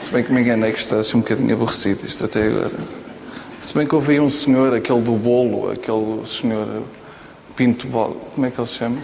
Se 0.00 0.10
bem 0.10 0.24
que 0.24 0.32
me 0.32 0.40
enganei 0.40 0.72
que 0.72 0.78
está 0.78 0.96
assim 0.96 1.18
um 1.18 1.20
bocadinho 1.20 1.52
aborrecido 1.52 2.06
isto 2.06 2.24
até 2.24 2.46
agora. 2.46 2.72
Se 3.60 3.74
bem 3.74 3.86
que 3.86 3.94
aí 3.94 4.18
um 4.18 4.30
senhor, 4.30 4.74
aquele 4.74 5.02
do 5.02 5.12
bolo, 5.12 5.70
aquele 5.70 6.26
senhor 6.26 6.82
Pinto 7.54 7.86
Bolo, 7.86 8.16
como 8.34 8.46
é 8.46 8.50
que 8.50 8.58
ele 8.58 8.66
se 8.66 8.74
chama? 8.74 8.96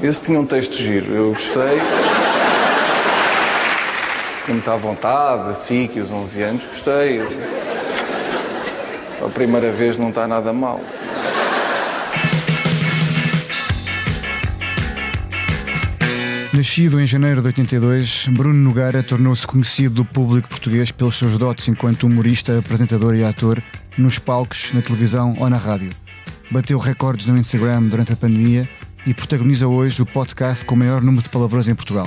Esse 0.00 0.22
tinha 0.22 0.38
um 0.38 0.46
texto 0.46 0.74
giro, 0.74 1.12
eu 1.12 1.32
gostei. 1.32 1.80
Tinha 4.44 4.54
muita 4.54 4.76
vontade, 4.76 5.50
assim, 5.50 5.88
que 5.88 5.98
os 5.98 6.12
11 6.12 6.42
anos, 6.42 6.66
gostei. 6.66 7.20
A 9.20 9.28
primeira 9.28 9.72
vez 9.72 9.98
não 9.98 10.10
está 10.10 10.28
nada 10.28 10.52
mal. 10.52 10.80
Nascido 16.60 17.00
em 17.00 17.06
janeiro 17.06 17.40
de 17.40 17.46
82, 17.46 18.26
Bruno 18.32 18.52
Nogueira 18.52 19.02
tornou-se 19.02 19.46
conhecido 19.46 19.94
do 19.94 20.04
público 20.04 20.46
português 20.46 20.90
pelos 20.90 21.16
seus 21.16 21.38
dotes 21.38 21.66
enquanto 21.68 22.04
humorista, 22.04 22.58
apresentador 22.58 23.14
e 23.14 23.24
ator 23.24 23.62
nos 23.96 24.18
palcos, 24.18 24.68
na 24.74 24.82
televisão 24.82 25.34
ou 25.38 25.48
na 25.48 25.56
rádio. 25.56 25.88
Bateu 26.50 26.78
recordes 26.78 27.24
no 27.24 27.38
Instagram 27.38 27.84
durante 27.84 28.12
a 28.12 28.16
pandemia 28.16 28.68
e 29.06 29.14
protagoniza 29.14 29.66
hoje 29.66 30.02
o 30.02 30.06
podcast 30.06 30.62
com 30.66 30.74
o 30.74 30.78
maior 30.78 31.00
número 31.00 31.22
de 31.22 31.30
palavrões 31.30 31.66
em 31.66 31.74
Portugal. 31.74 32.06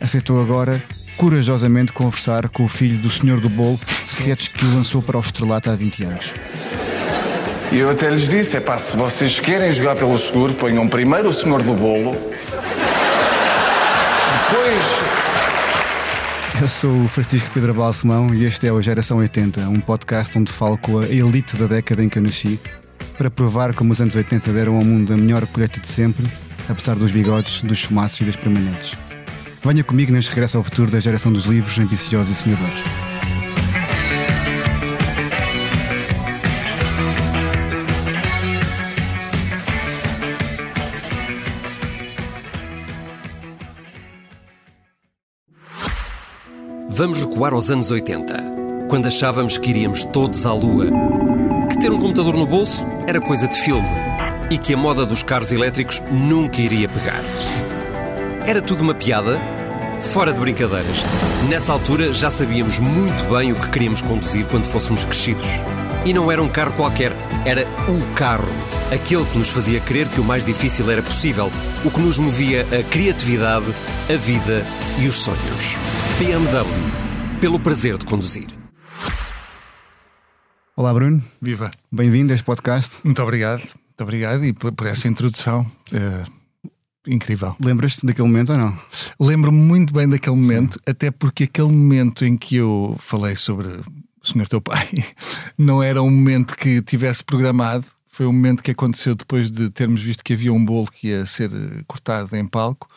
Aceitou 0.00 0.40
agora, 0.40 0.82
corajosamente, 1.18 1.92
conversar 1.92 2.48
com 2.48 2.64
o 2.64 2.68
filho 2.68 2.96
do 2.96 3.10
Senhor 3.10 3.38
do 3.38 3.50
Bolo, 3.50 3.78
sketch 4.06 4.48
que 4.48 4.64
o 4.64 4.74
lançou 4.76 5.02
para 5.02 5.18
o 5.18 5.20
estrelato 5.20 5.68
há 5.68 5.76
20 5.76 6.04
anos. 6.04 6.32
E 7.70 7.76
eu 7.76 7.90
até 7.90 8.08
lhes 8.08 8.30
disse: 8.30 8.56
é 8.56 8.60
pá, 8.60 8.78
se 8.78 8.96
vocês 8.96 9.38
querem 9.38 9.70
jogar 9.70 9.94
pelo 9.94 10.16
seguro, 10.16 10.54
ponham 10.54 10.88
primeiro 10.88 11.28
o 11.28 11.32
Senhor 11.34 11.62
do 11.62 11.74
Bolo. 11.74 12.16
Depois. 14.50 14.84
Eu 16.62 16.68
sou 16.68 17.04
o 17.04 17.08
Francisco 17.08 17.50
Pedro 17.52 17.74
Balsemão 17.74 18.34
e 18.34 18.46
este 18.46 18.66
é 18.66 18.72
o 18.72 18.80
Geração 18.80 19.18
80, 19.18 19.60
um 19.68 19.78
podcast 19.78 20.38
onde 20.38 20.50
falo 20.50 20.78
com 20.78 21.00
a 21.00 21.06
elite 21.06 21.54
da 21.56 21.66
década 21.66 22.02
em 22.02 22.08
que 22.08 22.18
eu 22.18 22.22
nasci, 22.22 22.58
para 23.18 23.30
provar 23.30 23.74
como 23.74 23.92
os 23.92 24.00
anos 24.00 24.14
80 24.14 24.50
deram 24.52 24.76
ao 24.76 24.84
mundo 24.84 25.12
a 25.12 25.16
melhor 25.18 25.46
colheita 25.48 25.78
de 25.78 25.86
sempre, 25.86 26.26
apesar 26.66 26.96
dos 26.96 27.12
bigodes, 27.12 27.60
dos 27.60 27.78
chumaços 27.78 28.22
e 28.22 28.24
das 28.24 28.36
permanentes. 28.36 28.96
Venha 29.62 29.84
comigo 29.84 30.12
neste 30.12 30.30
regresso 30.30 30.56
ao 30.56 30.64
futuro 30.64 30.90
da 30.90 30.98
geração 30.98 31.30
dos 31.30 31.44
livros, 31.44 31.78
ambiciosos 31.78 32.32
e 32.32 32.34
sonhadores. 32.34 33.07
Vamos 46.98 47.20
recuar 47.20 47.52
aos 47.52 47.70
anos 47.70 47.92
80, 47.92 48.34
quando 48.88 49.06
achávamos 49.06 49.56
que 49.56 49.70
iríamos 49.70 50.04
todos 50.04 50.44
à 50.44 50.52
Lua, 50.52 50.86
que 51.70 51.78
ter 51.78 51.92
um 51.92 51.98
computador 52.00 52.36
no 52.36 52.44
bolso 52.44 52.84
era 53.06 53.20
coisa 53.20 53.46
de 53.46 53.54
filme 53.54 53.86
e 54.50 54.58
que 54.58 54.74
a 54.74 54.76
moda 54.76 55.06
dos 55.06 55.22
carros 55.22 55.52
elétricos 55.52 56.02
nunca 56.10 56.60
iria 56.60 56.88
pegar. 56.88 57.22
Era 58.44 58.60
tudo 58.60 58.82
uma 58.82 58.94
piada? 58.94 59.40
Fora 60.00 60.32
de 60.32 60.40
brincadeiras. 60.40 61.04
Nessa 61.48 61.72
altura 61.72 62.12
já 62.12 62.30
sabíamos 62.30 62.80
muito 62.80 63.22
bem 63.32 63.52
o 63.52 63.54
que 63.54 63.70
queríamos 63.70 64.02
conduzir 64.02 64.44
quando 64.46 64.64
fôssemos 64.64 65.04
crescidos. 65.04 65.46
E 66.04 66.12
não 66.12 66.32
era 66.32 66.42
um 66.42 66.48
carro 66.48 66.72
qualquer, 66.72 67.12
era 67.44 67.64
o 67.88 68.14
carro. 68.16 68.48
Aquele 68.92 69.24
que 69.26 69.36
nos 69.36 69.50
fazia 69.50 69.80
crer 69.80 70.08
que 70.08 70.20
o 70.20 70.24
mais 70.24 70.44
difícil 70.44 70.90
era 70.90 71.02
possível, 71.02 71.50
o 71.84 71.90
que 71.90 72.00
nos 72.00 72.18
movia 72.18 72.62
a 72.62 72.82
criatividade, 72.90 73.66
a 74.12 74.16
vida 74.16 74.64
e 75.02 75.06
os 75.06 75.14
sonhos. 75.14 75.76
BMW. 76.18 76.66
Pelo 77.40 77.60
prazer 77.60 77.98
de 77.98 78.06
conduzir. 78.06 78.46
Olá, 80.74 80.94
Bruno. 80.94 81.22
Viva. 81.40 81.70
Bem-vindo 81.92 82.32
a 82.32 82.34
este 82.34 82.44
podcast. 82.44 83.04
Muito 83.04 83.22
obrigado. 83.22 83.60
Muito 83.60 84.00
obrigado 84.02 84.44
e 84.44 84.52
por, 84.54 84.72
por 84.72 84.86
essa 84.86 85.06
introdução. 85.06 85.66
eh, 85.92 86.24
incrível. 87.06 87.56
Lembras-te 87.60 88.06
daquele 88.06 88.28
momento 88.28 88.52
ou 88.52 88.58
não? 88.58 88.78
Lembro-me 89.20 89.58
muito 89.58 89.92
bem 89.92 90.08
daquele 90.08 90.36
momento, 90.36 90.80
até 90.86 91.10
porque 91.10 91.44
aquele 91.44 91.68
momento 91.68 92.24
em 92.24 92.36
que 92.38 92.56
eu 92.56 92.96
falei 92.98 93.36
sobre 93.36 93.68
o 93.68 94.26
senhor 94.26 94.48
teu 94.48 94.60
pai 94.62 94.88
não 95.58 95.82
era 95.82 96.02
um 96.02 96.10
momento 96.10 96.56
que 96.56 96.80
tivesse 96.80 97.22
programado. 97.22 97.84
Foi 98.18 98.26
um 98.26 98.32
momento 98.32 98.64
que 98.64 98.72
aconteceu 98.72 99.14
depois 99.14 99.48
de 99.48 99.70
termos 99.70 100.02
visto 100.02 100.24
que 100.24 100.32
havia 100.32 100.52
um 100.52 100.64
bolo 100.64 100.90
que 100.90 101.06
ia 101.06 101.24
ser 101.24 101.52
eh, 101.54 101.84
cortado 101.86 102.34
em 102.34 102.44
palco. 102.44 102.88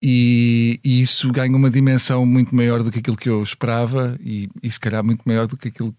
E, 0.00 0.78
e 0.84 1.02
isso 1.02 1.32
ganha 1.32 1.56
uma 1.56 1.68
dimensão 1.68 2.24
muito 2.24 2.54
maior 2.54 2.84
do 2.84 2.92
que 2.92 3.00
aquilo 3.00 3.16
que 3.16 3.28
eu 3.28 3.42
esperava 3.42 4.16
e, 4.22 4.48
e 4.62 4.70
se 4.70 4.78
calhar 4.78 5.02
muito 5.02 5.22
maior 5.26 5.48
do 5.48 5.56
que 5.56 5.66
aquilo 5.66 5.92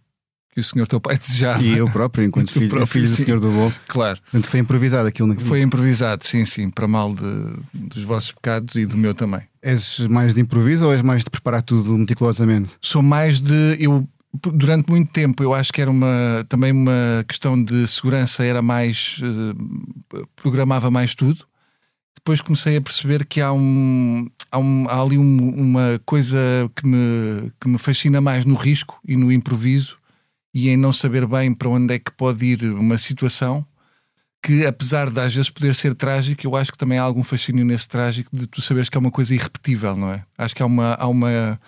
que 0.53 0.61
o 0.61 0.63
senhor 0.63 0.87
teu 0.87 1.01
pai 1.01 1.17
desejava. 1.19 1.61
E 1.61 1.77
eu 1.79 1.89
próprio, 1.91 2.23
enquanto 2.23 2.53
filho, 2.53 2.69
próprio, 2.69 2.87
filho 2.87 3.05
do 3.07 3.09
sim. 3.09 3.25
Senhor 3.25 3.41
do 3.41 3.51
Bolo. 3.51 3.73
Claro. 3.89 4.21
Portanto, 4.21 4.49
foi 4.49 4.59
improvisado 4.61 5.09
aquilo. 5.09 5.27
Na... 5.27 5.35
Foi 5.35 5.61
improvisado, 5.61 6.25
sim, 6.25 6.45
sim, 6.45 6.69
para 6.69 6.87
mal 6.87 7.13
de- 7.13 7.57
dos 7.73 8.05
vossos 8.05 8.31
pecados 8.31 8.73
e 8.75 8.85
do 8.85 8.95
meu 8.95 9.13
também. 9.13 9.41
És 9.61 9.99
mais 10.07 10.33
de 10.33 10.39
improviso 10.39 10.85
ou 10.85 10.93
és 10.93 11.01
mais 11.01 11.25
de 11.25 11.29
preparar 11.29 11.61
tudo 11.61 11.97
meticulosamente? 11.97 12.69
Sou 12.81 13.01
mais 13.01 13.41
de. 13.41 13.75
Eu, 13.77 14.07
durante 14.33 14.89
muito 14.89 15.11
tempo, 15.11 15.41
eu 15.43 15.53
acho 15.53 15.71
que 15.73 15.81
era 15.81 15.89
uma 15.89 16.45
também 16.47 16.71
uma 16.71 17.23
questão 17.27 17.61
de 17.61 17.87
segurança, 17.87 18.43
era 18.43 18.61
mais. 18.61 19.19
eh, 19.23 20.23
programava 20.35 20.89
mais 20.91 21.15
tudo. 21.15 21.45
Depois 22.15 22.41
comecei 22.41 22.77
a 22.77 22.81
perceber 22.81 23.25
que 23.25 23.39
há, 23.41 23.51
um, 23.51 24.27
há, 24.51 24.59
um- 24.59 24.87
há 24.89 25.01
ali 25.01 25.17
um- 25.17 25.49
uma 25.55 25.99
coisa 26.05 26.37
que 26.75 26.85
me, 26.85 27.51
que 27.59 27.67
me 27.69 27.77
fascina 27.77 28.19
mais 28.21 28.45
no 28.45 28.55
risco 28.55 28.99
e 29.07 29.15
no 29.15 29.31
improviso 29.31 29.97
e 30.53 30.69
em 30.69 30.77
não 30.77 30.91
saber 30.91 31.25
bem 31.25 31.53
para 31.53 31.69
onde 31.69 31.93
é 31.93 31.99
que 31.99 32.11
pode 32.11 32.45
ir 32.45 32.63
uma 32.73 32.97
situação 32.97 33.65
que 34.43 34.65
apesar 34.65 35.09
de 35.09 35.19
às 35.19 35.33
vezes 35.33 35.49
poder 35.49 35.75
ser 35.75 35.93
trágico, 35.95 36.45
eu 36.45 36.55
acho 36.55 36.71
que 36.71 36.77
também 36.77 36.97
há 36.97 37.03
algum 37.03 37.23
fascínio 37.23 37.65
nesse 37.65 37.87
trágico 37.87 38.29
de 38.35 38.47
tu 38.47 38.61
saberes 38.61 38.89
que 38.89 38.97
é 38.97 38.99
uma 38.99 39.11
coisa 39.11 39.33
irrepetível, 39.35 39.95
não 39.95 40.11
é? 40.11 40.23
Acho 40.37 40.55
que 40.55 40.63
há, 40.63 40.65
uma, 40.65 40.93
há, 40.95 41.07
uma, 41.07 41.59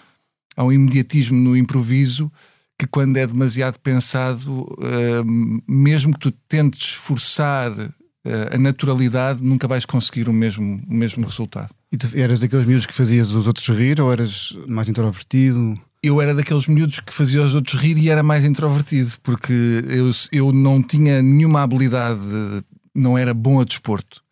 há 0.56 0.64
um 0.64 0.72
imediatismo 0.72 1.38
no 1.38 1.56
improviso 1.56 2.32
que 2.82 2.88
quando 2.88 3.16
é 3.18 3.28
demasiado 3.28 3.78
pensado, 3.78 4.68
hum, 5.24 5.62
mesmo 5.68 6.14
que 6.14 6.20
tu 6.20 6.32
tentes 6.32 6.96
forçar 6.96 7.72
eh, 8.26 8.50
a 8.56 8.58
naturalidade, 8.58 9.44
nunca 9.44 9.68
vais 9.68 9.86
conseguir 9.86 10.28
o 10.28 10.34
mesmo, 10.34 10.82
o 10.90 10.94
mesmo 10.94 11.24
resultado. 11.24 11.70
E 11.92 11.98
tu 11.98 12.10
eras 12.16 12.40
daqueles 12.40 12.66
miúdos 12.66 12.88
que 12.88 12.94
fazias 12.96 13.30
os 13.34 13.46
outros 13.46 13.68
rir 13.70 14.02
ou 14.02 14.12
eras 14.12 14.58
mais 14.68 14.90
introvertido? 14.90 15.80
eu 16.04 16.20
era 16.20 16.34
daqueles 16.34 16.66
miúdos 16.66 17.00
que 17.00 17.14
fazia 17.14 17.44
os 17.44 17.54
outros 17.54 17.80
rir 17.80 17.96
e 18.00 18.10
era 18.10 18.24
mais 18.24 18.44
introvertido, 18.44 19.12
porque 19.22 19.54
eu, 19.88 20.10
eu 20.32 20.52
não 20.52 20.82
tinha 20.82 21.22
nenhuma 21.22 21.62
habilidade, 21.62 22.28
não 22.96 23.16
era 23.16 23.32
bom 23.32 23.62
a 23.62 23.64
desporto, 23.64 24.24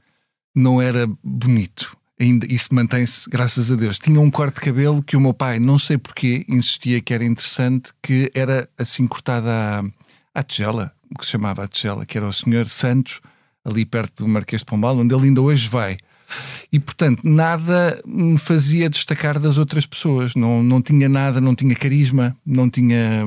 não 0.55 0.81
era 0.81 1.07
bonito. 1.23 1.95
Ainda 2.19 2.46
isso 2.47 2.75
mantém-se, 2.75 3.30
graças 3.30 3.72
a 3.72 3.75
Deus. 3.75 3.97
Tinha 3.97 4.19
um 4.19 4.30
corte 4.30 4.56
de 4.56 4.62
cabelo 4.62 5.02
que 5.02 5.16
o 5.16 5.22
meu 5.22 5.34
pai, 5.34 5.57
não 5.57 5.80
sei 5.80 5.97
porquê, 5.97 6.46
insistia 6.50 7.00
que 7.02 7.13
era 7.13 7.24
interessante, 7.24 7.91
que 8.03 8.30
era 8.35 8.68
assim 8.78 9.07
cortada 9.07 9.50
à, 9.50 9.84
à 10.40 10.44
tigela, 10.44 10.91
o 11.09 11.18
que 11.18 11.25
se 11.25 11.31
chamava 11.31 11.63
a 11.63 11.68
tigela, 11.68 12.06
que 12.06 12.18
era 12.18 12.28
o 12.28 12.34
senhor 12.34 12.69
Santos, 12.69 13.22
ali 13.63 13.85
perto 13.85 14.24
do 14.24 14.29
Marquês 14.29 14.62
de 14.62 14.66
Pombal, 14.66 14.97
onde 14.97 15.16
ele 15.16 15.28
ainda 15.28 15.41
hoje 15.41 15.69
vai. 15.69 15.97
E 16.72 16.79
portanto, 16.79 17.22
nada 17.24 18.00
me 18.06 18.38
fazia 18.38 18.90
destacar 18.90 19.40
das 19.40 19.58
outras 19.58 19.85
pessoas. 19.85 20.35
Não, 20.35 20.62
não 20.62 20.81
tinha 20.81 21.09
nada, 21.09 21.41
não 21.41 21.56
tinha 21.56 21.75
carisma, 21.75 22.35
não 22.46 22.69
tinha. 22.69 23.25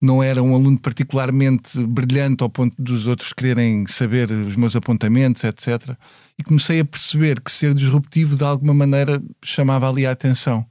Não 0.00 0.22
era 0.22 0.42
um 0.42 0.54
aluno 0.54 0.78
particularmente 0.78 1.84
brilhante 1.84 2.42
ao 2.42 2.48
ponto 2.48 2.74
dos 2.80 3.06
outros 3.06 3.32
quererem 3.32 3.84
saber 3.86 4.30
os 4.30 4.54
meus 4.54 4.76
apontamentos, 4.76 5.42
etc. 5.42 5.96
E 6.38 6.44
comecei 6.44 6.80
a 6.80 6.84
perceber 6.84 7.40
que 7.40 7.50
ser 7.50 7.74
disruptivo 7.74 8.36
de 8.36 8.44
alguma 8.44 8.72
maneira 8.72 9.20
chamava 9.42 9.88
ali 9.88 10.06
a 10.06 10.12
atenção, 10.12 10.64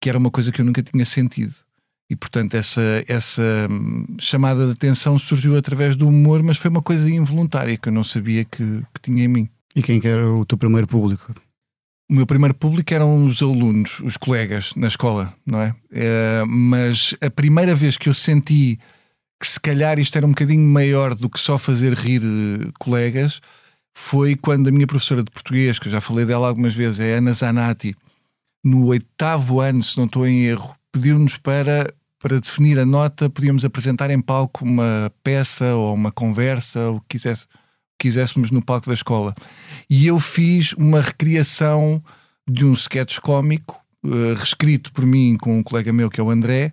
que 0.00 0.08
era 0.08 0.18
uma 0.18 0.30
coisa 0.30 0.50
que 0.50 0.60
eu 0.60 0.64
nunca 0.64 0.82
tinha 0.82 1.04
sentido. 1.04 1.54
E 2.08 2.14
portanto, 2.14 2.54
essa, 2.54 3.04
essa 3.08 3.42
hum, 3.70 4.06
chamada 4.18 4.66
de 4.66 4.72
atenção 4.72 5.18
surgiu 5.18 5.56
através 5.56 5.96
do 5.96 6.08
humor, 6.08 6.42
mas 6.42 6.56
foi 6.56 6.70
uma 6.70 6.82
coisa 6.82 7.08
involuntária 7.10 7.76
que 7.76 7.88
eu 7.88 7.92
não 7.92 8.04
sabia 8.04 8.44
que, 8.44 8.82
que 8.94 9.00
tinha 9.02 9.24
em 9.24 9.28
mim. 9.28 9.48
E 9.74 9.82
quem 9.82 10.00
que 10.00 10.08
era 10.08 10.28
o 10.28 10.44
teu 10.44 10.56
primeiro 10.56 10.86
público? 10.86 11.34
O 12.08 12.14
meu 12.14 12.26
primeiro 12.26 12.54
público 12.54 12.94
eram 12.94 13.26
os 13.26 13.42
alunos, 13.42 14.00
os 14.00 14.16
colegas 14.16 14.70
na 14.76 14.86
escola, 14.86 15.34
não 15.44 15.60
é? 15.60 15.74
Eh, 15.92 16.44
mas 16.46 17.14
a 17.20 17.28
primeira 17.28 17.74
vez 17.74 17.96
que 17.96 18.08
eu 18.08 18.14
senti 18.14 18.78
que 19.40 19.46
se 19.46 19.60
calhar 19.60 19.98
isto 19.98 20.16
era 20.16 20.26
um 20.26 20.30
bocadinho 20.30 20.66
maior 20.68 21.14
do 21.14 21.28
que 21.28 21.38
só 21.38 21.58
fazer 21.58 21.94
rir 21.94 22.22
eh, 22.22 22.70
colegas 22.78 23.40
foi 23.96 24.36
quando 24.36 24.68
a 24.68 24.70
minha 24.70 24.86
professora 24.86 25.22
de 25.22 25.30
português, 25.30 25.78
que 25.78 25.88
eu 25.88 25.92
já 25.92 26.00
falei 26.00 26.24
dela 26.24 26.48
algumas 26.48 26.74
vezes, 26.74 27.00
é 27.00 27.16
Ana 27.16 27.32
Zanatti, 27.32 27.96
no 28.62 28.86
oitavo 28.86 29.60
ano, 29.60 29.82
se 29.82 29.96
não 29.96 30.04
estou 30.04 30.26
em 30.26 30.44
erro, 30.44 30.76
pediu-nos 30.92 31.38
para, 31.38 31.92
para 32.20 32.38
definir 32.38 32.78
a 32.78 32.84
nota, 32.84 33.30
podíamos 33.30 33.64
apresentar 33.64 34.10
em 34.10 34.20
palco 34.20 34.64
uma 34.64 35.10
peça 35.24 35.74
ou 35.74 35.94
uma 35.94 36.12
conversa, 36.12 36.80
ou 36.88 36.96
o 36.96 37.00
que 37.00 37.16
quisesse, 37.16 37.46
quiséssemos 37.98 38.50
no 38.50 38.62
palco 38.62 38.86
da 38.86 38.94
escola. 38.94 39.34
E 39.88 40.06
eu 40.06 40.18
fiz 40.18 40.72
uma 40.74 41.00
recriação 41.00 42.02
de 42.48 42.64
um 42.64 42.72
sketch 42.72 43.18
cómico 43.18 43.80
uh, 44.04 44.34
reescrito 44.34 44.92
por 44.92 45.04
mim 45.04 45.36
com 45.36 45.58
um 45.58 45.62
colega 45.62 45.92
meu 45.92 46.10
que 46.10 46.20
é 46.20 46.24
o 46.24 46.30
André, 46.30 46.72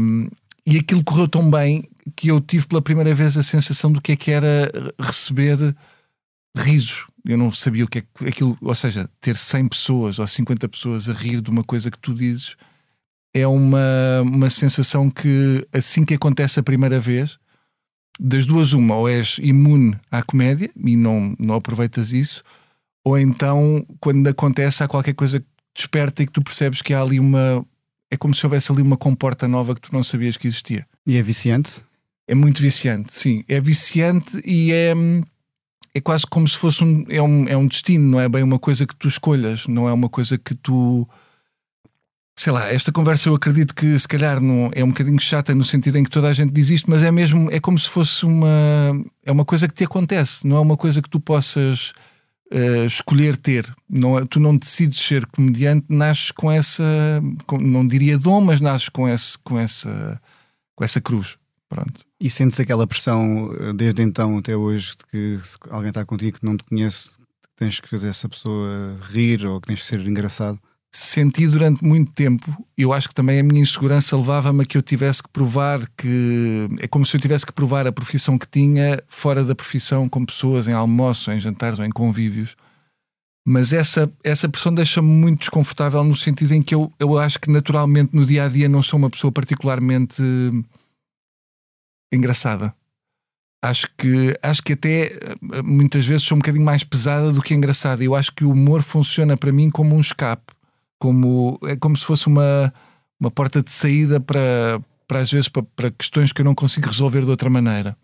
um, 0.00 0.28
e 0.66 0.78
aquilo 0.78 1.04
correu 1.04 1.28
tão 1.28 1.50
bem 1.50 1.88
que 2.16 2.28
eu 2.28 2.40
tive 2.40 2.66
pela 2.66 2.82
primeira 2.82 3.14
vez 3.14 3.36
a 3.36 3.42
sensação 3.42 3.92
do 3.92 4.00
que 4.00 4.12
é 4.12 4.16
que 4.16 4.30
era 4.30 4.70
receber 4.98 5.58
risos. 6.56 7.06
Eu 7.24 7.36
não 7.38 7.50
sabia 7.50 7.84
o 7.84 7.88
que 7.88 7.98
é 7.98 8.28
aquilo, 8.28 8.56
ou 8.60 8.74
seja, 8.74 9.08
ter 9.20 9.36
100 9.36 9.68
pessoas 9.68 10.18
ou 10.18 10.26
50 10.26 10.68
pessoas 10.68 11.08
a 11.08 11.12
rir 11.12 11.40
de 11.40 11.50
uma 11.50 11.64
coisa 11.64 11.90
que 11.90 11.98
tu 11.98 12.14
dizes 12.14 12.56
é 13.34 13.46
uma, 13.46 14.22
uma 14.22 14.48
sensação 14.48 15.10
que 15.10 15.66
assim 15.72 16.04
que 16.04 16.14
acontece 16.14 16.60
a 16.60 16.62
primeira 16.62 17.00
vez, 17.00 17.36
das 18.18 18.46
duas, 18.46 18.72
uma, 18.72 18.94
ou 18.96 19.08
és 19.08 19.38
imune 19.42 19.96
à 20.10 20.22
comédia 20.22 20.70
e 20.76 20.96
não, 20.96 21.34
não 21.38 21.56
aproveitas 21.56 22.12
isso, 22.12 22.42
ou 23.04 23.18
então 23.18 23.84
quando 24.00 24.26
acontece 24.28 24.82
há 24.82 24.88
qualquer 24.88 25.14
coisa 25.14 25.40
que 25.40 25.46
desperta 25.74 26.22
e 26.22 26.26
que 26.26 26.32
tu 26.32 26.42
percebes 26.42 26.80
que 26.80 26.94
há 26.94 27.02
ali 27.02 27.18
uma. 27.18 27.64
É 28.10 28.16
como 28.16 28.34
se 28.34 28.46
houvesse 28.46 28.70
ali 28.70 28.80
uma 28.80 28.96
comporta 28.96 29.48
nova 29.48 29.74
que 29.74 29.80
tu 29.80 29.92
não 29.92 30.02
sabias 30.02 30.36
que 30.36 30.46
existia. 30.46 30.86
E 31.06 31.16
é 31.16 31.22
viciante? 31.22 31.82
É 32.26 32.34
muito 32.34 32.62
viciante, 32.62 33.12
sim. 33.12 33.44
É 33.48 33.60
viciante 33.60 34.40
e 34.44 34.72
é, 34.72 34.94
é 35.94 36.00
quase 36.00 36.26
como 36.26 36.48
se 36.48 36.56
fosse 36.56 36.82
um 36.82 37.04
é, 37.08 37.20
um. 37.20 37.48
é 37.48 37.56
um 37.56 37.66
destino, 37.66 38.08
não 38.08 38.20
é 38.20 38.28
bem 38.28 38.42
uma 38.42 38.58
coisa 38.58 38.86
que 38.86 38.96
tu 38.96 39.08
escolhas, 39.08 39.66
não 39.66 39.88
é 39.88 39.92
uma 39.92 40.08
coisa 40.08 40.38
que 40.38 40.54
tu. 40.54 41.08
Sei 42.36 42.52
lá, 42.52 42.72
esta 42.72 42.90
conversa 42.90 43.28
eu 43.28 43.34
acredito 43.34 43.74
que 43.74 43.96
se 43.98 44.08
calhar 44.08 44.40
não, 44.40 44.70
é 44.74 44.82
um 44.82 44.88
bocadinho 44.88 45.20
chata 45.20 45.54
no 45.54 45.64
sentido 45.64 45.98
em 45.98 46.04
que 46.04 46.10
toda 46.10 46.28
a 46.28 46.32
gente 46.32 46.52
diz 46.52 46.68
isto, 46.68 46.90
mas 46.90 47.02
é 47.02 47.10
mesmo, 47.10 47.48
é 47.50 47.60
como 47.60 47.78
se 47.78 47.88
fosse 47.88 48.26
uma. 48.26 48.48
É 49.24 49.30
uma 49.30 49.44
coisa 49.44 49.68
que 49.68 49.74
te 49.74 49.84
acontece, 49.84 50.46
não 50.46 50.56
é 50.56 50.60
uma 50.60 50.76
coisa 50.76 51.00
que 51.00 51.08
tu 51.08 51.20
possas 51.20 51.92
uh, 52.52 52.84
escolher 52.86 53.36
ter. 53.36 53.72
Não, 53.88 54.18
é, 54.18 54.26
tu 54.26 54.40
não 54.40 54.56
decides 54.56 54.98
ser 54.98 55.26
comediante, 55.26 55.86
nasces 55.88 56.32
com 56.32 56.50
essa. 56.50 56.84
Com, 57.46 57.58
não 57.58 57.86
diria 57.86 58.18
dom, 58.18 58.40
mas 58.40 58.60
nasces 58.60 58.88
com, 58.88 59.08
esse, 59.08 59.38
com, 59.38 59.58
essa, 59.58 60.20
com 60.74 60.84
essa 60.84 61.00
cruz. 61.00 61.36
Pronto. 61.68 62.04
E 62.20 62.30
sentes 62.30 62.58
aquela 62.60 62.86
pressão 62.86 63.52
eh, 63.58 63.72
desde 63.72 64.02
então 64.02 64.38
até 64.38 64.56
hoje 64.56 64.92
de 64.92 65.04
que 65.10 65.40
alguém 65.70 65.88
está 65.88 66.04
contigo 66.04 66.38
que 66.38 66.44
não 66.44 66.56
te 66.56 66.64
conhece, 66.64 67.10
tens 67.56 67.80
que 67.80 67.88
fazer 67.88 68.08
essa 68.08 68.28
pessoa 68.28 68.96
rir 69.10 69.44
ou 69.46 69.60
que 69.60 69.68
tens 69.68 69.80
que 69.80 69.86
ser 69.86 70.00
engraçado? 70.06 70.58
Senti 70.96 71.48
durante 71.48 71.84
muito 71.84 72.12
tempo, 72.12 72.56
eu 72.78 72.92
acho 72.92 73.08
que 73.08 73.14
também 73.16 73.40
a 73.40 73.42
minha 73.42 73.60
insegurança 73.60 74.16
levava-me 74.16 74.62
a 74.62 74.64
que 74.64 74.78
eu 74.78 74.82
tivesse 74.82 75.20
que 75.20 75.28
provar 75.28 75.80
que. 75.96 76.68
É 76.78 76.86
como 76.86 77.04
se 77.04 77.16
eu 77.16 77.20
tivesse 77.20 77.44
que 77.44 77.52
provar 77.52 77.84
a 77.84 77.90
profissão 77.90 78.38
que 78.38 78.46
tinha 78.46 79.02
fora 79.08 79.42
da 79.42 79.56
profissão, 79.56 80.08
com 80.08 80.24
pessoas, 80.24 80.68
em 80.68 80.72
almoços, 80.72 81.34
em 81.34 81.40
jantares 81.40 81.80
ou 81.80 81.84
em 81.84 81.90
convívios. 81.90 82.54
Mas 83.44 83.72
essa, 83.72 84.08
essa 84.22 84.48
pressão 84.48 84.72
deixa-me 84.72 85.08
muito 85.08 85.40
desconfortável 85.40 86.04
no 86.04 86.14
sentido 86.14 86.54
em 86.54 86.62
que 86.62 86.76
eu, 86.76 86.92
eu 87.00 87.18
acho 87.18 87.40
que 87.40 87.50
naturalmente 87.50 88.14
no 88.14 88.24
dia 88.24 88.44
a 88.44 88.48
dia 88.48 88.68
não 88.68 88.80
sou 88.80 88.96
uma 88.96 89.10
pessoa 89.10 89.32
particularmente 89.32 90.22
engraçada. 92.12 92.72
Acho 93.60 93.88
que, 93.98 94.38
acho 94.40 94.62
que 94.62 94.74
até 94.74 95.06
eh, 95.06 95.62
muitas 95.64 96.06
vezes 96.06 96.22
sou 96.22 96.36
um 96.36 96.40
bocadinho 96.40 96.64
mais 96.64 96.84
pesada 96.84 97.32
do 97.32 97.42
que 97.42 97.52
engraçada. 97.52 98.04
Eu 98.04 98.14
acho 98.14 98.30
que 98.32 98.44
o 98.44 98.52
humor 98.52 98.80
funciona 98.80 99.36
para 99.36 99.50
mim 99.50 99.68
como 99.70 99.96
um 99.96 100.00
escape, 100.00 100.54
como, 100.98 101.58
é 101.64 101.76
como 101.76 101.96
se 101.96 102.04
fosse 102.04 102.26
uma, 102.26 102.72
uma 103.18 103.30
porta 103.30 103.62
de 103.62 103.70
saída 103.70 104.20
para, 104.20 104.80
para 105.06 105.20
às 105.20 105.30
vezes 105.30 105.48
para, 105.48 105.62
para 105.76 105.90
questões 105.90 106.32
que 106.32 106.40
eu 106.40 106.44
não 106.44 106.54
consigo 106.54 106.86
resolver 106.86 107.22
de 107.22 107.30
outra 107.30 107.50
maneira. 107.50 107.96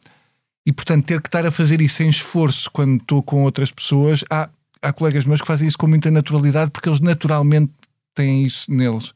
E 0.66 0.72
portanto, 0.72 1.06
ter 1.06 1.20
que 1.20 1.28
estar 1.28 1.46
a 1.46 1.50
fazer 1.50 1.80
isso 1.80 2.02
em 2.02 2.08
esforço 2.08 2.70
quando 2.70 2.96
estou 2.96 3.22
com 3.22 3.44
outras 3.44 3.70
pessoas, 3.70 4.22
há, 4.30 4.48
há 4.82 4.92
colegas 4.92 5.24
meus 5.24 5.40
que 5.40 5.46
fazem 5.46 5.66
isso 5.66 5.78
com 5.78 5.86
muita 5.86 6.10
naturalidade 6.10 6.70
porque 6.70 6.88
eles 6.88 7.00
naturalmente 7.00 7.72
têm 8.14 8.44
isso 8.44 8.70
neles 8.70 9.14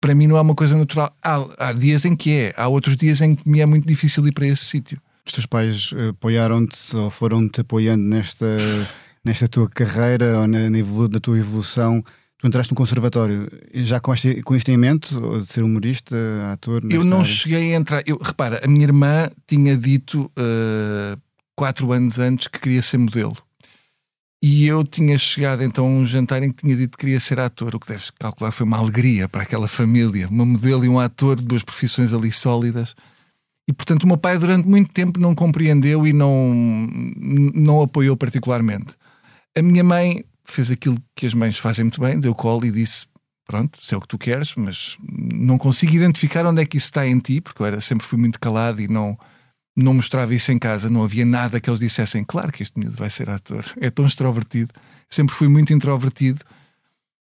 para 0.00 0.14
mim 0.14 0.26
não 0.26 0.36
é 0.36 0.40
uma 0.40 0.54
coisa 0.54 0.76
natural. 0.76 1.14
Há, 1.22 1.68
há 1.68 1.72
dias 1.72 2.04
em 2.04 2.16
que 2.16 2.30
é, 2.32 2.54
há 2.56 2.66
outros 2.66 2.96
dias 2.96 3.20
em 3.20 3.34
que 3.34 3.48
me 3.48 3.60
é 3.60 3.66
muito 3.66 3.86
difícil 3.86 4.26
ir 4.26 4.32
para 4.32 4.46
esse 4.46 4.64
sítio. 4.64 5.00
Os 5.26 5.32
teus 5.32 5.46
pais 5.46 5.90
eh, 5.94 6.08
apoiaram-te 6.08 6.96
ou 6.96 7.10
foram-te 7.10 7.60
apoiando 7.60 8.02
nesta, 8.02 8.56
nesta 9.22 9.46
tua 9.46 9.68
carreira 9.68 10.40
ou 10.40 10.46
na, 10.46 10.70
na, 10.70 11.20
tua 11.20 11.38
evolução? 11.38 12.02
Tu 12.40 12.46
entraste 12.46 12.72
no 12.72 12.76
conservatório 12.76 13.50
já 13.74 14.00
com 14.00 14.14
este, 14.14 14.40
com 14.40 14.54
este 14.54 14.72
em 14.72 14.76
mente, 14.78 15.14
de 15.14 15.44
ser 15.44 15.62
humorista, 15.62 16.16
ator? 16.50 16.82
Eu 16.90 17.04
não 17.04 17.18
área? 17.18 17.30
cheguei 17.30 17.74
a 17.74 17.76
entrar. 17.76 18.02
Eu, 18.06 18.16
repara, 18.16 18.62
a 18.64 18.66
minha 18.66 18.84
irmã 18.84 19.30
tinha 19.46 19.76
dito 19.76 20.22
uh, 20.38 21.20
quatro 21.54 21.92
anos 21.92 22.18
antes 22.18 22.48
que 22.48 22.58
queria 22.58 22.80
ser 22.80 22.96
modelo. 22.96 23.36
E 24.42 24.66
eu 24.66 24.82
tinha 24.84 25.18
chegado 25.18 25.62
então 25.62 25.84
a 25.84 25.88
um 25.88 26.06
jantar 26.06 26.42
em 26.42 26.50
que 26.50 26.62
tinha 26.62 26.74
dito 26.74 26.96
que 26.96 27.04
queria 27.04 27.20
ser 27.20 27.38
ator, 27.38 27.74
o 27.74 27.78
que 27.78 27.88
deves 27.88 28.08
calcular 28.08 28.50
foi 28.50 28.64
uma 28.64 28.78
alegria 28.78 29.28
para 29.28 29.42
aquela 29.42 29.68
família, 29.68 30.26
uma 30.26 30.46
modelo 30.46 30.82
e 30.82 30.88
um 30.88 30.98
ator, 30.98 31.38
duas 31.38 31.62
profissões 31.62 32.14
ali 32.14 32.32
sólidas. 32.32 32.94
E 33.68 33.72
portanto 33.74 34.04
o 34.04 34.06
meu 34.06 34.16
pai 34.16 34.38
durante 34.38 34.66
muito 34.66 34.90
tempo 34.92 35.20
não 35.20 35.34
compreendeu 35.34 36.06
e 36.06 36.14
não, 36.14 36.54
não 37.54 37.82
apoiou 37.82 38.16
particularmente. 38.16 38.96
A 39.54 39.60
minha 39.60 39.84
mãe 39.84 40.24
fez 40.52 40.70
aquilo 40.70 40.96
que 41.14 41.26
as 41.26 41.34
mães 41.34 41.58
fazem 41.58 41.84
muito 41.84 42.00
bem, 42.00 42.20
deu 42.20 42.34
colo 42.34 42.64
e 42.64 42.72
disse: 42.72 43.06
Pronto, 43.46 43.84
se 43.84 43.94
é 43.94 43.96
o 43.96 44.00
que 44.00 44.08
tu 44.08 44.18
queres, 44.18 44.54
mas 44.54 44.96
não 45.08 45.58
consigo 45.58 45.92
identificar 45.92 46.46
onde 46.46 46.62
é 46.62 46.66
que 46.66 46.76
isso 46.76 46.86
está 46.86 47.06
em 47.06 47.18
ti, 47.18 47.40
porque 47.40 47.60
eu 47.60 47.66
era, 47.66 47.80
sempre 47.80 48.06
fui 48.06 48.18
muito 48.18 48.38
calado 48.38 48.80
e 48.80 48.86
não, 48.86 49.18
não 49.76 49.94
mostrava 49.94 50.34
isso 50.34 50.52
em 50.52 50.58
casa, 50.58 50.88
não 50.88 51.02
havia 51.02 51.24
nada 51.24 51.60
que 51.60 51.68
eles 51.68 51.80
dissessem, 51.80 52.22
claro 52.22 52.52
que 52.52 52.62
este 52.62 52.78
miúdo 52.78 52.96
vai 52.96 53.10
ser 53.10 53.28
ator, 53.28 53.64
é 53.80 53.90
tão 53.90 54.06
extrovertido. 54.06 54.72
Sempre 55.08 55.34
fui 55.34 55.48
muito 55.48 55.72
introvertido. 55.72 56.40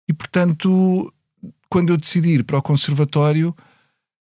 E 0.08 0.12
portanto, 0.12 1.12
quando 1.70 1.90
eu 1.90 1.96
decidi 1.96 2.34
ir 2.34 2.44
para 2.44 2.58
o 2.58 2.62
conservatório, 2.62 3.56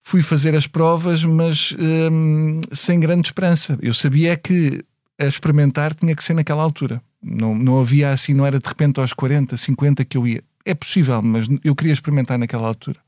fui 0.00 0.22
fazer 0.22 0.56
as 0.56 0.66
provas, 0.66 1.22
mas 1.22 1.74
hum, 1.78 2.60
sem 2.72 2.98
grande 2.98 3.28
esperança. 3.28 3.78
Eu 3.80 3.94
sabia 3.94 4.36
que 4.36 4.84
a 5.20 5.26
experimentar 5.26 5.94
tinha 5.94 6.14
que 6.14 6.24
ser 6.24 6.34
naquela 6.34 6.62
altura. 6.62 7.02
Não, 7.22 7.54
não 7.54 7.80
havia 7.80 8.10
assim, 8.10 8.32
não 8.32 8.46
era 8.46 8.58
de 8.58 8.68
repente 8.68 9.00
aos 9.00 9.12
40, 9.12 9.56
50 9.56 10.04
que 10.04 10.16
eu 10.16 10.26
ia. 10.26 10.42
É 10.64 10.74
possível, 10.74 11.20
mas 11.22 11.46
eu 11.64 11.74
queria 11.74 11.92
experimentar 11.92 12.38
naquela 12.38 12.68
altura. 12.68 13.00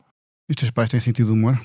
E 0.48 0.52
os 0.52 0.56
teus 0.56 0.70
pais 0.70 0.88
têm 0.88 0.98
sentido 0.98 1.32
humor? 1.32 1.60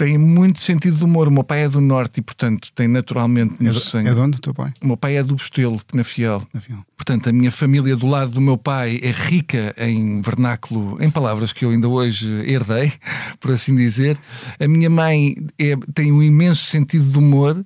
tem 0.00 0.16
muito 0.16 0.60
sentido 0.60 0.96
de 0.96 1.04
humor. 1.04 1.28
O 1.28 1.30
meu 1.30 1.44
pai 1.44 1.64
é 1.64 1.68
do 1.68 1.78
norte 1.78 2.20
e, 2.20 2.22
portanto, 2.22 2.70
tem 2.74 2.88
naturalmente 2.88 3.62
no 3.62 3.68
é 3.68 3.72
do, 3.72 3.78
sangue. 3.78 4.08
É 4.08 4.14
de 4.14 4.18
onde, 4.18 4.38
o 4.38 4.40
teu 4.40 4.54
pai? 4.54 4.72
O 4.80 4.86
meu 4.86 4.96
pai 4.96 5.16
é 5.16 5.22
do 5.22 5.34
Bostelo, 5.34 5.78
na 5.92 6.02
Fiel. 6.02 6.42
na 6.54 6.58
Fiel. 6.60 6.78
Portanto, 6.96 7.28
a 7.28 7.32
minha 7.34 7.50
família 7.50 7.94
do 7.94 8.06
lado 8.06 8.30
do 8.32 8.40
meu 8.40 8.56
pai 8.56 8.98
é 9.02 9.10
rica 9.10 9.74
em 9.76 10.22
vernáculo, 10.22 10.96
em 11.02 11.10
palavras 11.10 11.52
que 11.52 11.66
eu 11.66 11.70
ainda 11.70 11.86
hoje 11.86 12.26
herdei, 12.50 12.90
por 13.38 13.50
assim 13.50 13.76
dizer. 13.76 14.18
A 14.58 14.66
minha 14.66 14.88
mãe 14.88 15.34
é, 15.58 15.76
tem 15.92 16.10
um 16.10 16.22
imenso 16.22 16.64
sentido 16.64 17.04
de 17.04 17.18
humor, 17.18 17.62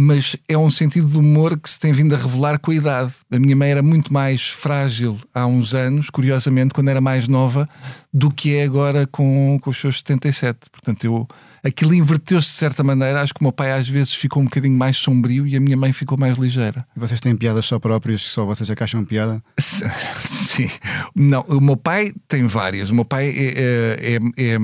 mas 0.00 0.36
é 0.48 0.56
um 0.56 0.70
sentido 0.70 1.10
de 1.10 1.18
humor 1.18 1.58
que 1.58 1.68
se 1.68 1.78
tem 1.78 1.90
vindo 1.90 2.14
a 2.14 2.18
revelar 2.18 2.60
com 2.60 2.70
a 2.70 2.74
idade. 2.74 3.12
A 3.32 3.38
minha 3.38 3.56
mãe 3.56 3.68
era 3.68 3.82
muito 3.82 4.12
mais 4.12 4.48
frágil 4.48 5.18
há 5.34 5.44
uns 5.44 5.74
anos, 5.74 6.08
curiosamente, 6.08 6.72
quando 6.72 6.88
era 6.88 7.00
mais 7.00 7.26
nova, 7.26 7.68
do 8.14 8.30
que 8.30 8.54
é 8.54 8.62
agora 8.62 9.08
com, 9.08 9.58
com 9.60 9.70
os 9.70 9.76
seus 9.76 9.98
77. 9.98 10.70
Portanto, 10.70 11.04
eu 11.04 11.26
aquilo 11.64 11.94
inverteu-se 11.94 12.48
de 12.48 12.54
certa 12.54 12.84
maneira. 12.84 13.20
Acho 13.20 13.34
que 13.34 13.40
o 13.40 13.44
meu 13.44 13.52
pai 13.52 13.72
às 13.72 13.88
vezes 13.88 14.14
ficou 14.14 14.40
um 14.40 14.44
bocadinho 14.44 14.78
mais 14.78 14.96
sombrio 14.96 15.46
e 15.46 15.56
a 15.56 15.60
minha 15.60 15.76
mãe 15.76 15.92
ficou 15.92 16.16
mais 16.16 16.36
ligeira. 16.36 16.86
E 16.96 17.00
vocês 17.00 17.20
têm 17.20 17.36
piadas 17.36 17.66
só 17.66 17.80
próprias 17.80 18.22
só 18.22 18.46
vocês 18.46 18.70
acham 18.70 19.04
piada? 19.04 19.42
Sim. 19.58 20.70
Não, 21.12 21.40
o 21.48 21.60
meu 21.60 21.76
pai 21.76 22.12
tem 22.28 22.46
várias. 22.46 22.90
O 22.90 22.94
meu 22.94 23.04
pai 23.04 23.28
é, 23.30 23.32
é, 23.32 24.18
é, 24.36 24.54
é 24.54 24.58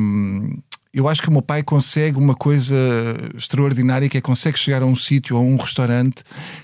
eu 0.94 1.08
acho 1.08 1.20
que 1.20 1.28
o 1.28 1.32
meu 1.32 1.42
pai 1.42 1.62
consegue 1.62 2.16
uma 2.16 2.34
coisa 2.34 2.76
extraordinária 3.36 4.08
que 4.08 4.16
é 4.16 4.20
consegue 4.20 4.58
chegar 4.58 4.82
a 4.82 4.86
um 4.86 4.94
sítio, 4.94 5.36
a 5.36 5.40
um 5.40 5.56
restaurante 5.56 6.22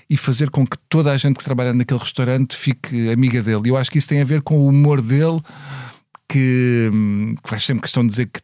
e 0.09 0.15
fazer 0.15 0.49
com 0.49 0.65
que 0.65 0.77
toda 0.87 1.11
a 1.11 1.17
gente 1.17 1.37
que 1.37 1.43
trabalha 1.43 1.73
naquele 1.73 1.99
restaurante 1.99 2.55
fique 2.55 3.11
amiga 3.11 3.43
dele. 3.43 3.69
Eu 3.69 3.75
acho 3.75 3.91
que 3.91 3.97
isso 3.97 4.07
tem 4.07 4.21
a 4.21 4.25
ver 4.25 4.41
com 4.41 4.57
o 4.57 4.67
humor 4.67 5.01
dele, 5.01 5.41
que, 6.29 6.89
que 7.43 7.49
faz 7.49 7.63
sempre 7.63 7.81
questão 7.83 8.03
de 8.03 8.09
dizer 8.09 8.27
que 8.27 8.39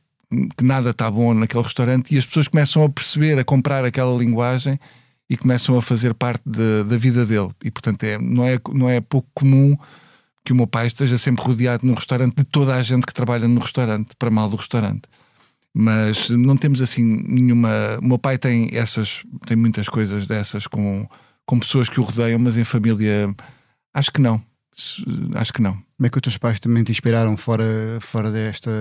que 0.57 0.63
nada 0.63 0.89
está 0.89 1.09
bom 1.09 1.33
naquele 1.33 1.63
restaurante 1.63 2.13
e 2.13 2.17
as 2.17 2.25
pessoas 2.25 2.49
começam 2.49 2.83
a 2.83 2.89
perceber, 2.89 3.39
a 3.39 3.45
comprar 3.45 3.85
aquela 3.85 4.13
linguagem 4.17 4.77
e 5.29 5.37
começam 5.37 5.77
a 5.77 5.81
fazer 5.81 6.13
parte 6.13 6.41
de, 6.45 6.83
da 6.83 6.97
vida 6.97 7.25
dele. 7.25 7.49
E 7.63 7.71
portanto 7.71 8.03
é, 8.03 8.17
não, 8.17 8.45
é, 8.45 8.59
não 8.73 8.89
é 8.89 8.99
pouco 8.99 9.27
comum 9.33 9.77
que 10.43 10.51
o 10.51 10.55
meu 10.55 10.67
pai 10.67 10.87
esteja 10.87 11.17
sempre 11.17 11.43
rodeado 11.43 11.85
num 11.85 11.93
restaurante 11.93 12.35
de 12.35 12.43
toda 12.43 12.75
a 12.75 12.81
gente 12.81 13.05
que 13.05 13.13
trabalha 13.13 13.47
no 13.47 13.59
restaurante, 13.59 14.09
para 14.17 14.29
mal 14.29 14.49
do 14.49 14.55
restaurante. 14.55 15.03
Mas 15.77 16.29
não 16.29 16.57
temos 16.57 16.81
assim 16.81 17.23
nenhuma. 17.27 17.99
O 18.01 18.07
meu 18.07 18.17
pai 18.17 18.37
tem 18.37 18.69
essas, 18.73 19.23
tem 19.45 19.55
muitas 19.55 19.87
coisas 19.87 20.25
dessas 20.25 20.65
com, 20.65 21.07
com 21.45 21.59
pessoas 21.59 21.87
que 21.87 21.99
o 21.99 22.03
rodeiam, 22.03 22.39
mas 22.39 22.57
em 22.57 22.63
família 22.63 23.33
acho 23.93 24.11
que 24.11 24.21
não 24.21 24.41
acho 25.35 25.51
que 25.53 25.61
não. 25.61 25.73
Como 25.73 26.05
é 26.05 26.09
que 26.09 26.17
os 26.17 26.21
teus 26.21 26.37
pais 26.37 26.59
também 26.59 26.83
te 26.83 26.91
inspiraram 26.91 27.35
fora, 27.35 27.97
fora 27.99 28.31
desta 28.31 28.71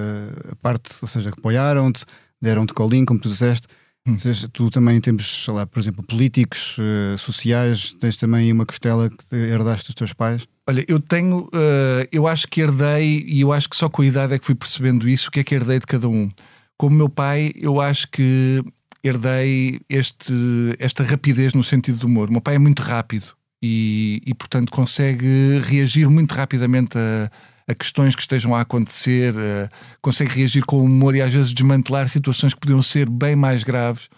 parte? 0.61 0.95
Ou 1.01 1.09
seja, 1.09 1.31
apoiaram-te, 1.31 2.05
deram-te 2.41 2.75
colinho, 2.75 3.07
como 3.07 3.19
tu 3.19 3.31
disseste, 3.31 3.67
Hum. 4.07 4.17
Seja, 4.17 4.49
tu 4.49 4.71
também 4.71 5.01
temos, 5.01 5.45
sei 5.45 5.53
lá, 5.53 5.67
por 5.67 5.81
exemplo, 5.81 6.05
políticos, 6.05 6.77
uh, 6.79 7.19
sociais, 7.19 7.93
tens 7.99 8.17
também 8.17 8.53
uma 8.53 8.65
costela 8.65 9.11
que 9.11 9.35
herdaste 9.35 9.87
dos 9.87 9.97
teus 9.97 10.13
pais? 10.13 10.47
Olha, 10.69 10.85
eu 10.87 11.01
tenho, 11.01 11.47
uh, 11.47 12.07
eu 12.13 12.29
acho 12.29 12.47
que 12.47 12.61
herdei, 12.61 13.25
e 13.27 13.41
eu 13.41 13.53
acho 13.53 13.69
que 13.69 13.77
só 13.77 13.89
com 13.89 14.03
a 14.03 14.07
idade 14.07 14.33
é 14.33 14.39
que 14.39 14.47
fui 14.47 14.55
percebendo 14.55 15.09
isso, 15.09 15.29
o 15.29 15.33
que 15.33 15.41
é 15.41 15.45
que 15.45 15.55
herdei 15.55 15.81
de 15.81 15.87
cada 15.87 16.09
um. 16.09 16.31
Como 16.79 16.97
meu 16.97 17.09
pai, 17.09 17.53
eu 17.57 17.81
acho 17.81 18.09
que 18.09 18.63
herdei 19.03 19.81
este, 19.89 20.33
esta 20.79 21.03
rapidez 21.03 21.55
no 21.55 21.63
sentido 21.63 21.99
do 21.99 22.07
humor. 22.07 22.29
O 22.29 22.33
meu 22.33 22.41
pai 22.41 22.57
é 22.57 22.59
muito 22.59 22.83
rápido 22.83 23.33
e, 23.63 24.23
e 24.27 24.35
portanto, 24.35 24.71
consegue 24.71 25.61
reagir 25.65 26.09
muito 26.09 26.33
rapidamente 26.33 26.99
a, 26.99 27.31
a 27.69 27.75
questões 27.75 28.15
que 28.15 28.21
estejam 28.21 28.55
a 28.55 28.61
acontecer, 28.61 29.35
a, 29.39 29.71
consegue 30.01 30.33
reagir 30.33 30.65
com 30.65 30.85
humor 30.85 31.15
e 31.15 31.23
às 31.23 31.33
vezes 31.33 31.53
desmantelar 31.53 32.09
situações 32.09 32.55
que 32.55 32.61
podiam 32.61 32.83
ser 32.83 33.09
bem 33.09 33.35
mais 33.35 33.65
graves. 33.65 34.09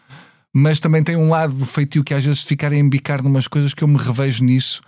Mas 0.52 0.80
também 0.80 1.02
tem 1.02 1.16
um 1.16 1.28
lado 1.28 1.52
do 1.52 1.66
feitio 1.66 2.02
que 2.02 2.14
às 2.14 2.24
vezes 2.24 2.42
ficar 2.42 2.72
a 2.72 2.76
embicar 2.76 3.22
numas 3.22 3.46
coisas 3.46 3.74
que 3.74 3.84
eu 3.84 3.88
me 3.88 3.98
revejo 3.98 4.42
nisso 4.42 4.80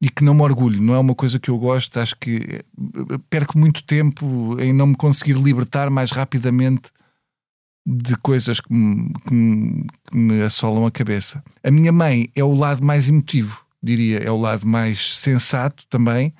e 0.00 0.08
que 0.08 0.22
não 0.22 0.32
me 0.32 0.42
orgulho, 0.42 0.80
não 0.80 0.94
é 0.94 0.98
uma 0.98 1.14
coisa 1.14 1.40
que 1.40 1.50
eu 1.50 1.58
gosto. 1.58 1.98
Acho 1.98 2.16
que 2.16 2.40
eh, 2.40 3.18
perco 3.28 3.58
muito 3.58 3.82
tempo 3.82 4.56
em 4.60 4.72
não 4.72 4.86
me 4.86 4.96
conseguir 4.96 5.34
libertar 5.34 5.90
mais 5.90 6.12
rapidamente 6.12 6.90
de 7.90 8.16
coisas 8.16 8.60
que 8.60 8.70
me, 8.70 9.14
que, 9.26 9.32
me, 9.32 9.86
que 10.10 10.16
me, 10.16 10.42
assolam 10.42 10.84
a 10.84 10.90
cabeça. 10.90 11.42
A 11.64 11.70
minha 11.70 11.90
mãe 11.90 12.28
é 12.34 12.44
o 12.44 12.54
lado 12.54 12.84
mais 12.84 13.08
emotivo, 13.08 13.64
diria, 13.82 14.18
é 14.18 14.30
o 14.30 14.36
lado 14.36 14.66
mais 14.66 15.16
sensato 15.16 15.86
também, 15.88 16.34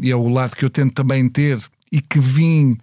e 0.00 0.12
é 0.12 0.14
o 0.14 0.28
lado 0.28 0.54
que 0.54 0.64
eu 0.64 0.70
tento 0.70 0.94
também 0.94 1.28
ter 1.28 1.58
e 1.90 2.00
que 2.00 2.20
vim 2.20 2.78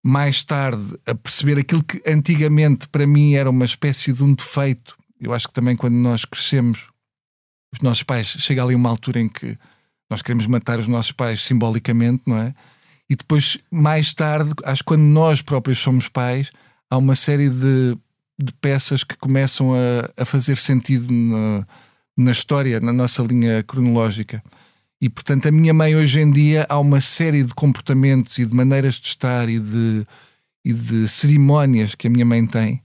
mais 0.00 0.44
tarde 0.44 0.96
a 1.04 1.12
perceber 1.12 1.58
aquilo 1.58 1.82
que 1.82 2.00
antigamente 2.06 2.88
para 2.88 3.04
mim 3.04 3.34
era 3.34 3.50
uma 3.50 3.64
espécie 3.64 4.12
de 4.12 4.22
um 4.22 4.32
defeito. 4.32 4.96
Eu 5.20 5.34
acho 5.34 5.48
que 5.48 5.54
também 5.54 5.74
quando 5.74 5.94
nós 5.94 6.24
crescemos, 6.24 6.88
os 7.72 7.80
nossos 7.80 8.04
pais, 8.04 8.28
chega 8.28 8.62
ali 8.62 8.76
uma 8.76 8.90
altura 8.90 9.18
em 9.18 9.28
que 9.28 9.58
nós 10.08 10.22
queremos 10.22 10.46
matar 10.46 10.78
os 10.78 10.86
nossos 10.86 11.10
pais 11.10 11.42
simbolicamente, 11.42 12.22
não 12.26 12.38
é? 12.38 12.54
E 13.08 13.16
depois, 13.16 13.58
mais 13.72 14.14
tarde, 14.14 14.52
acho 14.64 14.84
que 14.84 14.86
quando 14.86 15.02
nós 15.02 15.42
próprios 15.42 15.80
somos 15.80 16.06
pais, 16.06 16.52
há 16.90 16.98
uma 16.98 17.14
série 17.14 17.48
de, 17.48 17.96
de 18.38 18.52
peças 18.60 19.04
que 19.04 19.16
começam 19.16 19.72
a, 19.72 20.22
a 20.22 20.24
fazer 20.24 20.58
sentido 20.58 21.12
na, 21.12 21.66
na 22.16 22.30
história, 22.32 22.80
na 22.80 22.92
nossa 22.92 23.22
linha 23.22 23.62
cronológica. 23.62 24.42
E 25.00 25.08
portanto, 25.08 25.46
a 25.46 25.50
minha 25.50 25.72
mãe 25.72 25.96
hoje 25.96 26.20
em 26.20 26.30
dia 26.30 26.66
há 26.68 26.78
uma 26.78 27.00
série 27.00 27.44
de 27.44 27.54
comportamentos 27.54 28.36
e 28.38 28.44
de 28.44 28.54
maneiras 28.54 28.94
de 28.94 29.06
estar 29.06 29.48
e 29.48 29.58
de, 29.58 30.06
e 30.64 30.72
de 30.72 31.08
cerimónias 31.08 31.94
que 31.94 32.06
a 32.06 32.10
minha 32.10 32.26
mãe 32.26 32.46
tem 32.46 32.82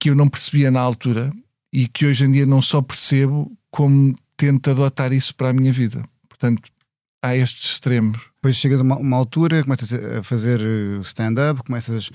que 0.00 0.08
eu 0.08 0.14
não 0.14 0.26
percebia 0.26 0.70
na 0.70 0.80
altura 0.80 1.30
e 1.70 1.86
que 1.86 2.06
hoje 2.06 2.24
em 2.24 2.30
dia 2.30 2.46
não 2.46 2.62
só 2.62 2.80
percebo, 2.80 3.52
como 3.70 4.14
tento 4.36 4.70
adotar 4.70 5.12
isso 5.12 5.34
para 5.34 5.50
a 5.50 5.52
minha 5.52 5.70
vida. 5.70 6.02
Portanto, 6.26 6.62
há 7.22 7.36
estes 7.36 7.72
extremos. 7.72 8.30
Depois 8.36 8.56
chega 8.56 8.78
a 8.78 8.82
uma, 8.82 8.96
uma 8.96 9.16
altura, 9.18 9.62
começas 9.62 9.92
a 9.92 10.22
fazer 10.22 10.60
eh, 10.62 11.00
stand-up, 11.02 11.62
começas 11.62 12.10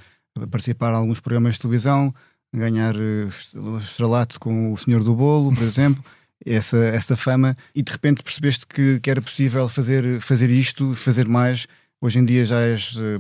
participar 0.50 0.92
em 0.92 0.96
alguns 0.96 1.20
programas 1.20 1.56
de 1.56 1.62
televisão, 1.62 2.14
ganhar 2.54 2.96
uh, 2.96 3.78
estrelato 3.78 4.40
com 4.40 4.74
o 4.74 4.78
Senhor 4.78 5.04
do 5.04 5.14
Bolo, 5.14 5.54
por 5.54 5.64
exemplo, 5.64 6.04
essa, 6.46 6.78
essa 6.78 7.16
fama, 7.16 7.56
e 7.74 7.82
de 7.82 7.92
repente 7.92 8.24
percebeste 8.24 8.66
que, 8.68 9.00
que 9.00 9.10
era 9.10 9.22
possível 9.22 9.68
fazer, 9.70 10.20
fazer 10.22 10.50
isto, 10.50 10.94
fazer 10.96 11.28
mais. 11.28 11.68
Hoje 12.02 12.20
em 12.20 12.26
dia 12.26 12.46
já 12.46 12.60
és 12.60 12.96
uh, 12.96 13.20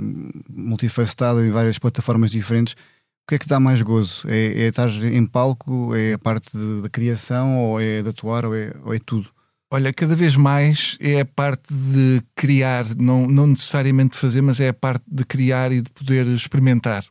multifacetado 0.50 1.43
em 1.43 1.50
várias 1.50 1.79
plataformas 1.79 2.31
diferentes. 2.31 2.74
O 2.74 3.27
que 3.27 3.36
é 3.36 3.39
que 3.39 3.48
dá 3.48 3.60
mais 3.60 3.81
gozo? 3.81 4.27
É, 4.29 4.63
é 4.63 4.67
estar 4.67 4.89
em 4.89 5.25
palco? 5.25 5.95
É 5.95 6.13
a 6.13 6.19
parte 6.19 6.55
da 6.81 6.89
criação? 6.89 7.57
Ou 7.57 7.81
é 7.81 8.03
de 8.03 8.10
atuar? 8.10 8.45
Ou 8.45 8.55
é, 8.55 8.72
ou 8.84 8.93
é 8.93 9.00
tudo? 9.00 9.29
Olha, 9.72 9.91
cada 9.91 10.15
vez 10.15 10.36
mais 10.36 10.98
é 11.00 11.22
a 11.22 11.25
parte 11.25 11.74
de 11.74 12.22
criar, 12.36 12.86
não, 12.95 13.27
não 13.27 13.48
necessariamente 13.48 14.15
fazer, 14.15 14.41
mas 14.41 14.60
é 14.60 14.69
a 14.69 14.74
parte 14.74 15.03
de 15.07 15.24
criar 15.25 15.72
e 15.72 15.81
de 15.81 15.91
poder 15.91 16.27
experimentar. 16.27 17.03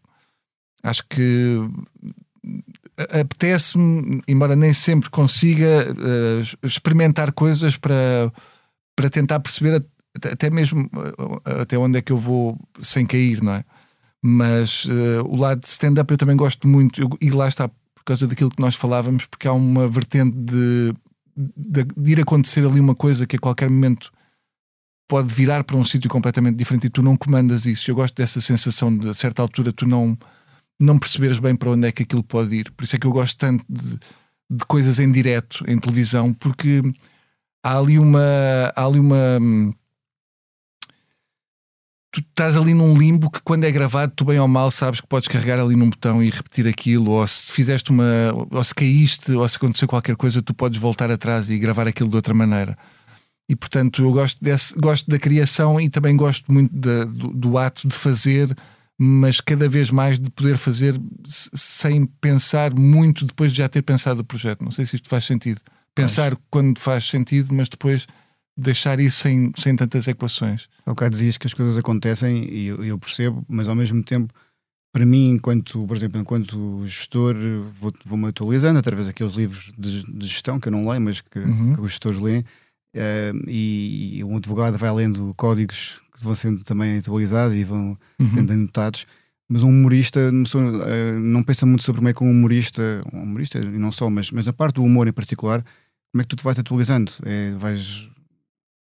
Acho 0.83 1.05
que 1.09 1.59
eh, 2.97 3.21
apetece-me, 3.21 4.23
embora 4.29 4.55
nem 4.55 4.73
sempre 4.73 5.11
consiga, 5.11 5.93
uh, 5.93 6.67
experimentar 6.67 7.33
coisas 7.33 7.77
para, 7.77 8.33
para 8.95 9.11
tentar 9.11 9.41
perceber 9.41 9.85
até 10.31 10.49
mesmo 10.49 10.89
uh, 10.95 11.61
até 11.61 11.77
onde 11.77 11.99
é 11.99 12.03
que 12.03 12.13
eu 12.13 12.17
vou 12.17 12.59
sem 12.81 13.05
cair, 13.05 13.43
não 13.43 13.55
é? 13.55 13.65
Mas 14.23 14.85
uh, 14.85 15.25
o 15.27 15.37
lado 15.37 15.61
de 15.61 15.69
stand-up 15.69 16.11
eu 16.11 16.19
também 16.19 16.37
gosto 16.37 16.69
muito, 16.69 17.01
eu, 17.01 17.11
e 17.21 17.31
lá 17.31 17.49
está, 17.49 17.69
por 17.69 18.05
causa 18.05 18.27
daquilo 18.27 18.51
que 18.51 18.63
nós 18.63 18.77
falávamos, 18.77 19.27
porque 19.27 19.49
há 19.49 19.53
uma 19.53 19.89
vertente 19.89 20.37
de 20.37 20.95
de, 21.37 21.85
de 21.85 22.13
ir 22.13 22.21
acontecer 22.21 22.65
ali 22.65 22.81
uma 22.81 22.95
coisa 22.95 23.27
que 23.27 23.37
a 23.37 23.39
qualquer 23.39 23.69
momento 23.69 24.13
pode 25.09 25.33
virar 25.33 25.65
para 25.65 25.77
um 25.77 25.85
sítio 25.85 26.09
completamente 26.11 26.57
diferente 26.57 26.87
e 26.87 26.91
tu 26.91 27.03
não 27.03 27.17
comandas 27.17 27.67
isso. 27.67 27.91
Eu 27.91 27.95
gosto 27.95 28.15
dessa 28.15 28.41
sensação 28.41 28.97
de 28.97 29.09
a 29.09 29.15
certa 29.15 29.43
altura 29.43 29.73
tu 29.73 29.87
não, 29.87 30.17
não 30.81 30.99
perceberes 30.99 31.39
bem 31.39 31.55
para 31.55 31.71
onde 31.71 31.87
é 31.87 31.93
que 31.93 32.03
aquilo 32.03 32.23
pode 32.23 32.55
ir. 32.55 32.71
Por 32.73 32.85
isso 32.85 32.97
é 32.97 32.99
que 32.99 33.07
eu 33.07 33.13
gosto 33.13 33.39
tanto 33.39 33.65
de, 33.69 33.99
de 34.51 34.67
coisas 34.67 34.99
em 34.99 35.11
direto, 35.11 35.65
em 35.69 35.79
televisão, 35.79 36.33
porque 36.33 36.81
há 37.63 37.79
ali 37.79 37.99
uma. 37.99 38.73
Há 38.75 38.85
ali 38.85 38.99
uma 38.99 39.39
tu 42.15 42.21
estás 42.21 42.57
ali 42.57 42.75
num 42.75 42.97
limbo 42.97 43.29
que 43.29 43.41
quando 43.43 43.65
é 43.65 43.73
gravado, 43.73 44.13
tu 44.15 44.25
bem 44.25 44.39
ou 44.39 44.47
mal 44.47 44.71
sabes 44.71 45.01
que 45.01 45.07
podes 45.07 45.27
carregar 45.27 45.59
ali 45.59 45.75
num 45.75 45.91
botão 45.91 46.23
e 46.23 46.31
repetir 46.31 46.67
aquilo, 46.69 47.11
ou 47.11 47.27
se 47.27 47.51
fizeste 47.51 47.91
uma. 47.91 48.05
ou 48.51 48.63
se 48.63 48.73
caíste, 48.73 49.33
ou 49.33 49.47
se 49.49 49.57
aconteceu 49.57 49.89
qualquer 49.89 50.15
coisa, 50.15 50.41
tu 50.41 50.55
podes 50.55 50.81
voltar 50.81 51.11
atrás 51.11 51.51
e 51.51 51.59
gravar 51.59 51.89
aquilo 51.89 52.09
de 52.09 52.15
outra 52.15 52.33
maneira. 52.33 52.79
E 53.49 53.57
portanto 53.57 54.03
eu 54.03 54.13
gosto, 54.13 54.43
desse, 54.43 54.75
gosto 54.75 55.11
da 55.11 55.19
criação 55.19 55.81
e 55.81 55.91
também 55.91 56.17
gosto 56.17 56.51
muito 56.53 56.73
de, 56.73 57.05
do, 57.07 57.29
do, 57.33 57.59
ato 57.59 57.89
de 57.89 57.95
fazer, 57.95 58.57
mas 58.97 59.41
cada 59.41 59.69
vez 59.69 59.91
mais 59.91 60.19
de 60.19 60.31
poder 60.31 60.57
fazer 60.57 60.99
sem 61.27 62.07
pensar 62.07 62.73
muito 62.73 63.27
depois 63.27 63.51
de 63.51 63.59
já 63.59 63.69
ter 63.69 63.83
pensado 63.83 64.21
o 64.21 64.25
projeto. 64.25 64.65
Não 64.65 64.71
sei 64.71 64.87
se 64.87 64.97
isto 64.97 65.09
faz 65.09 65.25
sentido. 65.25 65.61
Pensar 65.95 66.31
mas... 66.31 66.41
quando 66.49 66.79
faz 66.79 67.09
sentido, 67.09 67.53
mas 67.53 67.69
depois 67.69 68.07
deixar 68.57 69.01
isso 69.01 69.19
sem, 69.19 69.53
sem 69.57 69.75
tantas 69.75 70.07
equações. 70.07 70.69
Há 70.87 70.91
bocado 70.91 71.13
dizias 71.13 71.37
que 71.37 71.47
as 71.47 71.55
coisas 71.55 71.77
acontecem 71.77 72.45
e 72.45 72.69
eu, 72.69 72.85
eu, 72.85 72.99
percebo, 72.99 73.45
mas 73.49 73.69
ao 73.69 73.75
mesmo 73.75 74.03
tempo, 74.03 74.33
para 74.93 75.05
mim, 75.05 75.31
enquanto, 75.31 75.85
por 75.87 75.97
exemplo, 75.97 76.21
enquanto 76.21 76.87
gestor, 76.87 77.35
vou-me 77.81 77.99
vou 78.05 78.27
atualizando 78.29 78.79
através 78.79 79.07
daqueles 79.07 79.35
livros 79.35 79.73
de, 79.77 80.05
de, 80.05 80.27
gestão 80.27 80.61
que 80.61 80.69
eu 80.69 80.73
não 80.73 80.89
leio, 80.89 81.01
mas 81.01 81.21
que, 81.21 81.39
uhum. 81.39 81.75
que 81.75 81.81
os 81.81 81.91
gestores 81.91 82.21
leem, 82.21 82.41
uh, 82.41 83.51
e, 83.51 84.19
e 84.19 84.25
um 84.25 84.37
advogado 84.37 84.79
vai 84.79 84.93
lendo 84.93 85.35
códigos 85.37 86.01
que 86.17 86.23
vão 86.23 86.35
sendo 86.35 86.63
também 86.63 86.99
atualizados 86.99 87.57
e 87.57 87.65
vão 87.65 87.99
uhum. 88.21 88.33
sendo 88.33 88.53
anotados. 88.53 89.05
Mas 89.49 89.63
um 89.63 89.69
humorista 89.69 90.31
uh, 90.31 91.21
não 91.21 91.43
pensa 91.43 91.67
muito 91.67 91.83
sobre 91.83 91.99
como 91.99 92.09
é 92.09 92.15
que 92.15 92.23
um 92.23 92.31
humorista, 92.31 93.01
um 93.13 93.23
humorista 93.23 93.59
e 93.59 93.79
não 93.79 93.91
só, 93.91 94.09
mas, 94.09 94.31
mas 94.31 94.47
a 94.47 94.53
parte 94.53 94.77
do 94.77 94.85
humor 94.85 95.09
em 95.09 95.13
particular, 95.13 95.63
como 96.13 96.23
é 96.23 96.25
que 96.25 96.29
tu 96.29 96.37
te 96.37 96.45
vais 96.45 96.59
atualizando? 96.59 97.13
É, 97.25 97.51
vais 97.57 98.09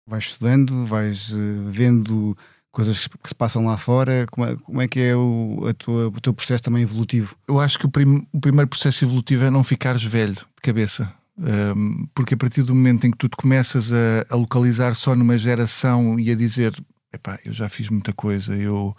vais 0.08 0.26
estudando, 0.26 0.86
vais 0.86 1.32
uh, 1.32 1.70
vendo 1.70 2.38
coisas 2.72 3.08
que, 3.08 3.28
se 3.28 3.36
passam 3.36 3.66
lá 3.66 3.78
fora. 3.78 4.28
Como 4.32 4.48
é, 4.48 4.56
como 4.58 4.82
é 4.82 4.88
que 4.88 5.00
é 5.00 5.16
o, 5.16 5.74
tua, 5.78 6.08
o 6.08 6.22
teu 6.22 6.34
processo 6.34 6.64
também 6.64 6.84
evolutivo? 6.84 7.36
Eu 7.48 7.60
acho 7.60 7.80
que 7.80 7.86
o, 7.86 7.90
prim, 7.90 8.28
o 8.32 8.40
primeiro 8.40 8.68
processo 8.68 9.06
evolutivo 9.06 9.46
é 9.46 9.50
não 9.50 9.64
ficares 9.64 10.04
velho 10.04 10.36
de 10.36 10.62
cabeça. 10.62 11.12
Um, 11.38 12.08
porque 12.14 12.34
a 12.34 12.38
partir 12.38 12.64
do 12.64 12.74
momento 12.74 13.06
em 13.06 13.12
que 13.12 13.18
tu 13.18 13.28
te 13.28 13.36
começas 13.36 13.92
a, 13.92 14.26
a 14.30 14.36
localizar 14.36 14.96
só 14.96 15.16
numa 15.16 15.38
geração 15.38 16.18
e 16.18 16.32
a 16.32 16.36
dizer 16.36 16.74
epá, 17.16 17.40
eu 17.44 17.52
já 17.52 17.68
fiz 17.68 17.90
muita 17.90 18.14
coisa, 18.14 18.56
eu 18.56 18.96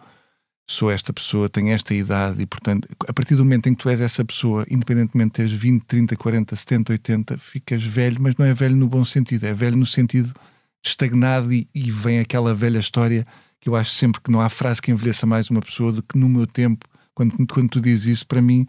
sou 0.68 0.90
esta 0.90 1.12
pessoa, 1.12 1.48
tenho 1.48 1.70
esta 1.70 1.94
idade 1.94 2.42
e 2.42 2.46
portanto, 2.46 2.88
a 3.08 3.12
partir 3.12 3.36
do 3.36 3.44
momento 3.44 3.68
em 3.68 3.74
que 3.74 3.82
tu 3.82 3.88
és 3.88 4.00
essa 4.00 4.24
pessoa, 4.24 4.66
independentemente 4.68 5.28
de 5.28 5.32
teres 5.34 5.52
20, 5.52 5.84
30, 5.84 6.16
40, 6.16 6.56
70, 6.56 6.92
80, 6.92 7.38
ficas 7.38 7.82
velho, 7.82 8.20
mas 8.20 8.36
não 8.36 8.44
é 8.44 8.52
velho 8.52 8.76
no 8.76 8.88
bom 8.88 9.04
sentido, 9.04 9.44
é 9.44 9.54
velho 9.54 9.76
no 9.76 9.86
sentido 9.86 10.34
estagnado 10.84 11.52
e, 11.52 11.68
e, 11.74 11.90
vem 11.90 12.20
aquela 12.20 12.54
velha 12.54 12.78
história 12.78 13.26
que 13.60 13.68
eu 13.68 13.74
acho 13.76 13.90
sempre 13.90 14.20
que 14.20 14.30
não 14.30 14.40
há 14.40 14.48
frase 14.48 14.80
que 14.80 14.90
envelheça 14.90 15.26
mais 15.26 15.50
uma 15.50 15.60
pessoa 15.60 15.92
do 15.92 16.02
que 16.02 16.18
no 16.18 16.28
meu 16.28 16.46
tempo, 16.46 16.86
quando, 17.14 17.34
quando 17.46 17.68
tu 17.68 17.80
dizes 17.80 18.18
isso, 18.18 18.26
para 18.26 18.40
mim 18.40 18.66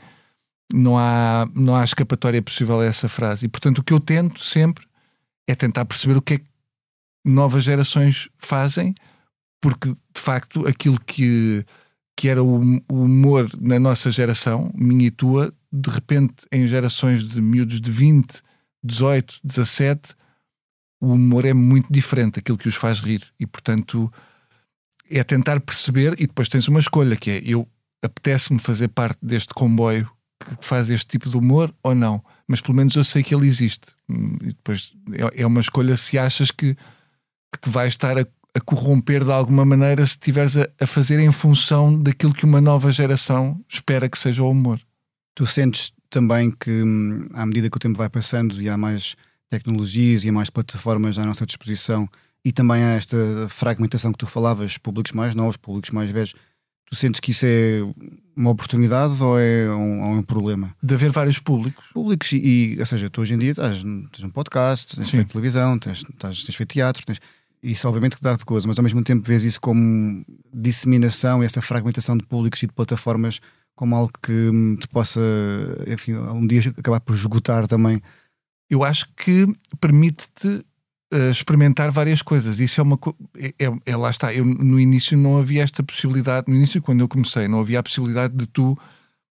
não 0.73 0.97
há, 0.97 1.47
não 1.53 1.75
há 1.75 1.83
escapatória 1.83 2.41
possível 2.41 2.79
a 2.79 2.85
essa 2.85 3.07
frase. 3.07 3.45
E 3.45 3.49
portanto 3.49 3.79
o 3.79 3.83
que 3.83 3.93
eu 3.93 3.99
tento 3.99 4.39
sempre 4.39 4.85
é 5.47 5.55
tentar 5.55 5.85
perceber 5.85 6.17
o 6.17 6.21
que 6.21 6.35
é 6.35 6.37
que 6.39 6.45
novas 7.25 7.63
gerações 7.63 8.29
fazem, 8.37 8.93
porque 9.61 9.89
de 9.89 10.21
facto 10.21 10.67
aquilo 10.67 10.99
que, 10.99 11.65
que 12.15 12.27
era 12.27 12.43
o, 12.43 12.61
o 12.89 13.01
humor 13.01 13.49
na 13.59 13.79
nossa 13.79 14.11
geração, 14.11 14.71
minha 14.75 15.07
e 15.07 15.11
tua, 15.11 15.53
de 15.71 15.89
repente 15.89 16.33
em 16.51 16.67
gerações 16.67 17.23
de 17.23 17.41
miúdos 17.41 17.79
de 17.79 17.91
20, 17.91 18.41
18, 18.83 19.39
17 19.43 20.15
o 20.99 21.13
humor 21.13 21.45
é 21.45 21.53
muito 21.53 21.91
diferente 21.91 22.39
aquilo 22.39 22.57
que 22.57 22.67
os 22.67 22.75
faz 22.75 22.99
rir 22.99 23.21
e 23.39 23.45
portanto 23.45 24.11
é 25.09 25.23
tentar 25.23 25.59
perceber 25.59 26.13
e 26.19 26.27
depois 26.27 26.49
tens 26.49 26.67
uma 26.67 26.79
escolha 26.79 27.15
que 27.15 27.31
é 27.31 27.41
eu 27.43 27.67
apetece-me 28.03 28.59
fazer 28.59 28.89
parte 28.89 29.19
deste 29.21 29.53
comboio 29.53 30.09
que 30.39 30.65
faz 30.65 30.89
este 30.89 31.07
tipo 31.07 31.29
de 31.29 31.37
humor 31.37 31.73
ou 31.83 31.95
não. 31.95 32.23
Mas 32.47 32.61
pelo 32.61 32.77
menos 32.77 32.95
eu 32.95 33.03
sei 33.03 33.23
que 33.23 33.33
ele 33.33 33.47
existe. 33.47 33.87
E 34.41 34.47
depois 34.47 34.93
é, 35.11 35.41
é 35.41 35.47
uma 35.47 35.59
escolha 35.59 35.97
se 35.97 36.17
achas 36.17 36.51
que, 36.51 36.75
que 36.75 37.59
te 37.61 37.69
vai 37.69 37.87
estar 37.87 38.17
a, 38.17 38.25
a 38.55 38.61
corromper 38.61 39.23
de 39.23 39.31
alguma 39.31 39.65
maneira 39.65 40.05
se 40.05 40.13
estiveres 40.13 40.55
a, 40.57 40.67
a 40.79 40.87
fazer 40.87 41.19
em 41.19 41.31
função 41.31 42.01
daquilo 42.01 42.33
que 42.33 42.45
uma 42.45 42.61
nova 42.61 42.91
geração 42.91 43.59
espera 43.67 44.07
que 44.07 44.17
seja 44.17 44.43
o 44.43 44.51
humor. 44.51 44.79
Tu 45.35 45.45
sentes 45.45 45.91
também 46.09 46.51
que, 46.51 46.71
hum, 46.71 47.27
à 47.33 47.45
medida 47.45 47.69
que 47.69 47.77
o 47.77 47.79
tempo 47.79 47.97
vai 47.97 48.09
passando 48.09 48.61
e 48.61 48.69
há 48.69 48.77
mais 48.77 49.15
tecnologias 49.49 50.23
e 50.23 50.29
há 50.29 50.31
mais 50.31 50.49
plataformas 50.49 51.17
à 51.17 51.25
nossa 51.25 51.45
disposição, 51.45 52.07
e 52.43 52.51
também 52.51 52.83
há 52.83 52.91
esta 52.91 53.17
fragmentação 53.49 54.11
que 54.11 54.17
tu 54.17 54.27
falavas, 54.27 54.77
públicos 54.77 55.11
mais 55.11 55.35
novos, 55.35 55.57
públicos 55.57 55.91
mais 55.91 56.09
velhos, 56.11 56.33
tu 56.85 56.95
sentes 56.95 57.19
que 57.19 57.31
isso 57.31 57.45
é 57.45 57.81
uma 58.35 58.51
oportunidade 58.51 59.21
ou 59.21 59.37
é 59.39 59.69
um, 59.69 60.01
ou 60.01 60.11
um 60.13 60.23
problema? 60.23 60.73
De 60.81 60.93
haver 60.93 61.11
vários 61.11 61.39
públicos. 61.39 61.89
Públicos, 61.93 62.31
e, 62.31 62.75
e 62.75 62.79
ou 62.79 62.85
seja, 62.85 63.09
tu 63.09 63.21
hoje 63.21 63.33
em 63.33 63.37
dia 63.37 63.51
estás, 63.51 63.81
tens 63.81 64.23
um 64.23 64.29
podcast, 64.29 64.95
tens 64.95 65.07
Sim. 65.07 65.17
feito 65.17 65.31
televisão, 65.31 65.77
tens, 65.77 66.03
tens, 66.17 66.43
tens 66.43 66.55
feito 66.55 66.69
teatro, 66.69 67.05
tens, 67.05 67.19
isso 67.61 67.87
obviamente 67.87 68.15
que 68.15 68.21
dá 68.21 68.35
de 68.35 68.45
coisa, 68.45 68.67
mas 68.67 68.77
ao 68.77 68.83
mesmo 68.83 69.03
tempo 69.03 69.27
vês 69.27 69.43
isso 69.43 69.59
como 69.59 70.25
disseminação, 70.53 71.43
essa 71.43 71.61
fragmentação 71.61 72.17
de 72.17 72.25
públicos 72.25 72.61
e 72.63 72.67
de 72.67 72.73
plataformas 72.73 73.39
como 73.75 73.95
algo 73.95 74.11
que 74.23 74.31
hum, 74.31 74.75
te 74.75 74.87
possa, 74.87 75.21
enfim, 75.85 76.15
um 76.15 76.47
dia 76.47 76.61
acabar 76.77 76.99
por 76.99 77.15
esgotar 77.15 77.67
também. 77.67 78.01
Eu 78.69 78.83
acho 78.83 79.07
que 79.15 79.45
permite-te 79.79 80.47
uh, 80.47 81.31
experimentar 81.31 81.89
várias 81.91 82.21
coisas. 82.21 82.59
Isso 82.59 82.79
é 82.81 82.83
uma 82.83 82.97
co- 82.97 83.15
é, 83.37 83.53
é- 83.59 83.79
é- 83.85 83.95
lá 83.95 84.09
está. 84.09 84.33
Eu 84.33 84.43
no 84.45 84.79
início 84.79 85.17
não 85.17 85.37
havia 85.39 85.63
esta 85.63 85.81
possibilidade. 85.83 86.47
No 86.49 86.55
início, 86.55 86.81
quando 86.81 86.99
eu 87.01 87.07
comecei, 87.07 87.47
não 87.47 87.59
havia 87.61 87.79
a 87.79 87.83
possibilidade 87.83 88.35
de 88.35 88.45
tu 88.47 88.77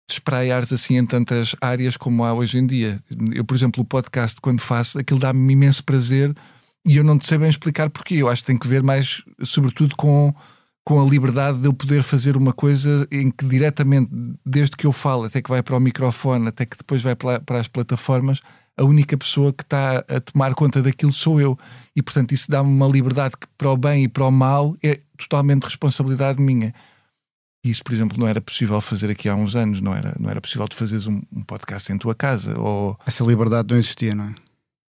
espraiares 0.09 0.71
assim 0.71 0.97
em 0.97 1.05
tantas 1.05 1.55
áreas 1.59 1.97
como 1.97 2.23
há 2.23 2.33
hoje 2.33 2.57
em 2.59 2.65
dia. 2.67 3.01
Eu, 3.33 3.43
por 3.43 3.55
exemplo, 3.55 3.81
o 3.81 3.85
podcast, 3.85 4.39
quando 4.39 4.61
faço, 4.61 4.99
aquilo 4.99 5.19
dá-me 5.19 5.51
imenso 5.53 5.83
prazer 5.83 6.33
e 6.87 6.95
eu 6.97 7.03
não 7.03 7.17
te 7.17 7.25
sei 7.27 7.37
bem 7.37 7.49
explicar 7.49 7.89
porquê. 7.89 8.15
Eu 8.15 8.29
acho 8.29 8.43
que 8.43 8.47
tem 8.47 8.57
que 8.57 8.67
ver 8.67 8.83
mais, 8.83 9.23
sobretudo, 9.43 9.95
com, 9.95 10.33
com 10.85 11.01
a 11.01 11.09
liberdade 11.09 11.57
de 11.57 11.67
eu 11.67 11.73
poder 11.73 12.03
fazer 12.03 12.37
uma 12.37 12.53
coisa 12.53 13.07
em 13.11 13.31
que 13.31 13.43
diretamente, 13.43 14.11
desde 14.45 14.77
que 14.77 14.85
eu 14.85 14.91
falo 14.91 15.23
até 15.23 15.41
que 15.41 15.49
vai 15.49 15.63
para 15.63 15.75
o 15.75 15.79
microfone, 15.79 16.47
até 16.47 16.63
que 16.63 16.77
depois 16.77 17.01
vai 17.01 17.15
para, 17.15 17.59
as 17.59 17.67
plataformas, 17.67 18.39
a 18.77 18.83
única 18.83 19.17
pessoa 19.17 19.51
que 19.51 19.63
está 19.63 20.05
a 20.07 20.19
tomar 20.21 20.53
conta 20.53 20.83
daquilo 20.83 21.11
sou 21.11 21.41
eu. 21.41 21.57
E 21.95 22.03
portanto, 22.03 22.33
isso 22.33 22.51
dá-me 22.51 22.69
uma 22.69 22.87
liberdade 22.87 23.35
que, 23.35 23.47
para 23.57 23.71
o 23.71 23.75
bem 23.75 24.03
e 24.03 24.07
para 24.07 24.27
o 24.27 24.31
mal, 24.31 24.77
é 24.83 24.99
totalmente 25.17 25.63
responsabilidade 25.63 26.39
minha. 26.39 26.71
E 27.65 27.71
Isso, 27.71 27.83
por 27.83 27.91
exemplo, 27.91 28.19
não 28.19 28.27
era 28.27 28.39
possível 28.39 28.79
fazer 28.79 29.09
aqui 29.09 29.27
há 29.27 29.33
uns 29.33 29.55
anos, 29.55 29.81
não 29.81 29.95
era, 29.95 30.15
não 30.19 30.29
era 30.29 30.39
possível 30.39 30.67
tu 30.67 30.75
fazeres 30.75 31.07
um, 31.07 31.19
um 31.33 31.41
podcast 31.41 31.91
em 31.91 31.97
tua 31.97 32.13
casa. 32.13 32.59
Ou 32.59 32.95
Essa 33.07 33.23
liberdade 33.23 33.69
não 33.71 33.79
existia, 33.79 34.13
não 34.13 34.25
é? 34.25 34.35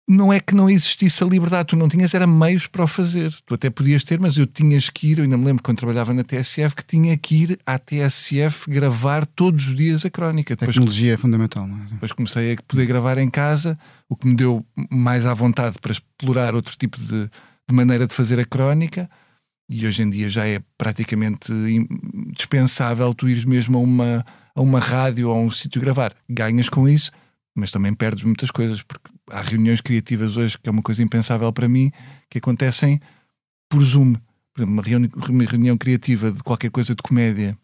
Não 0.10 0.34
é 0.34 0.40
que 0.40 0.56
não 0.56 0.68
existisse 0.68 1.24
a 1.24 1.28
liberdade, 1.28 1.68
tu 1.68 1.76
não 1.76 1.88
tinhas 1.88 2.16
era 2.16 2.26
meios 2.26 2.66
para 2.66 2.84
o 2.84 2.88
fazer. 2.88 3.32
Tu 3.46 3.54
até 3.54 3.70
podias 3.70 4.04
ter, 4.04 4.20
mas 4.20 4.38
eu 4.38 4.48
tinhas 4.48 4.90
que 4.90 5.12
ir, 5.12 5.20
eu 5.20 5.24
ainda 5.24 5.38
me 5.38 5.46
lembro 5.46 5.62
quando 5.62 5.78
trabalhava 5.78 6.12
na 6.16 6.24
TSF, 6.24 6.76
que 6.76 6.84
tinha 6.84 7.16
que 7.16 7.44
ir 7.44 7.60
à 7.64 7.78
TSF 7.78 8.68
gravar 8.68 9.24
todos 9.28 9.68
os 9.68 9.76
dias 9.76 10.04
a 10.04 10.10
crónica. 10.10 10.56
A 10.56 10.58
Depois, 10.58 10.76
tecnologia 10.76 11.14
é 11.14 11.18
fundamental, 11.18 11.68
não 11.68 11.78
é? 11.78 11.86
depois 11.92 12.12
comecei 12.12 12.54
a 12.54 12.58
poder 12.68 12.88
gravar 12.88 13.20
em 13.20 13.30
casa, 13.30 13.78
o 14.10 14.16
que 14.16 14.28
me 14.28 14.36
deu 14.36 14.66
mais 14.90 15.28
à 15.28 15.34
vontade 15.36 15.78
para 15.80 15.92
explorar 15.92 16.56
outro 16.56 16.76
tipo 16.76 16.98
de, 16.98 17.30
de 17.68 17.76
maneira 17.76 18.08
de 18.08 18.14
fazer 18.16 18.40
a 18.40 18.46
crónica. 18.46 19.08
E 19.70 19.86
hoje 19.86 20.02
em 20.02 20.10
dia 20.10 20.28
já 20.28 20.48
é 20.48 20.60
praticamente 20.76 21.54
dispensável 22.36 23.14
tu 23.14 23.30
ires 23.30 23.46
mesmo 23.46 23.78
a 23.78 23.82
uma, 23.82 24.26
a 24.56 24.62
uma 24.62 24.80
rádio 24.80 25.30
ou 25.30 25.36
a 25.36 25.40
um 25.40 25.52
sítio 25.52 25.80
gravar. 25.80 26.16
Ganhas 26.28 26.68
com 26.68 26.90
isso, 26.90 27.12
mas 27.56 27.70
também 27.70 27.94
perdes 27.94 28.24
muitas 28.24 28.50
coisas, 28.50 28.82
porque 28.82 29.08
há 29.32 29.42
reuniões 29.42 29.82
criativas 29.82 30.38
hoje, 30.38 30.58
que 30.58 30.68
é 30.68 30.72
uma 30.72 30.82
coisa 30.82 31.04
impensável 31.04 31.52
para 31.54 31.68
mim, 31.68 31.92
que 32.30 32.38
acontecem 32.38 33.00
por 33.70 33.84
Zoom. 33.84 34.14
Por 34.54 34.62
exemplo, 34.62 34.74
uma 34.74 34.84
reunião, 34.84 35.12
uma 35.30 35.44
reunião 35.44 35.78
criativa 35.78 36.32
de 36.32 36.44
qualquer 36.44 36.72
coisa 36.72 36.96
de 36.96 37.02
comédia 37.02 37.58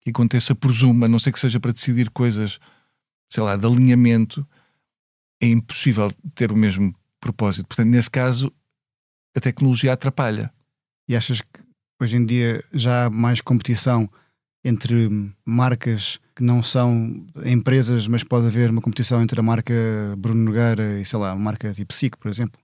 que 0.00 0.10
aconteça 0.10 0.54
por 0.54 0.72
Zoom, 0.72 1.04
a 1.04 1.08
não 1.08 1.18
ser 1.18 1.32
que 1.32 1.40
seja 1.40 1.60
para 1.60 1.72
decidir 1.72 2.10
coisas, 2.10 2.58
sei 3.30 3.42
lá, 3.42 3.56
de 3.56 3.66
alinhamento, 3.66 4.46
é 5.40 5.46
impossível 5.46 6.10
ter 6.34 6.50
o 6.50 6.56
mesmo 6.56 6.94
propósito. 7.20 7.66
Portanto, 7.66 7.88
nesse 7.88 8.10
caso, 8.10 8.52
a 9.36 9.40
tecnologia 9.40 9.92
atrapalha. 9.92 10.52
E 11.08 11.16
achas 11.16 11.40
que 11.40 11.60
hoje 12.00 12.16
em 12.16 12.24
dia 12.24 12.64
já 12.72 13.06
há 13.06 13.10
mais 13.10 13.40
competição 13.40 14.10
entre 14.64 15.08
marcas 15.44 16.18
que 16.38 16.44
não 16.44 16.62
são 16.62 17.26
empresas, 17.44 18.06
mas 18.06 18.22
pode 18.22 18.46
haver 18.46 18.70
uma 18.70 18.80
competição 18.80 19.20
entre 19.20 19.40
a 19.40 19.42
marca 19.42 19.74
Bruno 20.16 20.44
Nogueira 20.44 21.00
e, 21.00 21.04
sei 21.04 21.18
lá, 21.18 21.32
a 21.32 21.36
marca 21.36 21.74
tipo 21.74 21.92
SIC, 21.92 22.16
por 22.16 22.30
exemplo? 22.30 22.60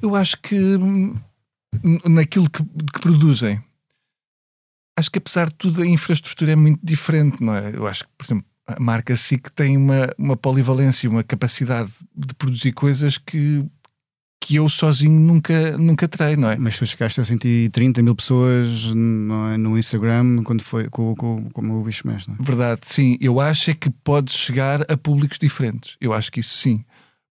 Eu 0.00 0.16
acho 0.16 0.40
que 0.40 0.56
naquilo 2.08 2.48
que, 2.48 2.64
que 2.64 3.00
produzem, 3.02 3.62
acho 4.98 5.10
que 5.10 5.18
apesar 5.18 5.50
de 5.50 5.54
tudo 5.56 5.82
a 5.82 5.86
infraestrutura 5.86 6.52
é 6.52 6.56
muito 6.56 6.80
diferente, 6.82 7.44
não 7.44 7.54
é? 7.54 7.76
Eu 7.76 7.86
acho 7.86 8.04
que, 8.04 8.10
por 8.16 8.24
exemplo, 8.24 8.46
a 8.66 8.80
marca 8.80 9.14
SIC 9.14 9.50
tem 9.50 9.76
uma, 9.76 10.08
uma 10.16 10.36
polivalência, 10.36 11.10
uma 11.10 11.22
capacidade 11.22 11.92
de 12.16 12.34
produzir 12.36 12.72
coisas 12.72 13.18
que, 13.18 13.66
que 14.40 14.56
eu 14.56 14.68
sozinho 14.68 15.20
nunca, 15.20 15.76
nunca 15.76 16.08
terei, 16.08 16.34
não 16.34 16.50
é? 16.50 16.56
Mas 16.56 16.78
tu 16.78 16.86
chegaste 16.86 17.20
a 17.20 17.24
130 17.24 18.02
mil 18.02 18.16
pessoas 18.16 18.86
é, 18.86 19.56
no 19.58 19.78
Instagram 19.78 20.42
quando 20.42 20.62
foi 20.62 20.88
com, 20.88 21.14
com, 21.14 21.50
com 21.50 21.70
o 21.70 21.84
bicho 21.84 22.06
mexe, 22.06 22.28
não 22.28 22.36
é? 22.36 22.42
Verdade, 22.42 22.80
sim. 22.84 23.18
Eu 23.20 23.38
acho 23.38 23.70
é 23.70 23.74
que 23.74 23.90
pode 23.90 24.32
chegar 24.32 24.90
a 24.90 24.96
públicos 24.96 25.38
diferentes. 25.38 25.96
Eu 26.00 26.14
acho 26.14 26.32
que 26.32 26.40
isso 26.40 26.56
sim. 26.56 26.82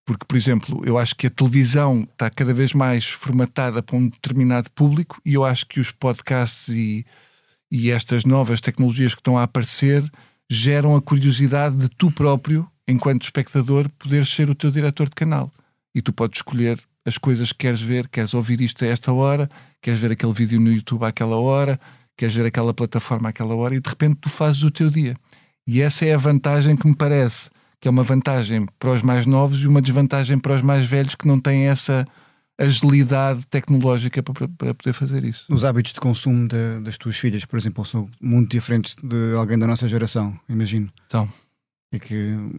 Porque, 0.06 0.26
por 0.26 0.38
exemplo, 0.38 0.82
eu 0.86 0.98
acho 0.98 1.16
que 1.16 1.28
a 1.28 1.30
televisão 1.30 2.02
está 2.02 2.30
cada 2.30 2.54
vez 2.54 2.74
mais 2.74 3.06
formatada 3.06 3.82
para 3.84 3.96
um 3.96 4.08
determinado 4.08 4.72
público 4.72 5.20
e 5.26 5.34
eu 5.34 5.44
acho 5.44 5.68
que 5.68 5.80
os 5.80 5.92
podcasts 5.92 6.70
e, 6.70 7.06
e 7.72 7.92
estas 7.92 8.24
novas 8.24 8.62
tecnologias 8.62 9.14
que 9.14 9.22
estão 9.22 9.38
a 9.38 9.44
aparecer 9.44 10.04
geram 10.50 10.96
a 10.96 11.02
curiosidade 11.02 11.76
de 11.76 11.90
tu 11.90 12.10
próprio, 12.12 12.68
enquanto 12.88 13.24
espectador, 13.24 13.88
poderes 14.00 14.30
ser 14.30 14.50
o 14.50 14.56
teu 14.56 14.72
diretor 14.72 15.10
de 15.10 15.16
canal. 15.16 15.52
E 15.94 16.02
tu 16.02 16.12
podes 16.12 16.40
escolher 16.40 16.80
as 17.10 17.18
coisas 17.18 17.52
que 17.52 17.58
queres 17.60 17.82
ver, 17.82 18.08
queres 18.08 18.34
ouvir 18.34 18.62
isto 18.62 18.86
a 18.86 18.88
esta 18.88 19.12
hora, 19.12 19.50
queres 19.82 20.00
ver 20.00 20.12
aquele 20.12 20.32
vídeo 20.34 20.60
no 20.60 20.72
YouTube 20.72 21.04
àquela 21.04 21.36
hora, 21.36 21.78
queres 22.18 22.34
ver 22.36 22.46
aquela 22.46 22.74
plataforma 22.74 23.30
àquela 23.30 23.54
hora 23.56 23.76
e 23.76 23.80
de 23.82 23.90
repente 23.90 24.16
tu 24.22 24.30
fazes 24.30 24.64
o 24.64 24.72
teu 24.72 24.90
dia. 24.90 25.16
E 25.68 25.82
essa 25.82 26.06
é 26.06 26.14
a 26.14 26.18
vantagem 26.18 26.76
que 26.78 26.88
me 26.88 26.96
parece, 26.96 27.50
que 27.82 27.88
é 27.88 27.92
uma 27.92 28.04
vantagem 28.04 28.66
para 28.80 28.92
os 28.92 29.02
mais 29.02 29.26
novos 29.26 29.62
e 29.62 29.68
uma 29.68 29.82
desvantagem 29.82 30.40
para 30.40 30.56
os 30.56 30.62
mais 30.62 30.86
velhos 30.86 31.16
que 31.16 31.28
não 31.28 31.40
têm 31.40 31.68
essa 31.68 32.06
agilidade 32.58 33.46
tecnológica 33.50 34.22
para, 34.22 34.48
para 34.50 34.74
poder 34.74 34.94
fazer 34.94 35.24
isso. 35.24 35.46
Os 35.50 35.64
hábitos 35.64 35.94
de 35.94 36.00
consumo 36.00 36.48
da- 36.48 36.80
das 36.82 36.98
tuas 36.98 37.16
filhas, 37.18 37.46
por 37.46 37.58
exemplo, 37.58 37.86
são 37.86 38.10
muito 38.22 38.52
diferentes 38.52 38.96
de 39.02 39.34
alguém 39.38 39.58
da 39.58 39.66
nossa 39.66 39.88
geração, 39.88 40.38
imagino. 40.50 40.90
Então, 41.06 41.30
É 41.92 41.98
que 42.00 42.14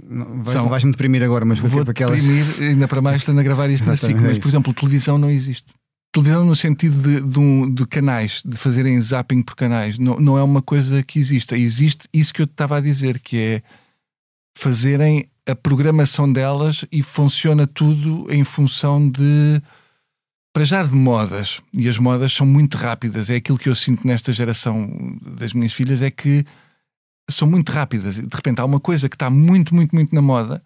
não, 0.09 0.43
vai- 0.43 0.53
São. 0.53 0.69
vais-me 0.69 0.91
deprimir 0.91 1.23
agora, 1.23 1.45
mas 1.45 1.59
vou 1.61 1.83
aquelas. 1.83 2.17
deprimir, 2.19 2.45
ainda 2.71 2.89
para 2.89 3.01
mais 3.01 3.19
estando 3.19 3.39
a 3.39 3.43
gravar 3.43 3.71
isto 3.71 3.87
na 3.87 3.97
SIC, 3.97 4.11
Exatamente, 4.11 4.25
é 4.25 4.29
mas 4.31 4.39
por 4.39 4.49
exemplo, 4.49 4.75
televisão 4.75 5.19
não 5.19 5.31
existe. 5.31 5.73
Televisão 6.13 6.45
no 6.45 6.57
sentido 6.57 7.01
de, 7.01 7.21
de, 7.21 7.39
um- 7.39 7.73
de 7.73 7.87
canais, 7.87 8.43
de 8.45 8.57
fazerem 8.57 9.01
zapping 9.01 9.43
por 9.43 9.55
canais, 9.55 9.99
não, 9.99 10.19
não 10.19 10.37
é 10.37 10.43
uma 10.43 10.61
coisa 10.61 11.03
que 11.05 11.21
exista. 11.21 11.57
Existe 11.57 12.09
isso 12.13 12.35
que 12.35 12.43
eu 12.43 12.47
te 12.47 12.51
estava 12.53 12.77
a 12.79 12.81
dizer, 12.81 13.21
que 13.21 13.37
é 13.37 13.63
fazerem 14.57 15.29
a 15.49 15.55
programação 15.55 16.31
delas 16.33 16.85
e 16.93 17.03
funciona 17.03 17.67
tudo 17.67 18.27
em 18.31 18.45
função 18.45 19.09
de 19.09 19.61
para 20.53 20.65
já 20.65 20.83
de 20.83 20.93
modas. 20.95 21.61
E 21.73 21.89
as 21.89 21.97
modas 21.99 22.33
são 22.33 22.45
muito 22.45 22.77
rápidas. 22.77 23.31
É 23.31 23.37
aquilo 23.37 23.57
que 23.59 23.69
eu 23.69 23.75
sinto 23.77 24.05
nesta 24.05 24.33
geração 24.33 24.91
das 25.39 25.53
minhas 25.55 25.73
filhas, 25.73 26.03
é 26.03 26.11
que 26.11 26.45
são 27.31 27.49
muito 27.49 27.71
rápidas. 27.73 28.17
De 28.17 28.37
repente 28.37 28.61
há 28.61 28.65
uma 28.65 28.81
coisa 28.81 29.09
que 29.09 29.17
está 29.17 29.31
muito, 29.31 29.75
muito, 29.75 29.95
muito 29.95 30.15
na 30.15 30.23
moda. 30.23 30.63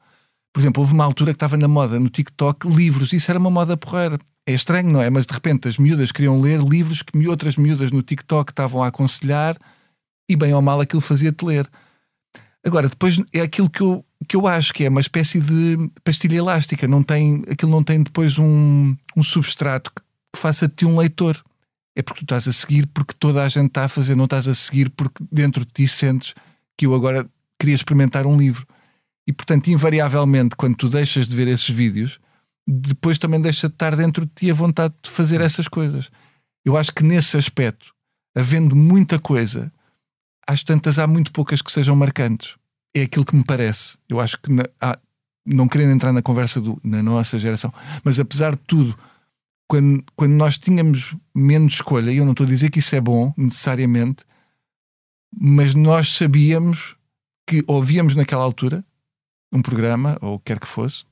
Por 0.53 0.61
exemplo, 0.61 0.81
houve 0.83 0.93
uma 0.93 1.05
altura 1.05 1.33
que 1.33 1.37
estava 1.37 1.57
na 1.57 1.67
moda 1.67 1.99
no 1.99 2.09
TikTok 2.09 2.69
livros. 2.69 3.13
Isso 3.13 3.31
era 3.31 3.41
uma 3.41 3.51
moda 3.51 3.77
porreira. 3.77 4.19
É 4.47 4.53
estranho, 4.53 4.89
não 4.91 5.03
é? 5.03 5.11
Mas 5.11 5.27
de 5.27 5.35
repente 5.35 5.67
as 5.67 5.79
miúdas 5.79 6.13
queriam 6.13 6.41
ler 6.41 6.61
livros 6.61 7.03
que 7.03 7.27
outras 7.27 7.57
miúdas 7.57 7.91
no 7.91 8.03
TikTok 8.03 8.53
estavam 8.53 8.83
a 8.83 8.87
aconselhar 8.87 9.57
e 10.29 10.37
bem 10.37 10.55
ou 10.55 10.63
mal 10.63 10.81
aquilo 10.81 11.01
fazia-te 11.01 11.45
ler. 11.45 11.69
Agora, 12.65 12.89
depois 12.89 13.21
é 13.33 13.41
aquilo 13.41 13.69
que 13.69 13.81
eu, 13.81 14.05
que 14.29 14.37
eu 14.37 14.47
acho 14.47 14.73
que 14.73 14.85
é 14.85 14.89
uma 14.89 15.01
espécie 15.01 15.41
de 15.41 15.91
pastilha 16.03 16.37
elástica. 16.37 16.87
Não 16.87 17.03
tem, 17.03 17.43
aquilo 17.51 17.71
não 17.71 17.83
tem 17.83 18.03
depois 18.03 18.39
um, 18.39 18.97
um 19.17 19.23
substrato 19.23 19.91
que, 19.93 20.03
que 20.33 20.41
faça 20.41 20.69
de 20.69 20.75
ti 20.75 20.87
um 20.87 20.97
leitor. 20.97 21.43
É 21.97 22.03
porque 22.03 22.21
tu 22.21 22.25
estás 22.25 22.49
a 22.49 22.53
seguir 22.53 22.87
porque 22.87 23.15
toda 23.19 23.43
a 23.43 23.49
gente 23.49 23.67
está 23.67 23.85
a 23.85 23.89
fazer, 23.89 24.15
não 24.15 24.25
estás 24.25 24.49
a 24.49 24.55
seguir 24.55 24.91
porque 24.91 25.23
dentro 25.31 25.65
de 25.65 25.73
ti 25.73 25.87
sentes 25.87 26.35
que 26.77 26.87
eu 26.87 26.95
agora 26.95 27.29
queria 27.59 27.75
experimentar 27.75 28.27
um 28.27 28.37
livro. 28.37 28.67
E 29.27 29.33
portanto, 29.33 29.69
invariavelmente, 29.69 30.57
quando 30.57 30.77
tu 30.77 30.89
deixas 30.89 31.27
de 31.27 31.35
ver 31.35 31.49
esses 31.49 31.69
vídeos, 31.69 32.21
depois 32.67 33.19
também 33.19 33.41
deixa 33.41 33.69
de 33.69 33.75
estar 33.75 33.95
dentro 33.97 34.25
de 34.25 34.33
ti 34.35 34.51
a 34.51 34.55
vontade 34.55 34.95
de 35.03 35.11
fazer 35.11 35.41
essas 35.41 35.69
coisas. 35.69 36.11
Eu 36.65 36.77
acho 36.77 36.93
que 36.93 37.03
nesse 37.03 37.37
aspecto, 37.37 37.95
havendo 38.35 38.75
muita 38.75 39.19
coisa, 39.19 39.73
às 40.47 40.63
tantas 40.63 40.99
há 40.99 41.07
muito 41.07 41.33
poucas 41.33 41.63
que 41.63 41.73
sejam 41.73 41.97
marcantes. 41.97 42.57
é 42.97 43.03
aquilo 43.03 43.25
que 43.25 43.35
me 43.35 43.45
parece. 43.45 43.99
Eu 44.09 44.21
acho 44.21 44.41
que, 44.41 44.53
na, 44.53 44.65
ah, 44.81 44.99
não 45.45 45.69
querendo 45.69 45.93
entrar 45.93 46.13
na 46.13 46.23
conversa 46.23 46.61
do, 46.61 46.81
na 46.83 47.03
nossa 47.03 47.39
geração, 47.39 47.73
mas 48.03 48.19
apesar 48.19 48.53
de 48.53 48.63
tudo, 48.67 48.97
quando, 49.69 50.05
quando 50.15 50.33
nós 50.33 50.59
tínhamos 50.59 51.17
menos 51.35 51.75
escolha, 51.75 52.11
e 52.11 52.19
eu 52.19 52.25
não 52.25 52.33
estou 52.33 52.47
a 52.47 52.49
dizer 52.49 52.71
que 52.71 52.79
isso 52.79 52.95
é 52.95 53.01
bom 53.01 53.33
necessariamente, 53.37 54.25
mas 55.39 55.75
nós 55.75 56.15
sabíamos 56.15 56.97
que 57.47 57.63
ouvíamos 57.67 58.17
naquela 58.17 58.43
altura 58.43 58.85
um 59.53 59.63
programa, 59.63 60.19
ou 60.21 60.39
quer 60.39 60.59
que 60.59 60.67
fosse, 60.67 61.05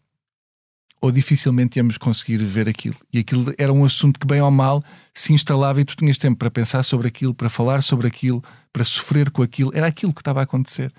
ou 1.01 1.11
dificilmente 1.11 1.79
íamos 1.79 1.99
conseguir 1.99 2.39
ver 2.39 2.69
aquilo. 2.69 2.97
E 3.13 3.19
aquilo 3.19 3.53
era 3.59 3.73
um 3.73 3.85
assunto 3.85 4.21
que, 4.21 4.27
bem 4.27 4.41
ou 4.41 4.51
mal, 4.51 4.83
se 5.13 5.33
instalava 5.33 5.81
e 5.81 5.85
tu 5.85 5.97
tinhas 5.97 6.19
tempo 6.19 6.37
para 6.37 6.51
pensar 6.51 6.83
sobre 6.83 7.09
aquilo, 7.09 7.35
para 7.35 7.49
falar 7.49 7.83
sobre 7.83 8.07
aquilo, 8.07 8.43
para 8.73 8.85
sofrer 8.85 9.31
com 9.31 9.43
aquilo. 9.43 9.71
Era 9.75 9.87
aquilo 9.87 10.13
que 10.13 10.21
estava 10.21 10.41
a 10.41 10.45
acontecer. 10.45 10.93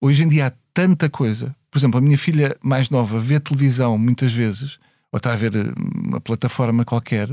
Hoje 0.00 0.22
em 0.22 0.28
dia 0.28 0.46
há 0.46 0.52
tanta 0.72 1.08
coisa. 1.10 1.54
Por 1.70 1.78
exemplo, 1.78 1.98
a 1.98 2.00
minha 2.00 2.16
filha 2.16 2.56
mais 2.62 2.88
nova 2.88 3.18
vê 3.18 3.38
televisão 3.38 3.98
muitas 3.98 4.32
vezes, 4.32 4.78
ou 5.12 5.18
está 5.18 5.32
a 5.32 5.36
ver 5.36 5.54
eh, 5.54 5.72
uma 5.76 6.20
plataforma 6.20 6.84
qualquer, 6.84 7.28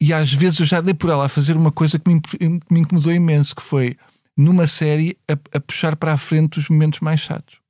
e 0.00 0.12
às 0.12 0.32
vezes 0.32 0.60
eu 0.60 0.66
já 0.66 0.80
dei 0.80 0.94
por 0.94 1.10
ela 1.10 1.26
a 1.26 1.28
fazer 1.28 1.56
uma 1.56 1.70
coisa 1.70 1.98
que 1.98 2.10
me, 2.10 2.20
que 2.20 2.48
me 2.70 2.80
incomodou 2.80 3.12
imenso, 3.12 3.54
que 3.54 3.62
foi 3.62 3.96
numa 4.36 4.66
série 4.66 5.18
a, 5.28 5.32
a 5.56 5.60
puxar 5.60 5.96
para 5.96 6.12
a 6.12 6.18
frente 6.18 6.58
os 6.58 6.68
momentos 6.68 7.00
mais 7.00 7.20
chatos 7.20 7.60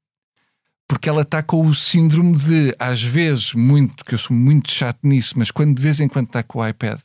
porque 0.90 1.08
ela 1.08 1.22
está 1.22 1.40
com 1.40 1.64
o 1.64 1.72
síndrome 1.72 2.36
de, 2.36 2.74
às 2.76 3.00
vezes, 3.00 3.54
muito, 3.54 4.04
que 4.04 4.12
eu 4.12 4.18
sou 4.18 4.36
muito 4.36 4.72
chato 4.72 4.98
nisso, 5.04 5.34
mas 5.36 5.52
quando 5.52 5.76
de 5.76 5.80
vez 5.80 6.00
em 6.00 6.08
quando 6.08 6.26
está 6.26 6.42
com 6.42 6.58
o 6.58 6.66
iPad 6.66 6.98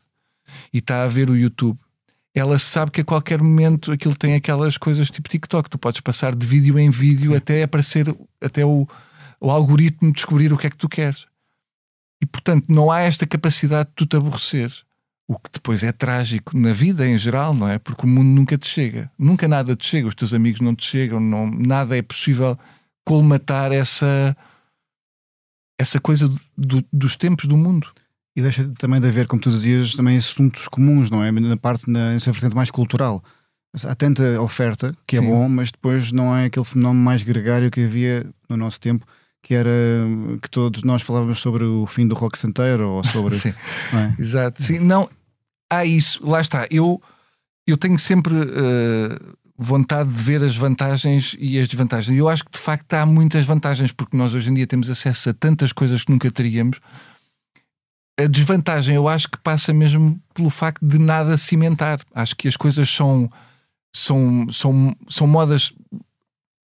e 0.74 0.80
está 0.80 1.04
a 1.04 1.08
ver 1.08 1.30
o 1.30 1.38
YouTube, 1.38 1.78
ela 2.34 2.58
sabe 2.58 2.90
que 2.90 3.02
a 3.02 3.06
qualquer 3.06 3.40
momento 3.44 3.92
aquilo 3.92 4.16
tem 4.16 4.34
aquelas 4.34 4.76
coisas 4.76 5.12
tipo 5.12 5.30
TikTok. 5.30 5.70
Tu 5.70 5.78
podes 5.78 6.02
passar 6.02 6.34
de 6.36 6.48
vídeo 6.48 6.80
em 6.80 6.90
vídeo 6.90 7.30
Sim. 7.30 7.38
até 7.38 7.62
aparecer, 7.62 8.16
até 8.42 8.66
o, 8.66 8.88
o 9.40 9.52
algoritmo 9.52 10.12
descobrir 10.12 10.52
o 10.52 10.58
que 10.58 10.66
é 10.66 10.70
que 10.72 10.78
tu 10.78 10.90
queres. 10.90 11.28
E 12.20 12.26
portanto, 12.26 12.66
não 12.68 12.90
há 12.90 13.02
esta 13.02 13.28
capacidade 13.28 13.90
de 13.90 13.96
tu 13.98 14.08
te 14.08 14.18
aborrecer. 14.18 14.74
O 15.28 15.40
que 15.40 15.50
depois 15.52 15.82
é 15.82 15.92
trágico 15.92 16.56
na 16.58 16.72
vida 16.72 17.08
em 17.08 17.18
geral, 17.18 17.54
não 17.54 17.68
é? 17.68 17.80
Porque 17.80 18.06
o 18.06 18.10
mundo 18.10 18.28
nunca 18.28 18.58
te 18.58 18.68
chega. 18.68 19.12
Nunca 19.18 19.48
nada 19.48 19.76
te 19.76 19.86
chega. 19.86 20.08
Os 20.08 20.16
teus 20.16 20.34
amigos 20.34 20.62
não 20.62 20.76
te 20.76 20.86
chegam. 20.86 21.20
Não, 21.20 21.50
nada 21.50 21.98
é 21.98 22.02
possível 22.02 22.58
colmatar 23.04 23.72
essa, 23.72 24.38
essa 25.80 26.00
coisa 26.00 26.32
do, 26.56 26.84
dos 26.94 27.16
tempos 27.16 27.46
do 27.46 27.58
mundo. 27.58 27.92
E 28.36 28.42
deixa 28.42 28.70
também 28.78 29.00
de 29.00 29.08
haver, 29.08 29.28
como 29.28 29.42
tu 29.42 29.50
dizias, 29.50 29.96
também 29.96 30.18
assuntos 30.18 30.68
comuns, 30.68 31.10
não 31.10 31.24
é? 31.24 31.32
Na 31.32 31.58
parte, 31.58 31.90
nessa 31.90 32.32
vertente 32.32 32.56
mais 32.56 32.70
cultural. 32.70 33.24
Há 33.84 33.96
tanta 33.96 34.40
oferta 34.42 34.88
que 35.08 35.18
é 35.18 35.20
Sim. 35.20 35.28
bom, 35.28 35.50
mas 35.50 35.72
depois 35.72 36.12
não 36.12 36.36
é 36.36 36.46
aquele 36.46 36.66
fenómeno 36.66 37.04
mais 37.04 37.24
gregário 37.24 37.72
que 37.72 37.84
havia 37.84 38.26
no 38.50 38.58
nosso 38.58 38.80
tempo, 38.80 39.06
que 39.46 39.54
era 39.54 39.70
que 40.42 40.50
todos 40.50 40.82
nós 40.82 41.04
falávamos 41.04 41.40
sobre 41.40 41.64
o 41.64 41.86
fim 41.86 42.08
do 42.08 42.16
rock 42.16 42.36
santeiro 42.36 42.90
ou 42.90 43.04
sobre. 43.04 43.36
Sim. 43.38 43.54
É? 43.94 44.20
Exato. 44.20 44.64
Sim, 44.64 44.80
não, 44.80 45.08
há 45.72 45.86
isso, 45.86 46.28
lá 46.28 46.42
está. 46.42 46.68
Eu, 46.72 47.00
eu 47.68 47.78
tenho 47.78 47.98
sempre. 48.00 48.34
Uh, 48.34 49.36
vontade 49.58 50.10
de 50.10 50.22
ver 50.22 50.44
as 50.44 50.58
vantagens 50.58 51.34
e 51.40 51.58
as 51.58 51.70
desvantagens. 51.70 52.14
E 52.14 52.20
eu 52.20 52.28
acho 52.28 52.44
que 52.44 52.52
de 52.52 52.58
facto 52.58 52.94
há 52.94 53.06
muitas 53.06 53.46
vantagens, 53.46 53.94
porque 53.94 54.18
nós 54.18 54.34
hoje 54.34 54.50
em 54.50 54.54
dia 54.54 54.68
temos 54.68 54.90
acesso 54.90 55.30
a 55.30 55.34
tantas 55.34 55.72
coisas 55.72 56.04
que 56.04 56.12
nunca 56.12 56.30
teríamos. 56.30 56.82
A 58.20 58.28
desvantagem 58.28 58.98
eu 58.98 59.08
acho 59.08 59.30
que 59.30 59.40
passa 59.40 59.72
mesmo 59.72 60.20
pelo 60.34 60.50
facto 60.50 60.86
de 60.86 61.00
nada 61.00 61.38
cimentar. 61.38 62.02
Acho 62.14 62.36
que 62.36 62.50
as 62.50 62.58
coisas 62.58 62.90
são, 62.90 63.30
são, 63.96 64.46
são, 64.52 64.94
são 65.08 65.26
modas 65.26 65.72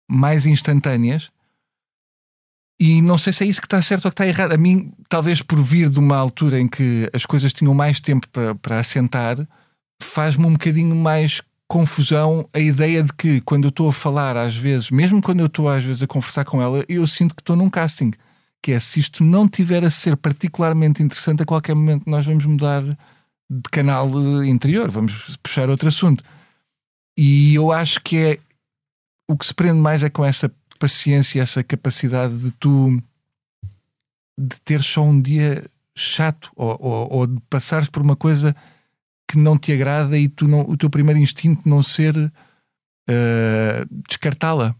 mais 0.09 0.45
instantâneas. 0.45 1.31
E 2.79 3.01
não 3.01 3.17
sei 3.17 3.31
se 3.31 3.43
é 3.43 3.47
isso 3.47 3.61
que 3.61 3.67
está 3.67 3.81
certo 3.81 4.05
ou 4.05 4.11
que 4.11 4.13
está 4.13 4.27
errado. 4.27 4.53
A 4.53 4.57
mim, 4.57 4.91
talvez 5.07 5.41
por 5.41 5.61
vir 5.61 5.89
de 5.89 5.99
uma 5.99 6.17
altura 6.17 6.59
em 6.59 6.67
que 6.67 7.09
as 7.13 7.25
coisas 7.25 7.53
tinham 7.53 7.73
mais 7.73 8.01
tempo 8.01 8.27
para, 8.29 8.55
para 8.55 8.79
assentar, 8.79 9.37
faz-me 10.01 10.45
um 10.45 10.53
bocadinho 10.53 10.95
mais 10.95 11.41
confusão 11.67 12.47
a 12.53 12.59
ideia 12.59 13.01
de 13.01 13.13
que 13.13 13.41
quando 13.41 13.63
eu 13.65 13.69
estou 13.69 13.89
a 13.89 13.93
falar, 13.93 14.37
às 14.37 14.55
vezes, 14.55 14.91
mesmo 14.91 15.21
quando 15.21 15.39
eu 15.39 15.47
estou 15.47 15.69
às 15.69 15.83
vezes 15.83 16.03
a 16.03 16.07
conversar 16.07 16.45
com 16.45 16.61
ela, 16.61 16.83
eu 16.87 17.07
sinto 17.07 17.35
que 17.35 17.41
estou 17.41 17.55
num 17.55 17.69
casting. 17.69 18.11
Que 18.61 18.73
é 18.73 18.79
se 18.79 18.99
isto 18.99 19.23
não 19.23 19.47
tiver 19.47 19.83
a 19.83 19.89
ser 19.89 20.15
particularmente 20.15 21.03
interessante, 21.03 21.43
a 21.43 21.45
qualquer 21.45 21.75
momento 21.75 22.09
nós 22.09 22.25
vamos 22.25 22.45
mudar 22.45 22.81
de 22.81 23.69
canal 23.71 24.07
eh, 24.07 24.47
interior, 24.47 24.89
vamos 24.89 25.37
puxar 25.37 25.69
outro 25.69 25.87
assunto. 25.87 26.23
E 27.17 27.55
eu 27.55 27.71
acho 27.71 28.01
que 28.01 28.17
é 28.17 28.39
o 29.29 29.37
que 29.37 29.45
se 29.45 29.53
prende 29.53 29.79
mais 29.79 30.03
é 30.03 30.09
com 30.09 30.23
essa 30.23 30.51
paciência, 30.77 31.41
essa 31.41 31.63
capacidade 31.63 32.35
de 32.37 32.51
tu 32.51 33.01
de 34.37 34.59
ter 34.61 34.81
só 34.81 35.03
um 35.03 35.21
dia 35.21 35.63
chato 35.95 36.51
ou, 36.55 36.77
ou, 36.79 37.13
ou 37.13 37.27
de 37.27 37.39
passares 37.49 37.87
por 37.87 38.01
uma 38.01 38.15
coisa 38.15 38.55
que 39.27 39.37
não 39.37 39.57
te 39.57 39.71
agrada 39.71 40.17
e 40.17 40.27
tu 40.27 40.47
não, 40.47 40.61
o 40.61 40.75
teu 40.75 40.89
primeiro 40.89 41.19
instinto 41.19 41.67
não 41.67 41.83
ser 41.83 42.15
uh, 42.17 42.31
descartá-la. 44.07 44.75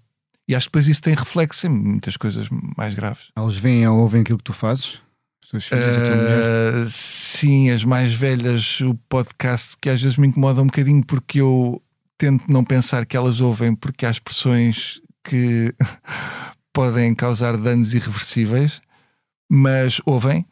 E 0.47 0.55
acho 0.55 0.67
que 0.67 0.71
depois 0.71 0.87
isso 0.87 1.01
tem 1.01 1.15
reflexo 1.15 1.67
em 1.67 1.69
muitas 1.69 2.17
coisas 2.17 2.47
mais 2.77 2.93
graves. 2.93 3.31
Eles 3.39 3.57
veem 3.57 3.87
ou 3.87 3.99
ouvem 3.99 4.21
aquilo 4.21 4.37
que 4.37 4.43
tu 4.43 4.53
fazes? 4.53 4.99
As 5.53 5.65
filhas, 5.65 5.97
uh, 5.97 6.89
sim, 6.89 7.69
as 7.69 7.83
mais 7.83 8.11
velhas, 8.13 8.81
o 8.81 8.95
podcast 9.07 9.77
que 9.79 9.87
às 9.87 10.01
vezes 10.01 10.17
me 10.17 10.27
incomoda 10.27 10.63
um 10.63 10.65
bocadinho 10.65 11.05
porque 11.05 11.41
eu 11.41 11.81
tento 12.17 12.51
não 12.51 12.63
pensar 12.63 13.05
que 13.05 13.15
elas 13.15 13.39
ouvem 13.39 13.75
porque 13.75 14.05
há 14.05 14.09
expressões 14.09 14.99
que 15.23 15.73
podem 16.73 17.13
causar 17.15 17.57
danos 17.57 17.93
irreversíveis, 17.93 18.81
mas 19.49 20.01
ouvem. 20.05 20.45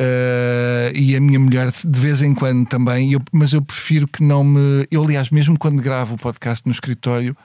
Uh, 0.00 0.90
e 0.92 1.14
a 1.14 1.20
minha 1.20 1.38
mulher 1.38 1.70
de 1.70 2.00
vez 2.00 2.20
em 2.20 2.34
quando 2.34 2.66
também, 2.66 3.12
eu, 3.12 3.20
mas 3.32 3.52
eu 3.52 3.62
prefiro 3.62 4.08
que 4.08 4.24
não 4.24 4.42
me. 4.42 4.86
Eu, 4.90 5.04
aliás, 5.04 5.30
mesmo 5.30 5.58
quando 5.58 5.80
gravo 5.80 6.14
o 6.14 6.18
podcast 6.18 6.66
no 6.66 6.72
escritório, 6.72 7.36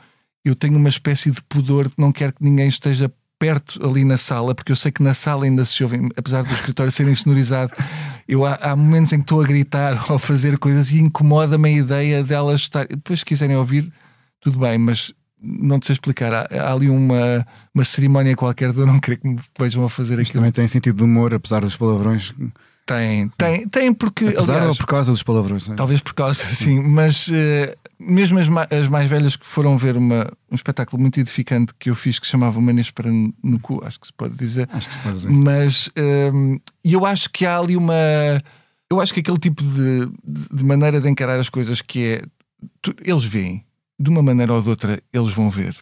eu 0.43 0.55
tenho 0.55 0.77
uma 0.77 0.89
espécie 0.89 1.29
de 1.29 1.43
pudor 1.43 1.88
de 1.88 1.93
não 1.97 2.12
quero 2.12 2.34
que 2.34 2.43
ninguém 2.43 2.67
esteja 2.67 3.12
perto 3.38 3.79
ali 3.86 4.03
na 4.03 4.17
sala, 4.17 4.53
porque 4.53 4.71
eu 4.71 4.75
sei 4.75 4.91
que 4.91 5.01
na 5.01 5.13
sala 5.13 5.45
ainda 5.45 5.63
se 5.63 5.82
ouvem, 5.82 6.10
apesar 6.17 6.43
do 6.43 6.53
escritório 6.53 6.91
ser 6.91 7.08
insonorizado, 7.08 7.71
eu, 8.27 8.45
há, 8.45 8.55
há, 8.55 8.75
momentos 8.75 9.13
em 9.13 9.19
que 9.19 9.23
estou 9.23 9.41
a 9.41 9.45
gritar 9.45 10.05
ou 10.12 10.17
a 10.17 10.19
fazer 10.19 10.58
coisas 10.58 10.91
e 10.91 10.99
incomoda-me 10.99 11.69
a 11.69 11.71
ideia 11.71 12.23
delas 12.23 12.62
estar. 12.62 12.86
Depois, 12.88 13.19
se 13.19 13.25
quiserem 13.25 13.55
ouvir, 13.55 13.91
tudo 14.41 14.60
bem, 14.60 14.77
mas 14.77 15.13
não 15.41 15.80
te 15.80 15.88
sei 15.88 15.93
explicar. 15.93 16.34
Há, 16.34 16.47
há, 16.52 16.73
ali 16.73 16.89
uma, 16.89 17.45
uma 17.73 17.84
cerimónia 17.84 18.36
qualquer 18.36 18.71
de 18.71 18.80
eu 18.80 18.86
não 18.86 18.99
querer 18.99 19.17
que 19.17 19.28
me 19.28 19.39
vejam 19.60 19.84
a 19.84 19.89
fazer 19.89 20.19
Isto 20.19 20.32
aquilo. 20.32 20.34
também 20.41 20.52
tem 20.52 20.67
sentido 20.67 20.97
de 20.97 21.04
humor, 21.04 21.34
apesar 21.34 21.62
dos 21.62 21.75
palavrões. 21.75 22.34
Tem, 22.86 23.30
tem, 23.38 23.67
tem 23.67 23.93
porque. 23.93 24.25
Apesar 24.30 24.54
aliás, 24.54 24.69
ou 24.69 24.75
por 24.75 24.88
causa 24.88 25.12
dos 25.12 25.21
palavrões? 25.21 25.69
É? 25.69 25.75
Talvez 25.75 26.02
por 26.02 26.13
causa, 26.15 26.43
sim, 26.43 26.80
mas 26.80 27.28
uh, 27.28 27.32
mesmo 27.99 28.39
as, 28.39 28.47
as, 28.71 28.88
mais 28.88 29.08
velhas 29.08 29.36
que 29.36 29.45
foram 29.45 29.78
ver 29.78 29.95
uma, 29.95 30.28
um 30.52 30.56
espetáculo 30.56 30.99
muito 30.99 31.19
edificante 31.19 31.73
que 31.78 31.91
eu 31.91 31.95
fiz 31.95 32.17
que 32.17 32.25
se 32.25 32.32
chamava 32.32 32.60
Manês 32.60 32.89
para 32.89 33.12
no 33.12 33.60
cu, 33.62 33.84
acho 33.86 33.99
que 33.99 34.08
se 34.08 34.13
pode 34.13 34.36
dizer. 34.36 34.67
Acho 34.73 34.88
que 34.88 34.93
se 34.93 34.99
pode 35.02 35.15
dizer. 35.17 35.30
Mas 35.30 35.88
uh, 35.88 36.62
eu 36.84 37.06
acho 37.06 37.30
que 37.30 37.45
há 37.45 37.60
ali 37.60 37.78
uma. 37.78 37.93
Eu 38.91 38.99
acho 38.99 39.13
que 39.13 39.19
aquele 39.19 39.38
tipo 39.38 39.62
de, 39.62 40.10
de 40.52 40.65
maneira 40.65 40.99
de 40.99 41.08
encarar 41.08 41.39
as 41.39 41.49
coisas 41.49 41.84
que 41.84 42.06
é. 42.06 42.21
Tu, 42.82 42.93
eles 43.06 43.23
veem, 43.23 43.63
de 43.99 44.09
uma 44.09 44.21
maneira 44.21 44.53
ou 44.53 44.62
de 44.62 44.69
outra, 44.69 45.01
eles 45.12 45.31
vão 45.31 45.49
ver. 45.49 45.75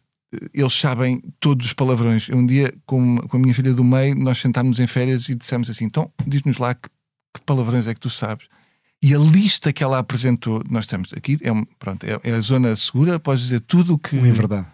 Eles 0.53 0.73
sabem 0.73 1.21
todos 1.39 1.67
os 1.67 1.73
palavrões. 1.73 2.29
Um 2.29 2.45
dia, 2.45 2.73
com, 2.85 3.17
com 3.17 3.37
a 3.37 3.39
minha 3.39 3.53
filha 3.53 3.73
do 3.73 3.83
meio, 3.83 4.15
nós 4.15 4.39
sentámos 4.39 4.79
em 4.79 4.87
férias 4.87 5.29
e 5.29 5.35
dissemos 5.35 5.69
assim: 5.69 5.85
então, 5.85 6.11
diz-nos 6.25 6.57
lá 6.57 6.73
que, 6.73 6.89
que, 7.33 7.41
palavrões 7.45 7.87
é 7.87 7.93
que 7.93 7.99
tu 7.99 8.09
sabes. 8.09 8.47
E 9.01 9.13
a 9.13 9.17
lista 9.17 9.71
que 9.71 9.83
ela 9.83 9.99
apresentou, 9.99 10.63
nós 10.69 10.87
temos 10.87 11.13
aqui, 11.13 11.37
é, 11.43 11.51
pronto, 11.77 12.03
é, 12.03 12.19
é 12.23 12.33
a 12.33 12.41
zona 12.41 12.75
segura, 12.75 13.19
podes 13.19 13.43
dizer 13.43 13.61
tudo 13.61 13.93
o 13.93 13.99
que. 13.99 14.17
É 14.17 14.31
verdade. 14.31 14.67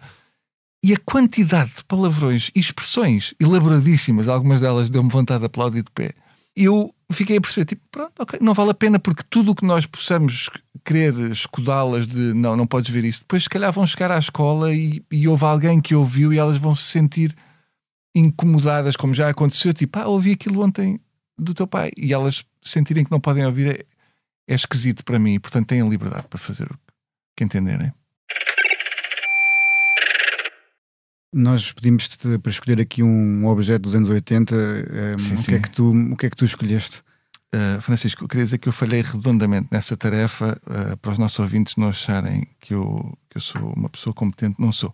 E 0.82 0.92
a 0.92 0.98
quantidade 0.98 1.70
de 1.76 1.84
palavrões 1.84 2.50
e 2.54 2.60
expressões 2.60 3.34
elaboradíssimas, 3.40 4.28
algumas 4.28 4.60
delas 4.60 4.90
deu-me 4.90 5.08
vontade 5.08 5.40
de 5.40 5.46
aplaudir 5.46 5.82
de 5.82 5.90
pé. 5.90 6.14
Eu 6.56 6.94
fiquei 7.10 7.36
a 7.36 7.40
perceber, 7.40 7.64
tipo, 7.64 7.82
pronto, 7.90 8.12
ok, 8.18 8.38
não 8.42 8.54
vale 8.54 8.70
a 8.70 8.74
pena 8.74 8.98
porque 8.98 9.22
tudo 9.30 9.52
o 9.52 9.54
que 9.54 9.64
nós 9.64 9.86
possamos 9.86 10.50
querer 10.84 11.14
escudá-las 11.30 12.06
de 12.06 12.34
não, 12.34 12.56
não 12.56 12.66
podes 12.66 12.90
ver 12.90 13.04
isso, 13.04 13.20
depois 13.20 13.44
se 13.44 13.48
calhar 13.48 13.72
vão 13.72 13.86
chegar 13.86 14.12
à 14.12 14.18
escola 14.18 14.72
e, 14.72 15.02
e 15.10 15.26
houve 15.26 15.44
alguém 15.44 15.80
que 15.80 15.94
ouviu 15.94 16.32
e 16.32 16.38
elas 16.38 16.58
vão 16.58 16.74
se 16.74 16.84
sentir 16.84 17.34
incomodadas, 18.14 18.96
como 18.96 19.14
já 19.14 19.28
aconteceu, 19.28 19.74
tipo, 19.74 19.98
ah, 19.98 20.06
ouvi 20.06 20.32
aquilo 20.32 20.62
ontem 20.62 21.00
do 21.36 21.52
teu 21.52 21.66
pai, 21.66 21.90
e 21.96 22.12
elas 22.12 22.44
sentirem 22.62 23.04
que 23.04 23.10
não 23.10 23.18
podem 23.18 23.44
ouvir 23.44 23.80
é, 23.80 23.84
é 24.46 24.54
esquisito 24.54 25.04
para 25.04 25.18
mim, 25.18 25.40
portanto 25.40 25.66
têm 25.66 25.88
liberdade 25.88 26.28
para 26.28 26.38
fazer 26.38 26.70
o 26.70 26.78
que 27.36 27.42
entenderem. 27.42 27.92
Nós 31.32 31.72
pedimos-te 31.72 32.38
para 32.38 32.50
escolher 32.50 32.80
aqui 32.80 33.02
um 33.02 33.44
objeto 33.46 33.82
dos 33.82 33.96
anos 33.96 34.08
80. 34.08 34.54
Um, 34.54 35.18
sim, 35.18 35.34
o, 35.34 35.42
que 35.42 35.54
É 35.56 35.58
que 35.58 35.70
tu, 35.70 35.90
o 36.12 36.16
que 36.16 36.26
é 36.26 36.30
que 36.30 36.36
tu 36.36 36.44
escolheste? 36.44 37.02
Uh, 37.54 37.80
Francisco, 37.80 38.24
eu 38.24 38.28
queria 38.28 38.44
dizer 38.44 38.58
que 38.58 38.68
eu 38.68 38.72
falhei 38.72 39.00
redondamente 39.00 39.68
nessa 39.70 39.96
tarefa 39.96 40.60
uh, 40.66 40.96
para 40.96 41.12
os 41.12 41.18
nossos 41.18 41.38
ouvintes 41.38 41.76
não 41.76 41.88
acharem 41.88 42.48
que 42.58 42.74
eu, 42.74 43.16
que 43.30 43.36
eu 43.36 43.40
sou 43.40 43.72
uma 43.76 43.88
pessoa 43.88 44.12
competente. 44.12 44.56
Não 44.58 44.72
sou. 44.72 44.92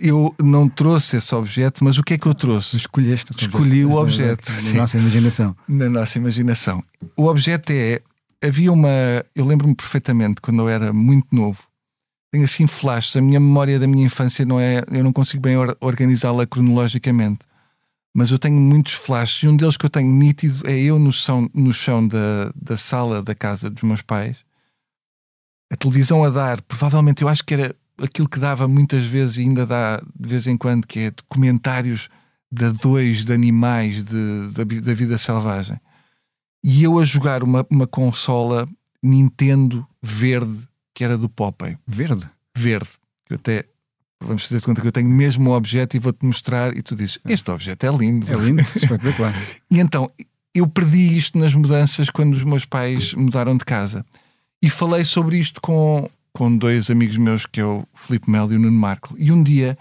Eu 0.00 0.34
não 0.42 0.66
trouxe 0.66 1.18
esse 1.18 1.34
objeto, 1.34 1.84
mas 1.84 1.98
o 1.98 2.02
que 2.02 2.14
é 2.14 2.18
que 2.18 2.26
eu 2.26 2.34
trouxe? 2.34 2.78
Escolheste 2.78 3.32
Escolhi 3.32 3.84
o 3.84 3.96
objeto. 3.96 4.50
Na 4.72 4.80
nossa 4.80 4.96
imaginação. 4.96 5.56
Na 5.68 5.88
nossa 5.90 6.18
imaginação. 6.18 6.82
O 7.14 7.26
objeto 7.26 7.70
é. 7.70 8.00
Havia 8.42 8.72
uma. 8.72 8.88
Eu 9.34 9.44
lembro-me 9.44 9.74
perfeitamente 9.74 10.40
quando 10.40 10.62
eu 10.62 10.68
era 10.70 10.94
muito 10.94 11.26
novo. 11.30 11.64
Tenho 12.32 12.44
assim 12.44 12.66
flashes. 12.66 13.14
A 13.14 13.20
minha 13.20 13.38
memória 13.38 13.78
da 13.78 13.86
minha 13.86 14.06
infância 14.06 14.46
não 14.46 14.58
é. 14.58 14.82
Eu 14.90 15.04
não 15.04 15.12
consigo 15.12 15.42
bem 15.42 15.56
organizá-la 15.80 16.46
cronologicamente 16.46 17.49
mas 18.14 18.30
eu 18.30 18.38
tenho 18.38 18.56
muitos 18.56 18.94
flashes 18.94 19.42
e 19.42 19.48
um 19.48 19.56
deles 19.56 19.76
que 19.76 19.86
eu 19.86 19.90
tenho 19.90 20.10
nítido 20.10 20.66
é 20.68 20.78
eu 20.78 20.98
no 20.98 21.12
chão, 21.12 21.48
no 21.54 21.72
chão 21.72 22.06
da, 22.06 22.52
da 22.54 22.76
sala 22.76 23.22
da 23.22 23.34
casa 23.34 23.70
dos 23.70 23.82
meus 23.82 24.02
pais, 24.02 24.44
a 25.72 25.76
televisão 25.76 26.24
a 26.24 26.30
dar, 26.30 26.60
provavelmente 26.62 27.22
eu 27.22 27.28
acho 27.28 27.44
que 27.44 27.54
era 27.54 27.76
aquilo 28.02 28.28
que 28.28 28.38
dava 28.38 28.66
muitas 28.66 29.04
vezes 29.04 29.36
e 29.36 29.42
ainda 29.42 29.64
dá 29.64 29.98
de 29.98 30.28
vez 30.28 30.46
em 30.46 30.56
quando, 30.56 30.86
que 30.86 30.98
é 31.00 31.12
comentários 31.28 32.08
de 32.50 32.72
dois 32.72 33.24
de 33.24 33.32
animais 33.32 34.04
de, 34.04 34.48
de, 34.48 34.80
da 34.80 34.94
vida 34.94 35.16
selvagem. 35.16 35.78
E 36.64 36.82
eu 36.82 36.98
a 36.98 37.04
jogar 37.04 37.42
uma, 37.42 37.64
uma 37.70 37.86
consola 37.86 38.68
Nintendo 39.02 39.86
verde, 40.02 40.68
que 40.94 41.04
era 41.04 41.16
do 41.16 41.28
Popeye. 41.28 41.78
Verde? 41.86 42.28
Verde. 42.56 42.90
Que 43.24 43.34
eu 43.34 43.36
até 43.36 43.66
Vamos 44.22 44.44
fazer 44.44 44.58
de 44.58 44.66
conta 44.66 44.80
que 44.80 44.86
eu 44.86 44.92
tenho 44.92 45.08
mesmo 45.08 45.50
o 45.50 45.56
objeto 45.56 45.96
e 45.96 46.00
vou-te 46.00 46.24
mostrar. 46.24 46.76
E 46.76 46.82
tu 46.82 46.94
dizes: 46.94 47.18
Este 47.26 47.50
objeto 47.50 47.86
é 47.86 47.90
lindo. 47.90 48.30
É 48.30 48.36
lindo, 48.36 48.60
espetacular. 48.76 49.34
e 49.70 49.80
então, 49.80 50.10
eu 50.54 50.66
perdi 50.66 51.16
isto 51.16 51.38
nas 51.38 51.54
mudanças 51.54 52.10
quando 52.10 52.34
os 52.34 52.44
meus 52.44 52.64
pais 52.64 53.14
mudaram 53.14 53.56
de 53.56 53.64
casa. 53.64 54.04
E 54.62 54.68
falei 54.68 55.04
sobre 55.04 55.38
isto 55.38 55.60
com, 55.60 56.08
com 56.32 56.54
dois 56.54 56.90
amigos 56.90 57.16
meus, 57.16 57.46
que 57.46 57.60
é 57.60 57.64
o 57.64 57.84
Filipe 57.94 58.30
Melo 58.30 58.52
e 58.52 58.56
o 58.56 58.58
Nuno 58.58 58.78
Marco. 58.78 59.14
E 59.16 59.32
um 59.32 59.42
dia 59.42 59.78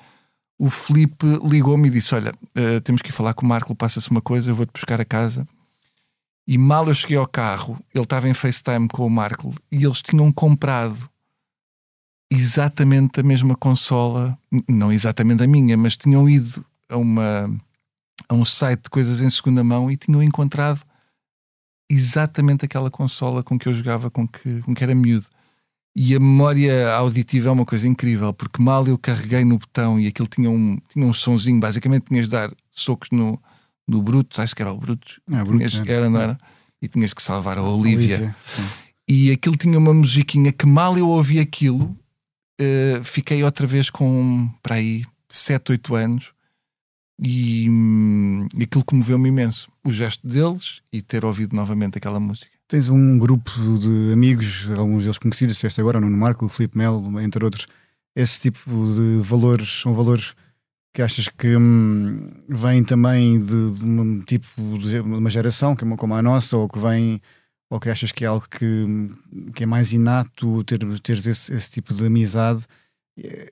o 0.58 0.70
Filipe 0.70 1.26
ligou-me 1.44 1.88
e 1.88 1.92
disse: 1.92 2.16
Olha, 2.16 2.34
uh, 2.34 2.82
temos 2.82 3.02
que 3.02 3.10
ir 3.10 3.14
falar 3.14 3.34
com 3.34 3.46
o 3.46 3.50
Marco, 3.50 3.76
passa-se 3.76 4.10
uma 4.10 4.22
coisa, 4.22 4.52
eu 4.52 4.56
vou-te 4.56 4.72
buscar 4.74 5.02
a 5.02 5.06
casa. 5.06 5.48
E 6.48 6.58
mal 6.58 6.88
eu 6.88 6.94
cheguei 6.96 7.16
ao 7.16 7.28
carro, 7.28 7.78
ele 7.94 8.04
estava 8.04 8.28
em 8.28 8.34
FaceTime 8.34 8.88
com 8.88 9.06
o 9.06 9.10
Marco 9.10 9.54
e 9.72 9.86
eles 9.86 10.02
tinham 10.02 10.32
comprado 10.32 11.10
exatamente 12.32 13.20
a 13.20 13.24
mesma 13.24 13.56
consola, 13.56 14.38
não 14.68 14.92
exatamente 14.92 15.44
a 15.44 15.48
minha, 15.48 15.76
mas 15.76 15.98
tinham 15.98 16.30
ido 16.30 16.64
a, 16.88 16.98
uma, 16.98 17.50
a 18.28 18.34
um 18.34 18.46
site 18.46 18.84
de 18.84 18.90
coisas 18.90 19.22
em 19.22 19.30
segunda 19.30 19.64
mão 19.64 19.90
e 19.90 19.98
tinham 19.98 20.22
encontrado 20.22 20.82
exatamente 21.90 22.66
aquela 22.66 22.92
consola 22.92 23.42
com 23.42 23.58
que 23.58 23.68
eu 23.68 23.74
jogava, 23.74 24.12
com 24.12 24.28
que, 24.28 24.62
com 24.62 24.74
que 24.76 24.84
era 24.84 24.94
miúdo. 24.94 25.26
E 25.96 26.16
a 26.16 26.20
memória 26.20 26.94
auditiva 26.94 27.50
é 27.50 27.52
uma 27.52 27.66
coisa 27.66 27.88
incrível, 27.88 28.32
porque 28.32 28.62
mal 28.62 28.88
eu 28.88 28.98
carreguei 28.98 29.44
no 29.44 29.58
botão 29.58 30.00
e 30.00 30.08
aquilo 30.08 30.28
tinha 30.28 30.50
um, 30.50 30.78
tinha 30.88 31.06
um 31.06 31.14
sonzinho, 31.14 31.60
basicamente 31.60 32.06
tinhas 32.06 32.26
de 32.26 32.32
dar 32.32 32.54
socos 32.70 33.10
no, 33.12 33.42
no 33.88 34.02
Bruto, 34.02 34.40
acho 34.40 34.56
que 34.56 34.62
era 34.62 34.72
o 34.72 34.78
Bruto, 34.78 35.20
não, 35.28 35.44
Bruto 35.44 35.58
tinhas, 35.58 35.88
era, 35.88 36.10
não 36.10 36.22
era? 36.22 36.38
E 36.80 36.88
tinhas 36.88 37.12
que 37.12 37.24
salvar 37.24 37.58
a 37.58 37.64
Olivia. 37.64 38.18
Olivia 38.18 38.36
e 39.10 39.32
aquilo 39.32 39.58
tinha 39.58 39.80
uma 39.80 39.92
musiquinha 39.92 40.52
que 40.52 40.68
mal 40.68 40.96
eu 40.96 41.10
ouvi 41.10 41.40
aquilo, 41.40 41.98
uh, 42.60 43.04
fiquei 43.04 43.44
outra 43.44 43.66
vez 43.66 43.90
com 43.90 44.50
para 44.62 44.76
aí 44.76 45.04
7, 45.30 45.72
8 45.72 45.96
anos 45.96 46.34
e, 47.22 47.70
hum, 47.70 48.48
aquilo 48.62 48.84
comoveu-me 48.84 49.30
imenso. 49.30 49.70
O 49.84 49.92
gesto 49.92 50.26
deles 50.26 50.82
e 50.92 51.02
ter 51.02 51.26
ouvido 51.26 51.56
novamente 51.56 51.98
aquela 51.98 52.20
música. 52.20 52.50
Tens 52.68 52.88
um 52.88 53.18
grupo 53.18 53.52
de 53.80 54.14
amigos, 54.14 54.70
alguns 54.78 55.04
deles 55.04 55.18
conhecidos, 55.18 55.56
disseste 55.56 55.82
agora, 55.82 56.00
Nuno 56.00 56.16
Marco, 56.16 56.46
o 56.46 56.50
Filipe 56.50 56.78
Melo, 56.78 57.20
entre 57.20 57.44
outros. 57.44 57.66
Esse 58.16 58.42
tipo 58.42 58.70
de 58.94 59.22
valores 59.22 59.82
são 59.82 59.94
valores 59.94 60.34
que 60.94 61.02
achas 61.02 61.28
que 61.28 61.56
hum, 61.56 62.30
vêm 62.48 62.84
também 62.84 63.40
de, 63.40 63.74
de, 63.74 63.84
um 63.84 64.22
tipo 64.22 64.48
de 64.78 65.00
uma 65.00 65.30
geração 65.30 65.76
que 65.76 65.84
é 65.84 65.96
como 65.98 66.14
a 66.14 66.22
nossa 66.22 66.58
ou 66.58 66.68
que 66.68 66.80
vem 66.80 67.22
ou 67.70 67.80
que 67.80 67.90
achas 67.90 68.12
que 68.12 68.26
é 68.26 68.28
algo 68.28 68.48
que, 68.50 68.86
que 69.54 69.64
é 69.64 69.66
mais 69.66 69.92
inato 69.92 70.64
ter, 70.64 70.80
teres 71.02 71.28
esse, 71.28 71.54
esse 71.54 71.72
tipo 71.72 71.94
de 71.94 72.06
amizade? 72.06 72.66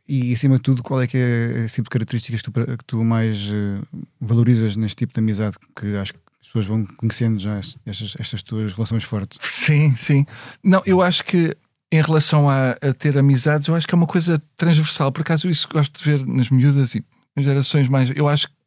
E, 0.07 0.33
acima 0.33 0.55
de 0.55 0.61
tudo, 0.61 0.81
qual 0.81 1.01
é 1.01 1.07
que 1.07 1.17
é 1.17 1.65
esse 1.65 1.75
tipo 1.75 1.85
de 1.85 1.91
características 1.91 2.41
que 2.41 2.51
tu, 2.51 2.77
que 2.77 2.85
tu 2.85 3.03
mais 3.03 3.49
uh, 3.49 3.85
valorizas 4.19 4.75
neste 4.77 4.95
tipo 4.95 5.13
de 5.13 5.19
amizade 5.19 5.57
que 5.75 5.95
acho 5.97 6.13
que 6.13 6.19
as 6.39 6.47
pessoas 6.47 6.65
vão 6.65 6.85
conhecendo 6.85 7.37
já 7.37 7.59
estas, 7.85 8.15
estas 8.17 8.41
tuas 8.41 8.73
relações 8.73 9.03
fortes? 9.03 9.37
Sim, 9.41 9.93
sim. 9.95 10.25
Não, 10.63 10.81
eu 10.85 11.01
acho 11.01 11.23
que 11.25 11.55
em 11.91 12.01
relação 12.01 12.49
a, 12.49 12.71
a, 12.71 12.93
ter 12.93 13.17
amizades, 13.17 13.67
eu 13.67 13.75
acho 13.75 13.87
que 13.87 13.93
é 13.93 13.97
uma 13.97 14.07
coisa 14.07 14.41
transversal. 14.55 15.11
Por 15.11 15.21
acaso, 15.21 15.49
isso 15.49 15.67
gosto 15.69 15.97
de 15.97 16.03
ver 16.03 16.25
nas 16.25 16.49
miúdas 16.49 16.95
e 16.95 17.03
nas 17.35 17.45
gerações 17.45 17.89
mais. 17.89 18.09
Eu 18.15 18.27
acho 18.27 18.47
que 18.47 18.57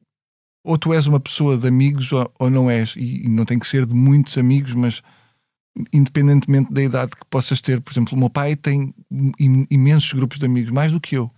ou 0.63 0.77
tu 0.77 0.93
és 0.93 1.07
uma 1.07 1.19
pessoa 1.19 1.57
de 1.57 1.67
amigos 1.67 2.13
ou, 2.13 2.31
ou 2.39 2.51
não 2.51 2.71
és, 2.71 2.95
e, 2.97 3.25
e 3.25 3.29
não 3.29 3.47
tem 3.47 3.59
que 3.59 3.67
ser 3.67 3.87
de 3.87 3.95
muitos 3.95 4.37
amigos, 4.37 4.75
mas 4.75 5.03
independentemente 5.93 6.73
da 6.73 6.83
idade 6.83 7.13
que 7.13 7.27
possas 7.29 7.61
ter. 7.61 7.81
Por 7.81 7.93
exemplo, 7.93 8.15
o 8.17 8.19
meu 8.19 8.31
pai 8.31 8.57
tem 8.57 8.95
imensos 9.71 10.13
grupos 10.13 10.39
de 10.39 10.47
amigos, 10.47 10.71
mais 10.71 10.93
do 10.93 11.01
que 11.01 11.17
eu. 11.17 11.31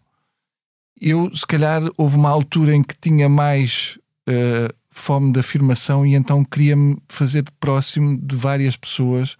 Eu, 1.00 1.34
se 1.34 1.46
calhar, 1.46 1.82
houve 1.96 2.16
uma 2.16 2.30
altura 2.30 2.74
em 2.74 2.82
que 2.82 2.96
tinha 3.00 3.28
mais 3.28 3.98
uh, 4.28 4.72
fome 4.90 5.32
de 5.32 5.40
afirmação 5.40 6.06
e 6.06 6.14
então 6.14 6.44
queria-me 6.44 6.96
fazer 7.08 7.44
próximo 7.58 8.16
de 8.16 8.36
várias 8.36 8.76
pessoas 8.76 9.36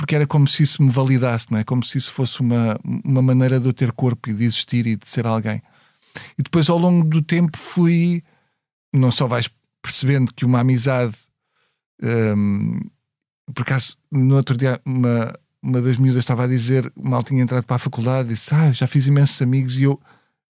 porque 0.00 0.14
era 0.14 0.26
como 0.26 0.48
se 0.48 0.62
isso 0.62 0.82
me 0.82 0.90
validasse, 0.90 1.52
não 1.52 1.58
é? 1.58 1.64
Como 1.64 1.84
se 1.84 1.98
isso 1.98 2.10
fosse 2.10 2.40
uma, 2.40 2.80
uma 3.04 3.20
maneira 3.20 3.60
de 3.60 3.66
eu 3.66 3.72
ter 3.72 3.92
corpo 3.92 4.30
e 4.30 4.32
de 4.32 4.44
existir 4.44 4.86
e 4.86 4.96
de 4.96 5.06
ser 5.06 5.26
alguém. 5.26 5.62
E 6.38 6.42
depois, 6.42 6.70
ao 6.70 6.78
longo 6.78 7.06
do 7.06 7.20
tempo, 7.20 7.58
fui. 7.58 8.24
Não 8.94 9.10
só 9.10 9.26
vais 9.26 9.50
percebendo 9.82 10.32
que 10.32 10.46
uma 10.46 10.60
amizade. 10.60 11.14
Um, 12.02 12.80
por 13.54 13.62
acaso, 13.62 13.96
no 14.10 14.36
outro 14.36 14.56
dia, 14.56 14.80
uma, 14.84 15.32
uma 15.62 15.80
das 15.80 15.96
miúdas 15.96 16.20
estava 16.20 16.44
a 16.44 16.46
dizer, 16.46 16.90
mal 16.96 17.22
tinha 17.22 17.42
entrado 17.42 17.64
para 17.64 17.76
a 17.76 17.78
faculdade, 17.78 18.30
disse: 18.30 18.54
Ah, 18.54 18.72
já 18.72 18.86
fiz 18.86 19.06
imensos 19.06 19.40
amigos, 19.42 19.78
e 19.78 19.84
eu 19.84 20.00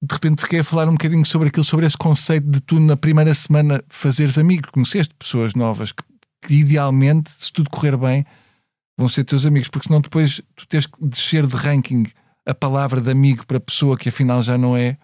de 0.01 0.13
repente 0.13 0.41
fiquei 0.41 0.59
a 0.59 0.63
falar 0.63 0.87
um 0.87 0.93
bocadinho 0.93 1.25
sobre 1.25 1.47
aquilo, 1.47 1.63
sobre 1.63 1.85
esse 1.85 1.97
conceito 1.97 2.47
de 2.47 2.59
tu 2.61 2.79
na 2.79 2.95
primeira 2.95 3.33
semana 3.33 3.83
fazeres 3.89 4.37
amigos, 4.37 4.69
conheceste 4.69 5.13
pessoas 5.15 5.53
novas 5.53 5.91
que, 5.91 6.03
que 6.41 6.53
idealmente, 6.55 7.31
se 7.31 7.51
tudo 7.51 7.69
correr 7.69 7.97
bem, 7.97 8.25
vão 8.97 9.07
ser 9.07 9.23
teus 9.23 9.45
amigos, 9.45 9.67
porque 9.67 9.87
senão 9.87 10.01
depois 10.01 10.41
tu 10.55 10.67
tens 10.67 10.85
que 10.85 11.03
descer 11.05 11.47
de 11.47 11.55
ranking 11.55 12.05
a 12.45 12.53
palavra 12.53 13.01
de 13.01 13.09
amigo 13.09 13.45
para 13.47 13.59
pessoa 13.59 13.97
que 13.97 14.09
afinal 14.09 14.43
já 14.43 14.57
não 14.57 14.77
é, 14.77 14.97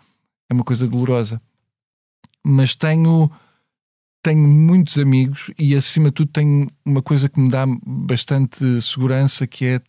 é 0.49 0.53
uma 0.53 0.63
coisa 0.63 0.87
dolorosa. 0.87 1.41
Mas 2.45 2.75
tenho 2.75 3.31
tenho 4.21 4.47
muitos 4.47 4.97
amigos 4.97 5.51
e 5.57 5.75
acima 5.75 6.09
de 6.09 6.15
tudo 6.15 6.31
tenho 6.31 6.67
uma 6.85 7.01
coisa 7.01 7.27
que 7.27 7.39
me 7.39 7.49
dá 7.49 7.65
bastante 7.85 8.81
segurança 8.81 9.47
que 9.47 9.65
é 9.65 9.81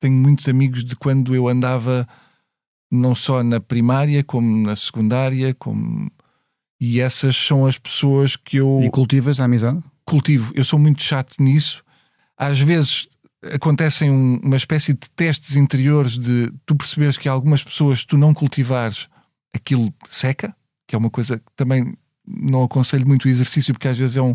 tenho 0.00 0.14
muitos 0.14 0.48
amigos 0.48 0.84
de 0.84 0.94
quando 0.94 1.34
eu 1.34 1.48
andava 1.48 2.06
não 2.90 3.14
só 3.14 3.42
na 3.42 3.60
primária 3.60 4.22
como 4.22 4.66
na 4.66 4.76
secundária 4.76 5.54
como 5.54 6.10
e 6.80 7.00
essas 7.00 7.36
são 7.36 7.66
as 7.66 7.78
pessoas 7.78 8.36
que 8.36 8.58
eu 8.58 8.80
e 8.84 8.90
cultivas 8.90 9.40
a 9.40 9.44
amizade? 9.44 9.82
cultivo. 10.08 10.52
Eu 10.54 10.64
sou 10.64 10.78
muito 10.78 11.02
chato 11.02 11.34
nisso. 11.38 11.84
Às 12.36 12.60
vezes 12.60 13.08
acontecem 13.52 14.10
um, 14.10 14.40
uma 14.42 14.56
espécie 14.56 14.94
de 14.94 15.08
testes 15.14 15.54
interiores 15.54 16.18
de 16.18 16.50
tu 16.64 16.74
perceberes 16.74 17.16
que 17.16 17.28
algumas 17.28 17.62
pessoas 17.62 18.04
tu 18.04 18.16
não 18.16 18.34
cultivares 18.34 19.08
aquilo 19.54 19.92
seca 20.08 20.54
que 20.86 20.94
é 20.96 20.98
uma 20.98 21.10
coisa 21.10 21.38
que 21.38 21.52
também 21.54 21.94
não 22.28 22.62
aconselho 22.62 23.06
muito 23.06 23.24
o 23.24 23.28
exercício 23.28 23.72
porque 23.72 23.88
às 23.88 23.96
vezes 23.96 24.16
é 24.16 24.22
um, 24.22 24.34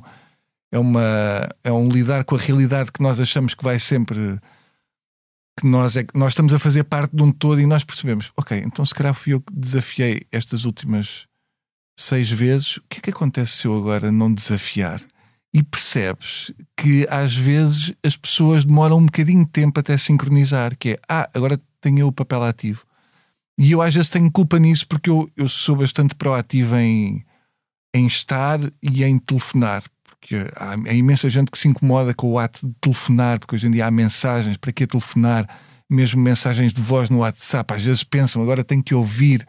é, 0.72 0.80
uma, 0.80 1.50
é 1.64 1.72
um 1.72 1.88
lidar 1.88 2.24
com 2.24 2.36
a 2.36 2.40
realidade 2.40 2.92
que 2.92 3.02
nós 3.02 3.20
achamos 3.20 3.54
que 3.54 3.64
vai 3.64 3.78
sempre. 3.78 4.40
que 5.60 5.68
nós, 5.68 5.96
é, 5.96 6.06
nós 6.16 6.32
estamos 6.32 6.54
a 6.54 6.60
fazer 6.60 6.84
parte 6.84 7.16
de 7.16 7.22
um 7.22 7.32
todo 7.32 7.62
e 7.62 7.66
nós 7.66 7.84
percebemos, 7.84 8.32
ok, 8.36 8.58
então 8.66 8.84
se 8.84 8.96
calhar 8.96 9.14
fui 9.14 9.34
eu 9.34 9.42
que 9.42 9.54
desafiei 9.54 10.24
estas 10.32 10.66
últimas 10.66 11.28
seis 11.98 12.30
vezes, 12.32 12.78
o 12.78 12.84
que 12.90 12.98
é 12.98 13.02
que 13.02 13.10
acontece 13.12 13.58
se 13.58 13.68
eu 13.68 13.78
agora 13.78 14.12
não 14.12 14.34
desafiar? 14.34 15.00
E 15.54 15.62
percebes 15.62 16.52
que 16.76 17.06
às 17.08 17.36
vezes 17.36 17.94
as 18.04 18.18
pessoas 18.18 18.66
demoram 18.66 18.98
um 18.98 19.06
bocadinho 19.06 19.46
de 19.46 19.52
tempo 19.52 19.80
até 19.80 19.96
sincronizar, 19.96 20.76
que 20.76 20.94
é, 20.94 21.00
ah, 21.08 21.30
agora 21.36 21.62
tenho 21.80 22.08
o 22.08 22.12
papel 22.12 22.42
ativo. 22.44 22.84
E 23.60 23.72
eu 23.72 23.82
às 23.84 23.94
vezes 23.94 24.10
tenho 24.10 24.32
culpa 24.32 24.58
nisso 24.58 24.88
porque 24.88 25.12
eu, 25.12 25.30
eu 25.38 25.48
sou 25.48 25.76
bastante 25.76 26.16
proativo 26.16 26.76
em, 26.76 27.24
em 27.94 28.08
estar 28.08 28.60
e 28.82 29.04
em 29.04 29.18
telefonar. 29.18 29.84
Porque 30.04 30.36
há, 30.56 30.72
há 30.72 30.94
imensa 30.94 31.30
gente 31.30 31.52
que 31.52 31.58
se 31.58 31.68
incomoda 31.68 32.14
com 32.14 32.32
o 32.32 32.40
ato 32.40 32.66
de 32.66 32.74
telefonar, 32.82 33.40
porque 33.40 33.56
hoje 33.56 33.68
em 33.68 33.72
dia 33.72 33.86
há 33.86 33.92
mensagens, 33.92 34.58
para 34.58 34.72
que 34.72 34.88
telefonar? 34.88 35.48
Mesmo 35.90 36.22
mensagens 36.22 36.74
de 36.74 36.82
voz 36.82 37.10
no 37.10 37.20
WhatsApp, 37.20 37.74
às 37.74 37.84
vezes 37.84 38.04
pensam, 38.04 38.42
agora 38.42 38.64
tenho 38.64 38.82
que 38.82 38.96
ouvir. 38.96 39.46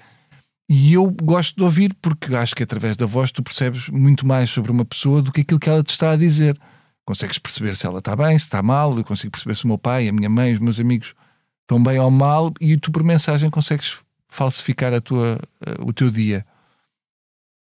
E 0.68 0.94
eu 0.94 1.10
gosto 1.22 1.56
de 1.56 1.62
ouvir 1.62 1.94
porque 2.02 2.34
acho 2.34 2.54
que 2.54 2.62
através 2.62 2.96
da 2.96 3.06
voz 3.06 3.30
tu 3.30 3.42
percebes 3.42 3.88
muito 3.88 4.26
mais 4.26 4.50
sobre 4.50 4.70
uma 4.70 4.84
pessoa 4.84 5.22
do 5.22 5.30
que 5.30 5.42
aquilo 5.42 5.60
que 5.60 5.68
ela 5.68 5.82
te 5.82 5.90
está 5.90 6.10
a 6.10 6.16
dizer. 6.16 6.58
consegues 7.04 7.38
perceber 7.38 7.76
se 7.76 7.86
ela 7.86 7.98
está 7.98 8.16
bem, 8.16 8.38
se 8.38 8.46
está 8.46 8.62
mal, 8.62 8.96
eu 8.96 9.04
consigo 9.04 9.30
perceber 9.30 9.54
se 9.54 9.64
o 9.64 9.68
meu 9.68 9.78
pai, 9.78 10.08
a 10.08 10.12
minha 10.12 10.28
mãe, 10.28 10.54
os 10.54 10.58
meus 10.58 10.80
amigos 10.80 11.14
estão 11.62 11.82
bem 11.82 11.98
ou 11.98 12.10
mal, 12.10 12.52
e 12.60 12.76
tu 12.76 12.90
por 12.90 13.02
mensagem 13.02 13.48
consegues 13.50 13.98
falsificar 14.28 14.92
a 14.92 15.00
tua, 15.00 15.38
o 15.80 15.92
teu 15.92 16.10
dia. 16.10 16.44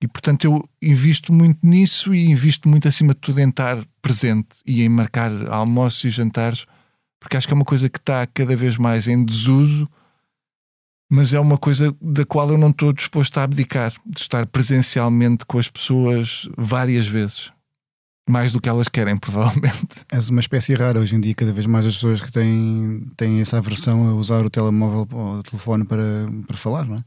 E 0.02 0.08
portanto 0.08 0.46
eu 0.46 0.70
invisto 0.82 1.34
muito 1.34 1.66
nisso 1.66 2.14
e 2.14 2.30
invisto 2.30 2.70
muito 2.70 2.88
acima 2.88 3.14
de 3.14 3.20
tudo 3.20 3.40
em 3.40 3.50
estar 3.50 3.84
presente 4.02 4.58
e 4.66 4.82
em 4.84 4.90
marcar 4.90 5.32
almoços 5.50 6.04
e 6.04 6.10
jantares, 6.10 6.66
porque 7.20 7.36
acho 7.36 7.48
que 7.48 7.54
é 7.54 7.56
uma 7.56 7.66
coisa 7.66 7.90
que 7.90 7.98
está 7.98 8.26
cada 8.28 8.56
vez 8.56 8.78
mais 8.78 9.08
em 9.08 9.26
desuso, 9.26 9.90
mas 11.10 11.34
é 11.34 11.40
uma 11.40 11.58
coisa 11.58 11.96
da 12.02 12.26
qual 12.26 12.50
eu 12.52 12.58
não 12.58 12.70
estou 12.70 12.94
disposto 12.94 13.38
a 13.38 13.44
abdicar, 13.44 13.94
de 14.06 14.20
estar 14.20 14.46
presencialmente 14.46 15.46
com 15.46 15.58
as 15.58 15.70
pessoas 15.70 16.48
várias 16.58 17.08
vezes. 17.08 17.52
Mais 18.30 18.52
do 18.52 18.60
que 18.60 18.68
elas 18.68 18.90
querem, 18.90 19.16
provavelmente. 19.18 20.06
És 20.12 20.30
uma 20.30 20.42
espécie 20.42 20.76
rara 20.76 21.00
hoje 21.00 21.16
em 21.16 21.20
dia, 21.22 21.34
cada 21.34 21.54
vez 21.54 21.66
mais 21.66 21.86
as 21.86 21.96
pessoas 21.96 22.22
que 22.22 22.32
têm, 22.32 23.08
têm 23.16 23.40
essa 23.40 23.58
aversão 23.58 24.10
a 24.10 24.14
usar 24.14 24.46
o 24.46 24.50
telemóvel 24.50 25.08
ou 25.12 25.40
o 25.40 25.44
telefone 25.44 25.86
para, 25.86 26.26
para 26.46 26.58
falar, 26.58 26.86
não 26.86 26.98
é? 26.98 27.04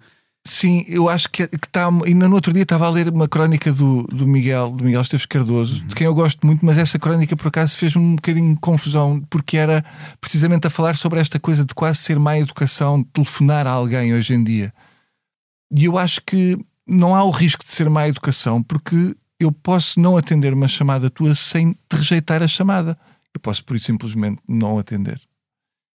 Sim, 0.46 0.84
eu 0.88 1.08
acho 1.08 1.28
que 1.30 1.42
está. 1.42 1.88
Ainda 2.06 2.26
no 2.26 2.34
outro 2.34 2.52
dia 2.52 2.62
estava 2.62 2.86
a 2.86 2.90
ler 2.90 3.08
uma 3.08 3.28
crónica 3.28 3.72
do, 3.72 4.04
do 4.04 4.26
Miguel, 4.26 4.70
do 4.70 4.84
Miguel 4.84 5.02
Esteves 5.02 5.26
Cardoso, 5.26 5.82
uhum. 5.82 5.88
de 5.88 5.94
quem 5.94 6.06
eu 6.06 6.14
gosto 6.14 6.46
muito, 6.46 6.64
mas 6.64 6.78
essa 6.78 6.98
crónica 6.98 7.36
por 7.36 7.48
acaso 7.48 7.76
fez-me 7.76 8.02
um 8.02 8.16
bocadinho 8.16 8.54
de 8.54 8.60
confusão, 8.60 9.20
porque 9.28 9.58
era 9.58 9.84
precisamente 10.18 10.66
a 10.66 10.70
falar 10.70 10.96
sobre 10.96 11.20
esta 11.20 11.38
coisa 11.38 11.62
de 11.64 11.74
quase 11.74 11.98
ser 11.98 12.18
má 12.18 12.38
educação 12.38 13.02
telefonar 13.02 13.66
a 13.66 13.70
alguém 13.70 14.14
hoje 14.14 14.32
em 14.32 14.42
dia. 14.42 14.72
E 15.76 15.84
eu 15.84 15.98
acho 15.98 16.22
que 16.22 16.58
não 16.86 17.14
há 17.14 17.22
o 17.22 17.30
risco 17.30 17.64
de 17.64 17.72
ser 17.72 17.90
má 17.90 18.08
educação, 18.08 18.62
porque 18.62 19.14
eu 19.38 19.52
posso 19.52 20.00
não 20.00 20.16
atender 20.16 20.54
uma 20.54 20.68
chamada 20.68 21.10
tua 21.10 21.34
sem 21.34 21.72
te 21.72 21.96
rejeitar 21.96 22.42
a 22.42 22.48
chamada. 22.48 22.98
Eu 23.34 23.40
posso, 23.40 23.62
por 23.62 23.76
isso, 23.76 23.86
simplesmente 23.86 24.40
não 24.48 24.78
atender. 24.78 25.20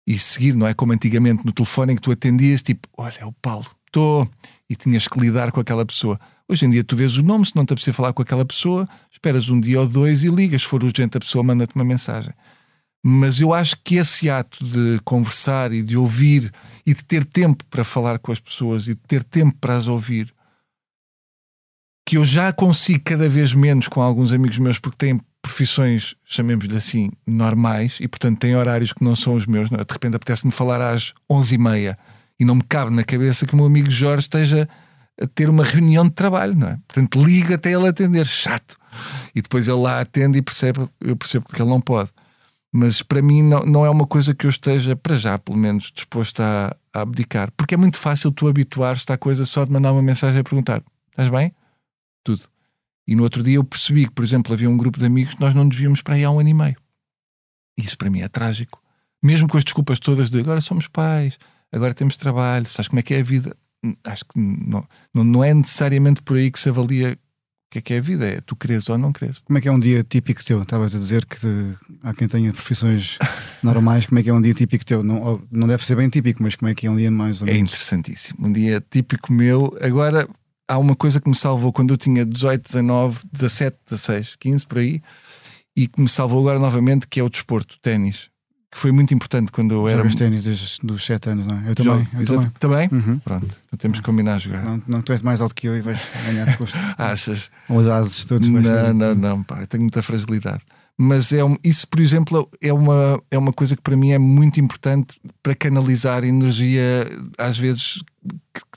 E 0.05 0.19
seguir, 0.19 0.55
não 0.57 0.67
é 0.67 0.75
como 0.75 0.93
antigamente 0.93 1.47
no 1.47 1.53
telefone 1.53 1.93
em 1.93 1.97
que 1.97 2.03
tu 2.03 2.11
atendias, 2.11 2.61
tipo, 2.61 2.89
olha, 2.99 3.19
é 3.21 3.25
o 3.25 3.33
Paulo 3.33 3.71
estou 3.93 4.27
e 4.69 4.75
tinhas 4.75 5.07
que 5.07 5.21
lidar 5.21 5.53
com 5.53 5.61
aquela 5.61 5.85
pessoa. 5.85 6.19
Hoje 6.49 6.65
em 6.65 6.71
dia 6.71 6.83
tu 6.83 6.97
vês 6.97 7.19
o 7.19 7.23
nome, 7.23 7.47
se 7.47 7.55
não 7.55 7.67
te 7.67 7.75
precisa 7.75 7.93
falar 7.95 8.15
com 8.15 8.23
aquela 8.23 8.45
pessoa, 8.45 8.89
esperas 9.11 9.51
um 9.51 9.61
dia 9.61 9.81
ou 9.81 9.87
dois 9.87 10.25
e 10.25 10.29
ligas. 10.29 10.63
Se 10.63 10.69
for 10.69 10.83
urgente, 10.83 11.17
a 11.19 11.21
pessoa 11.21 11.45
manda-te 11.45 11.75
uma 11.75 11.85
mensagem. 11.85 12.33
Mas 13.05 13.41
eu 13.41 13.53
acho 13.53 13.77
que 13.85 13.97
esse 13.97 14.31
ato 14.31 14.65
de 14.65 15.01
conversar 15.05 15.73
e 15.73 15.83
de 15.83 15.97
ouvir 15.97 16.53
e 16.87 16.95
de 16.95 17.05
ter 17.05 17.25
tempo 17.25 17.65
para 17.67 17.85
falar 17.85 18.19
com 18.19 18.33
as 18.33 18.41
pessoas 18.41 18.85
e 18.87 18.95
de 18.95 19.01
ter 19.07 19.25
tempo 19.25 19.57
para 19.61 19.77
as 19.77 19.89
ouvir, 19.89 20.33
que 22.07 22.17
eu 22.17 22.25
já 22.25 22.53
consigo 22.53 23.03
cada 23.05 23.29
vez 23.29 23.53
menos 23.53 23.89
com 23.89 24.01
alguns 24.01 24.33
amigos 24.33 24.59
meus 24.59 24.79
porque 24.79 24.99
têm 24.99 25.21
profissões, 25.41 26.15
chamemos-lhe 26.25 26.77
assim, 26.77 27.11
normais 27.27 27.99
e 28.01 28.07
portanto 28.07 28.39
têm 28.39 28.55
horários 28.55 28.93
que 28.93 29.03
não 29.03 29.17
são 29.17 29.35
os 29.35 29.47
meus. 29.47 29.69
Não? 29.71 29.81
É? 29.81 29.85
De 29.85 29.93
repente 29.93 30.15
apetece-me 30.15 30.53
falar 30.53 30.81
às 30.81 31.13
11h30 31.29 31.97
e 32.43 32.45
não 32.45 32.57
me 32.57 32.63
cabe 32.63 32.91
na 32.91 33.05
cabeça 33.05 33.47
que 33.47 33.55
o 33.55 33.57
meu 33.57 33.67
amigo 33.67 33.89
Jorge 33.89 34.23
esteja 34.23 34.69
a 35.21 35.27
ter 35.29 35.49
uma 35.49 35.63
reunião 35.63 36.03
de 36.03 36.11
trabalho, 36.11 36.57
não 36.57 36.67
é? 36.67 36.79
Portanto, 36.89 37.23
liga 37.23 37.55
até 37.55 37.73
ele 37.73 37.87
atender, 37.87 38.27
chato. 38.27 38.77
E 39.33 39.41
depois 39.41 39.69
ele 39.69 39.79
lá 39.79 40.01
atende 40.01 40.39
e 40.39 40.43
percebe, 40.43 40.89
eu 41.01 41.15
percebo 41.15 41.47
que 41.49 41.63
ele 41.63 41.71
não 41.71 41.81
pode. 41.81 42.11
Mas 42.73 43.01
para 43.01 43.23
mim 43.23 43.45
não, 43.45 43.61
não 43.61 43.87
é 43.87 43.91
uma 43.91 44.09
coisa 44.09 44.35
que 44.35 44.45
eu 44.45 44.51
esteja, 44.51 44.97
para 44.97 45.15
já, 45.15 45.39
pelo 45.39 45.57
menos, 45.57 45.93
disposto 45.95 46.41
a, 46.41 46.77
a 46.93 47.03
abdicar. 47.03 47.53
Porque 47.57 47.75
é 47.75 47.77
muito 47.77 47.97
fácil 47.97 48.33
tu 48.33 48.49
habituar-te 48.49 49.13
à 49.13 49.17
coisa 49.17 49.45
só 49.45 49.65
de 49.65 49.71
mandar 49.71 49.93
uma 49.93 50.03
mensagem 50.03 50.41
a 50.41 50.45
perguntar: 50.45 50.83
estás 51.11 51.31
bem? 51.31 51.55
Tudo. 52.25 52.43
E 53.07 53.15
no 53.15 53.23
outro 53.23 53.45
dia 53.45 53.55
eu 53.55 53.65
percebi 53.65 54.07
que, 54.07 54.13
por 54.13 54.25
exemplo, 54.25 54.53
havia 54.53 54.69
um 54.69 54.77
grupo 54.77 54.99
de 54.99 55.07
amigos 55.07 55.35
que 55.35 55.41
nós 55.41 55.55
não 55.55 55.63
nos 55.63 55.77
víamos 55.77 56.03
para 56.03 56.17
aí 56.17 56.25
há 56.25 56.31
um 56.31 56.41
ano 56.41 56.49
e 56.49 56.55
meio. 56.55 56.77
Isso 57.79 57.97
para 57.97 58.11
mim 58.11 58.21
é 58.21 58.27
trágico. 58.27 58.83
Mesmo 59.23 59.47
com 59.47 59.57
as 59.57 59.63
desculpas 59.63 60.01
todas 60.01 60.29
de 60.29 60.41
agora 60.41 60.61
somos 60.61 60.89
pais, 60.89 61.39
agora 61.73 61.95
temos 61.95 62.17
trabalho, 62.17 62.67
sabes 62.67 62.89
como 62.89 63.01
é 63.01 63.03
que 63.03 63.15
é 63.15 63.21
a 63.21 63.25
vida? 63.25 63.57
Acho 64.05 64.25
que 64.27 64.39
não, 64.39 64.87
não, 65.13 65.43
é 65.43 65.53
necessariamente 65.53 66.23
por 66.23 66.37
aí 66.37 66.51
que 66.51 66.61
se 66.61 66.69
avalia 66.69 67.15
o 67.15 67.73
que 67.73 67.79
é 67.79 67.81
que 67.81 67.95
é 67.95 67.99
a 67.99 68.01
vida, 68.03 68.27
é 68.27 68.41
tu 68.43 68.55
queres 68.55 68.89
ou 68.89 68.99
não 68.99 69.13
queres. 69.13 69.39
Como 69.41 69.59
é 69.59 69.61
que 69.61 69.69
é 69.69 69.73
um 69.73 69.79
dia 69.79 70.05
típico 70.05 70.45
teu? 70.45 70.63
Estavas 70.63 70.95
a 70.95 70.99
dizer 70.99 71.25
que 71.25 71.41
te, 71.41 71.49
há 72.03 72.13
quem 72.13 72.29
tenha 72.29 72.53
profissões 72.53 73.19
normais, 73.63 74.07
como 74.07 74.19
é 74.19 74.23
que 74.23 74.31
é 74.31 74.35
um 74.35 74.43
dia 74.43 74.53
típico 74.53 74.85
teu? 74.85 75.03
Não, 75.03 75.43
não 75.51 75.67
deve 75.67 75.85
ser 75.85 75.97
bem 75.97 76.09
típico, 76.09 76.43
mas 76.43 76.55
como 76.55 76.69
é 76.69 76.75
que 76.75 76.87
é 76.87 76.91
um 76.91 76.97
dia 76.97 77.11
mais 77.11 77.41
ou 77.41 77.49
é 77.49 77.53
menos? 77.53 77.73
É 77.73 77.75
interessantíssimo. 77.75 78.47
Um 78.47 78.53
dia 78.53 78.85
típico 78.89 79.33
meu, 79.33 79.77
agora 79.81 80.29
há 80.69 80.79
uma 80.79 80.95
coisa 80.95 81.21
que 81.21 81.29
me 81.29 81.35
salvou 81.35 81.73
quando 81.73 81.93
eu 81.93 81.97
tinha 81.97 82.25
18, 82.25 82.63
19, 82.63 83.21
17, 83.33 83.77
16, 83.89 84.37
15 84.37 84.67
por 84.67 84.79
aí, 84.79 85.03
e 85.75 85.89
que 85.89 86.01
me 86.01 86.09
salvou 86.09 86.41
agora 86.41 86.59
novamente, 86.59 87.09
que 87.09 87.19
é 87.19 87.23
o 87.23 87.31
desporto, 87.31 87.79
ténis 87.81 88.31
que 88.73 88.79
foi 88.79 88.91
muito 88.91 89.13
importante 89.13 89.53
quando 89.53 89.75
eu 89.75 89.87
era. 89.87 89.99
Jogas 89.99 90.15
ténis 90.15 90.45
desde 90.45 90.81
os 90.91 91.05
7 91.05 91.29
anos, 91.29 91.47
não 91.47 91.59
é? 91.59 91.71
Eu 91.71 91.75
também. 91.75 92.09
Eu 92.19 92.27
também? 92.27 92.51
também? 92.59 92.89
Uhum. 92.91 93.19
Pronto, 93.19 93.57
então 93.67 93.79
temos 93.79 94.01
que 94.01 94.05
combinar 94.05 94.37
a 94.37 94.39
jogar. 94.39 94.65
Não, 94.65 94.83
não 94.89 95.03
tu 95.03 95.13
és 95.13 95.21
mais 95.21 95.43
alto 95.43 95.55
que 95.55 95.69
eu 95.69 95.77
e 95.77 95.83
vais 95.83 96.01
ganhar 96.25 96.57
custo. 96.57 96.77
Achas? 96.97 97.51
Os 97.69 97.87
ases 97.87 98.25
todos. 98.25 98.49
Não, 98.49 98.63
não, 98.63 98.95
não, 98.95 99.15
não, 99.15 99.43
pá, 99.43 99.61
eu 99.61 99.67
tenho 99.67 99.83
muita 99.83 100.03
fragilidade. 100.03 100.63
Mas 100.97 101.35
é 101.35 101.45
um, 101.45 101.55
isso, 101.63 101.87
por 101.87 102.01
exemplo, 102.01 102.49
é 102.63 102.73
uma, 102.73 103.23
é 103.31 103.37
uma 103.37 103.53
coisa 103.53 103.77
que 103.77 103.83
para 103.83 103.97
mim 103.97 104.13
é 104.13 104.19
muito 104.19 104.59
importante 104.59 105.21
para 105.43 105.55
canalizar 105.55 106.25
energia, 106.25 107.07
às 107.37 107.59
vezes, 107.59 108.03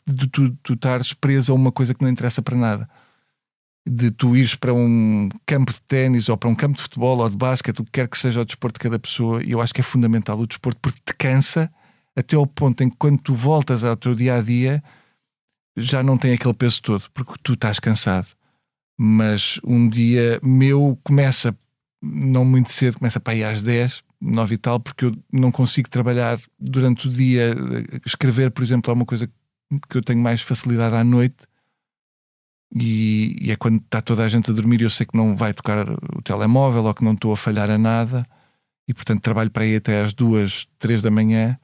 de 0.06 0.28
tu, 0.28 0.52
tu 0.62 0.74
estares 0.74 1.14
preso 1.14 1.54
a 1.54 1.56
uma 1.56 1.72
coisa 1.72 1.94
que 1.94 2.04
não 2.04 2.12
interessa 2.12 2.42
para 2.42 2.58
nada 2.58 2.90
de 3.88 4.10
tu 4.10 4.36
ires 4.36 4.56
para 4.56 4.74
um 4.74 5.30
campo 5.46 5.72
de 5.72 5.80
ténis 5.82 6.28
ou 6.28 6.36
para 6.36 6.50
um 6.50 6.56
campo 6.56 6.76
de 6.76 6.82
futebol 6.82 7.20
ou 7.20 7.30
de 7.30 7.38
basquete, 7.38 7.80
o 7.80 7.86
que 7.86 7.92
quer 7.92 8.08
que 8.08 8.18
seja 8.18 8.42
o 8.42 8.46
desporto 8.46 8.80
de 8.80 8.84
cada 8.84 8.98
pessoa, 8.98 9.44
e 9.44 9.52
eu 9.52 9.62
acho 9.62 9.74
que 9.74 9.82
é 9.82 9.84
fundamental 9.84 10.40
o 10.40 10.48
desporto 10.48 10.80
porque 10.82 11.00
te 11.06 11.16
cansa 11.16 11.72
até 12.16 12.36
ao 12.36 12.48
ponto 12.48 12.82
em 12.84 12.90
que 12.90 12.96
quando 12.98 13.22
tu 13.22 13.36
voltas 13.36 13.84
ao 13.84 13.96
teu 13.96 14.16
dia 14.16 14.36
a 14.36 14.42
dia 14.42 14.84
já 15.78 16.02
não 16.02 16.18
tem 16.18 16.34
aquele 16.34 16.54
peso 16.54 16.82
todo, 16.82 17.04
porque 17.14 17.34
tu 17.44 17.54
estás 17.54 17.80
cansado. 17.80 18.28
Mas 18.98 19.60
um 19.64 19.90
dia 19.90 20.40
meu 20.42 20.98
começa 21.04 21.56
não 22.02 22.46
muito 22.46 22.72
cedo, 22.72 22.98
começa 22.98 23.20
para 23.20 23.36
ir 23.36 23.44
às 23.44 23.62
10, 23.62 24.04
9 24.22 24.56
e 24.56 24.58
tal, 24.58 24.80
porque 24.80 25.06
eu 25.06 25.16
não 25.32 25.52
consigo 25.52 25.90
trabalhar 25.90 26.40
durante 26.58 27.08
o 27.08 27.12
dia. 27.12 27.54
Escrever, 28.06 28.52
por 28.52 28.64
exemplo, 28.64 28.90
é 28.90 28.94
uma 28.94 29.06
coisa 29.06 29.28
que 29.90 29.98
eu 29.98 30.02
tenho 30.02 30.22
mais 30.22 30.42
facilidade 30.42 30.96
à 30.96 31.04
noite 31.04 31.46
e, 32.74 33.36
e, 33.42 33.52
é 33.52 33.56
quando 33.56 33.78
está 33.78 34.02
toda 34.02 34.24
a 34.24 34.28
gente 34.28 34.50
a 34.50 34.54
dormir 34.54 34.82
e 34.82 34.84
eu 34.84 34.90
sei 34.90 35.06
que 35.06 35.18
não 35.18 35.36
vai 35.36 35.54
tocar 35.54 35.90
o 35.90 36.22
telemóvel 36.24 36.84
ou 36.84 36.94
que 36.94 37.04
não 37.04 37.14
estou 37.14 37.32
a 37.32 37.38
falhar 37.38 37.70
a 37.70 37.78
nada 37.78 38.26
e 38.88 38.94
portanto 38.94 39.22
trabalho 39.22 39.52
para 39.52 39.64
aí 39.64 39.76
até 39.76 40.02
às 40.02 40.14
duas, 40.14 40.68
três 40.78 41.02
da 41.02 41.12
manhã 41.12 41.58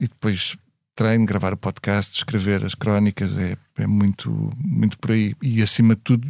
e 0.00 0.06
depois 0.06 0.56
treino, 0.98 1.24
gravar 1.24 1.52
o 1.52 1.56
podcast, 1.56 2.16
escrever 2.16 2.64
as 2.64 2.74
crónicas, 2.74 3.38
é, 3.38 3.56
é 3.76 3.86
muito, 3.86 4.50
muito 4.58 4.98
por 4.98 5.12
aí. 5.12 5.32
E 5.40 5.62
acima 5.62 5.94
de 5.94 6.00
tudo, 6.00 6.28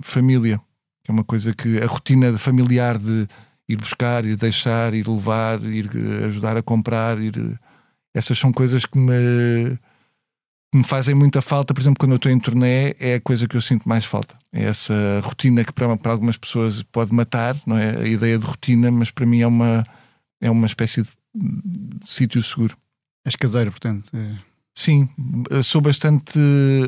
família. 0.00 0.60
É 1.08 1.10
uma 1.10 1.24
coisa 1.24 1.52
que 1.52 1.82
a 1.82 1.86
rotina 1.86 2.38
familiar 2.38 2.96
de 2.96 3.26
ir 3.68 3.76
buscar, 3.76 4.24
ir 4.24 4.36
deixar, 4.36 4.94
ir 4.94 5.08
levar, 5.08 5.60
ir 5.64 5.90
ajudar 6.26 6.56
a 6.56 6.62
comprar, 6.62 7.18
ir... 7.20 7.58
essas 8.14 8.38
são 8.38 8.52
coisas 8.52 8.86
que 8.86 8.96
me 8.96 9.76
me 10.76 10.84
fazem 10.84 11.14
muita 11.14 11.42
falta, 11.42 11.74
por 11.74 11.80
exemplo, 11.80 11.98
quando 11.98 12.12
eu 12.12 12.16
estou 12.16 12.30
em 12.30 12.38
turnê, 12.38 12.94
é 12.98 13.14
a 13.14 13.20
coisa 13.20 13.48
que 13.48 13.56
eu 13.56 13.60
sinto 13.60 13.88
mais 13.88 14.04
falta. 14.04 14.36
É 14.52 14.64
essa 14.64 14.94
rotina 15.22 15.64
que 15.64 15.72
para, 15.72 15.96
para 15.96 16.12
algumas 16.12 16.36
pessoas 16.36 16.82
pode 16.82 17.12
matar, 17.14 17.56
não 17.66 17.76
é? 17.76 17.96
A 17.96 18.06
ideia 18.06 18.38
de 18.38 18.44
rotina, 18.44 18.90
mas 18.90 19.10
para 19.10 19.26
mim 19.26 19.40
é 19.40 19.46
uma, 19.46 19.84
é 20.40 20.50
uma 20.50 20.66
espécie 20.66 21.02
de, 21.02 21.08
de 21.34 22.10
sítio 22.10 22.42
seguro. 22.42 22.76
És 23.24 23.34
caseiro, 23.34 23.70
portanto. 23.70 24.10
É... 24.14 24.36
Sim, 24.78 25.08
sou 25.64 25.80
bastante, 25.80 26.38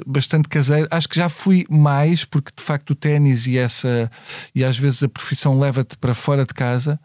bastante 0.07 0.47
caseiro. 0.47 0.87
Acho 0.91 1.09
que 1.09 1.17
já 1.17 1.31
fui 1.31 1.65
mais, 1.71 2.23
porque 2.23 2.53
de 2.55 2.63
facto 2.63 2.91
o 2.91 2.95
ténis 2.95 3.47
e 3.47 3.57
essa 3.57 4.11
e 4.55 4.63
às 4.63 4.79
vezes 4.79 5.03
a 5.03 5.09
profissão 5.09 5.59
leva-te 5.59 5.97
para 5.97 6.13
fora 6.13 6.45
de 6.45 6.53
casa 6.53 7.01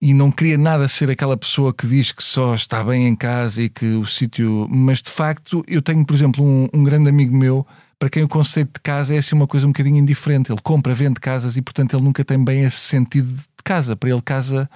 e 0.00 0.14
não 0.14 0.30
queria 0.30 0.56
nada 0.56 0.86
ser 0.86 1.10
aquela 1.10 1.36
pessoa 1.36 1.74
que 1.74 1.86
diz 1.86 2.12
que 2.12 2.22
só 2.22 2.54
está 2.54 2.84
bem 2.84 3.08
em 3.08 3.16
casa 3.16 3.62
e 3.62 3.68
que 3.68 3.84
o 3.94 4.06
sítio. 4.06 4.68
Mas 4.70 5.02
de 5.02 5.10
facto, 5.10 5.64
eu 5.66 5.82
tenho, 5.82 6.04
por 6.06 6.14
exemplo, 6.14 6.44
um, 6.44 6.68
um, 6.72 6.84
grande 6.84 7.08
amigo 7.08 7.36
meu 7.36 7.66
para 7.98 8.08
quem 8.08 8.22
o 8.22 8.28
conceito 8.28 8.74
de 8.74 8.80
casa 8.80 9.14
é 9.14 9.18
assim 9.18 9.34
uma 9.34 9.46
coisa 9.48 9.66
um 9.66 9.70
bocadinho 9.70 9.96
indiferente. 9.96 10.52
Ele 10.52 10.60
compra, 10.62 10.94
vende 10.94 11.18
casas 11.18 11.56
e, 11.56 11.62
portanto, 11.62 11.96
ele 11.96 12.04
nunca 12.04 12.24
tem 12.24 12.42
bem 12.42 12.62
esse 12.62 12.78
sentido 12.78 13.28
de 13.28 13.64
casa. 13.64 13.96
Para 13.96 14.10
ele, 14.10 14.22
casa 14.22 14.70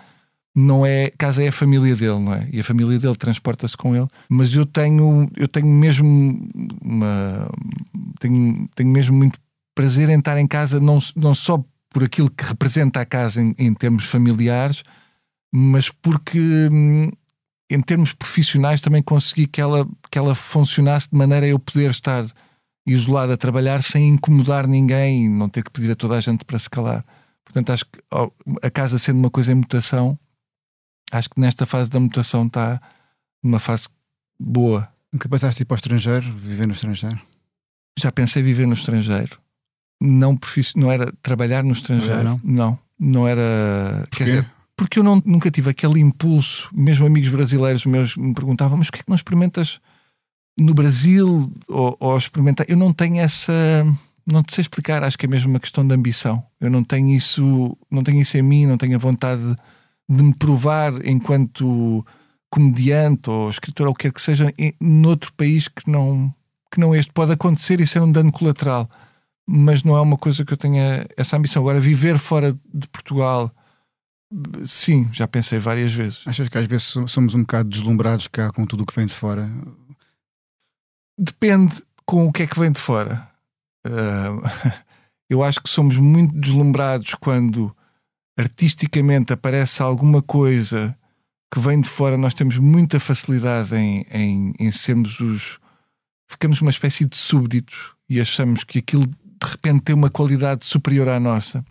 não 0.55 0.85
é 0.85 1.11
casa 1.17 1.43
é 1.43 1.49
a 1.49 1.53
família 1.53 1.95
dele, 1.95 2.19
não 2.19 2.35
é? 2.35 2.49
E 2.53 2.59
a 2.59 2.65
família 2.65 2.99
dele 2.99 3.15
transporta-se 3.15 3.77
com 3.77 3.95
ele. 3.95 4.09
Mas 4.29 4.53
eu 4.55 4.67
tenho, 4.67 5.31
eu 5.37 5.47
tenho 5.47 5.69
mesmo 5.69 6.49
uma, 6.83 7.49
tenho, 8.19 8.69
tenho 8.75 8.91
mesmo 8.91 9.17
muito 9.17 9.39
prazer 9.73 10.09
em 10.09 10.19
estar 10.19 10.37
em 10.37 10.49
casa, 10.49 10.81
não, 10.81 10.99
não 11.15 11.33
só 11.33 11.65
por 11.91 12.03
aquilo 12.03 12.29
que 12.29 12.45
representa 12.45 13.01
a 13.01 13.07
casa 13.07 13.41
em, 13.41 13.55
em 13.57 13.73
termos 13.73 14.05
familiares 14.07 14.83
mas 15.53 15.91
porque 15.91 16.39
hum, 16.73 17.11
em 17.71 17.81
termos 17.81 18.13
profissionais 18.13 18.81
também 18.81 19.03
consegui 19.03 19.47
que 19.47 19.61
ela, 19.61 19.87
que 20.11 20.19
ela 20.19 20.35
funcionasse 20.35 21.11
de 21.11 21.17
maneira 21.17 21.47
a 21.47 21.49
eu 21.49 21.59
poder 21.59 21.91
estar 21.91 22.27
isolado 22.87 23.33
a 23.33 23.37
trabalhar 23.37 23.83
sem 23.83 24.09
incomodar 24.09 24.67
ninguém 24.67 25.27
e 25.27 25.29
não 25.29 25.49
ter 25.49 25.63
que 25.63 25.71
pedir 25.71 25.93
a 25.93 25.97
toda 25.97 26.17
a 26.17 26.21
gente 26.21 26.45
para 26.45 26.59
se 26.59 26.69
calar. 26.69 27.05
Portanto, 27.45 27.71
acho 27.71 27.85
que 27.87 28.01
a 28.63 28.71
casa 28.71 28.99
sendo 28.99 29.19
uma 29.19 29.31
coisa 29.31 29.53
em 29.53 29.55
mutação, 29.55 30.19
acho 31.11 31.31
que 31.31 31.41
nesta 31.41 31.67
fase 31.67 31.91
da 31.91 32.01
mutação 32.01 32.47
está 32.47 32.81
numa 33.43 33.59
fase 33.59 33.89
boa. 34.39 34.89
Nunca 35.13 35.29
pensaste 35.29 35.63
ir 35.63 35.67
para 35.67 35.75
o 35.75 35.77
estrangeiro, 35.77 36.33
viver 36.35 36.67
no 36.67 36.73
estrangeiro? 36.73 37.21
Já 37.99 38.11
pensei 38.11 38.43
viver 38.43 38.67
no 38.67 38.75
estrangeiro. 38.75 39.39
Não, 40.01 40.39
não 40.75 40.91
era 40.91 41.13
trabalhar 41.23 41.63
no 41.63 41.73
estrangeiro. 41.73 42.25
Não, 42.25 42.41
não, 42.43 42.79
não 42.99 43.29
era. 43.29 44.07
Porquê? 44.11 44.17
Quer 44.17 44.25
dizer, 44.25 44.53
porque 44.83 44.99
eu 44.99 45.05
não, 45.05 45.23
nunca 45.25 45.51
tive 45.51 45.71
aquele 45.71 46.01
impulso. 46.01 46.69
Mesmo 46.73 47.07
amigos 47.07 47.29
brasileiros 47.29 47.85
meus 47.85 48.17
me 48.17 48.35
perguntavam: 48.35 48.77
mas 48.77 48.89
o 48.89 48.93
que 48.93 48.99
é 48.99 49.03
que 49.03 49.09
não 49.09 49.17
experimentas 49.17 49.81
no 50.59 50.75
Brasil 50.75 51.53
ou, 51.69 51.97
ou 52.01 52.17
experimentar? 52.17 52.67
Eu 52.69 52.77
não 52.77 52.93
tenho 52.93 53.21
essa. 53.21 53.53
Não 54.27 54.43
te 54.43 54.55
sei 54.55 54.63
explicar, 54.63 55.03
acho 55.03 55.19
que 55.19 55.27
é 55.27 55.29
mesmo 55.29 55.51
uma 55.51 55.61
questão 55.61 55.87
de 55.87 55.95
ambição. 55.95 56.45
Eu 56.61 56.71
não 56.71 56.85
tenho 56.85 57.09
isso, 57.09 57.77
não 57.91 58.05
tenho 58.05 58.21
isso 58.21 58.37
em 58.37 58.43
mim, 58.43 58.67
não 58.67 58.79
tenho 58.79 58.95
a 58.95 58.99
vontade 58.99 59.43
de 60.09 60.23
me 60.23 60.35
provar 60.35 60.93
enquanto 61.05 62.05
comediante 62.51 63.31
ou 63.31 63.51
escritor 63.51 63.87
ou 63.87 63.93
o 63.93 63.97
que 63.97 64.05
quer 64.05 64.13
que 64.13 64.21
seja 64.21 64.53
noutro 64.81 65.33
país 65.33 65.67
que 65.67 65.91
não, 65.91 66.33
que 66.71 66.79
não 66.79 66.95
este. 66.95 67.13
Pode 67.13 67.33
acontecer 67.33 67.81
e 67.81 67.87
ser 67.87 68.01
um 68.01 68.13
dano 68.13 68.31
colateral, 68.31 68.89
mas 69.47 69.83
não 69.83 69.97
é 69.97 70.01
uma 70.01 70.17
coisa 70.17 70.45
que 70.45 70.53
eu 70.53 70.57
tenha 70.57 71.05
essa 71.17 71.37
ambição. 71.37 71.63
Agora, 71.63 71.81
viver 71.81 72.17
fora 72.19 72.57
de 72.73 72.87
Portugal, 72.89 73.51
sim, 74.65 75.09
já 75.13 75.27
pensei 75.27 75.59
várias 75.59 75.93
vezes. 75.93 76.27
Achas 76.27 76.49
que 76.49 76.59
às 76.59 76.67
vezes 76.67 76.95
somos 77.07 77.35
um 77.35 77.41
bocado 77.41 77.69
deslumbrados 77.69 78.29
cá 78.29 78.51
com 78.53 78.67
tudo 78.67 78.83
o 78.83 78.87
que 78.87 78.95
vem 78.95 79.07
de 79.07 79.15
fora? 79.15 79.51
Depende 81.19 81.83
com 82.07 82.27
o 82.27 82.33
que 82.33 82.43
é 82.43 82.47
que 82.47 82.59
vem 82.59 82.73
de 82.73 82.81
fora. 82.81 83.29
Uh, 83.87 84.43
eu 85.29 85.43
acho 85.43 85.61
que 85.63 85.69
somos 85.69 85.97
muito 85.97 86.35
deslumbrados 86.35 87.15
quando 87.15 87.75
artisticamente 88.39 89.33
aparece 89.33 89.83
alguma 89.83 90.23
coisa 90.23 90.97
que 91.53 91.61
vem 91.61 91.83
de 91.83 91.89
fora, 91.89 92.17
nós 92.17 92.33
temos 92.33 92.57
muita 92.57 92.99
facilidade 92.99 93.75
em, 93.77 94.07
em, 94.11 94.55
em 94.59 94.71
sermos 94.73 95.21
os. 95.21 95.61
Ficamos 96.31 96.63
uma 96.63 96.71
espécie 96.71 97.05
de 97.05 97.15
súbditos 97.15 97.95
e 98.09 98.19
achamos 98.19 98.65
que 98.65 98.79
aquilo 98.79 99.07
de 99.07 99.47
repente 99.47 99.83
tem 99.83 99.95
uma 99.95 100.09
qualidade 100.09 100.65
superior 100.65 101.09
à 101.09 101.21
nossa. 101.21 101.63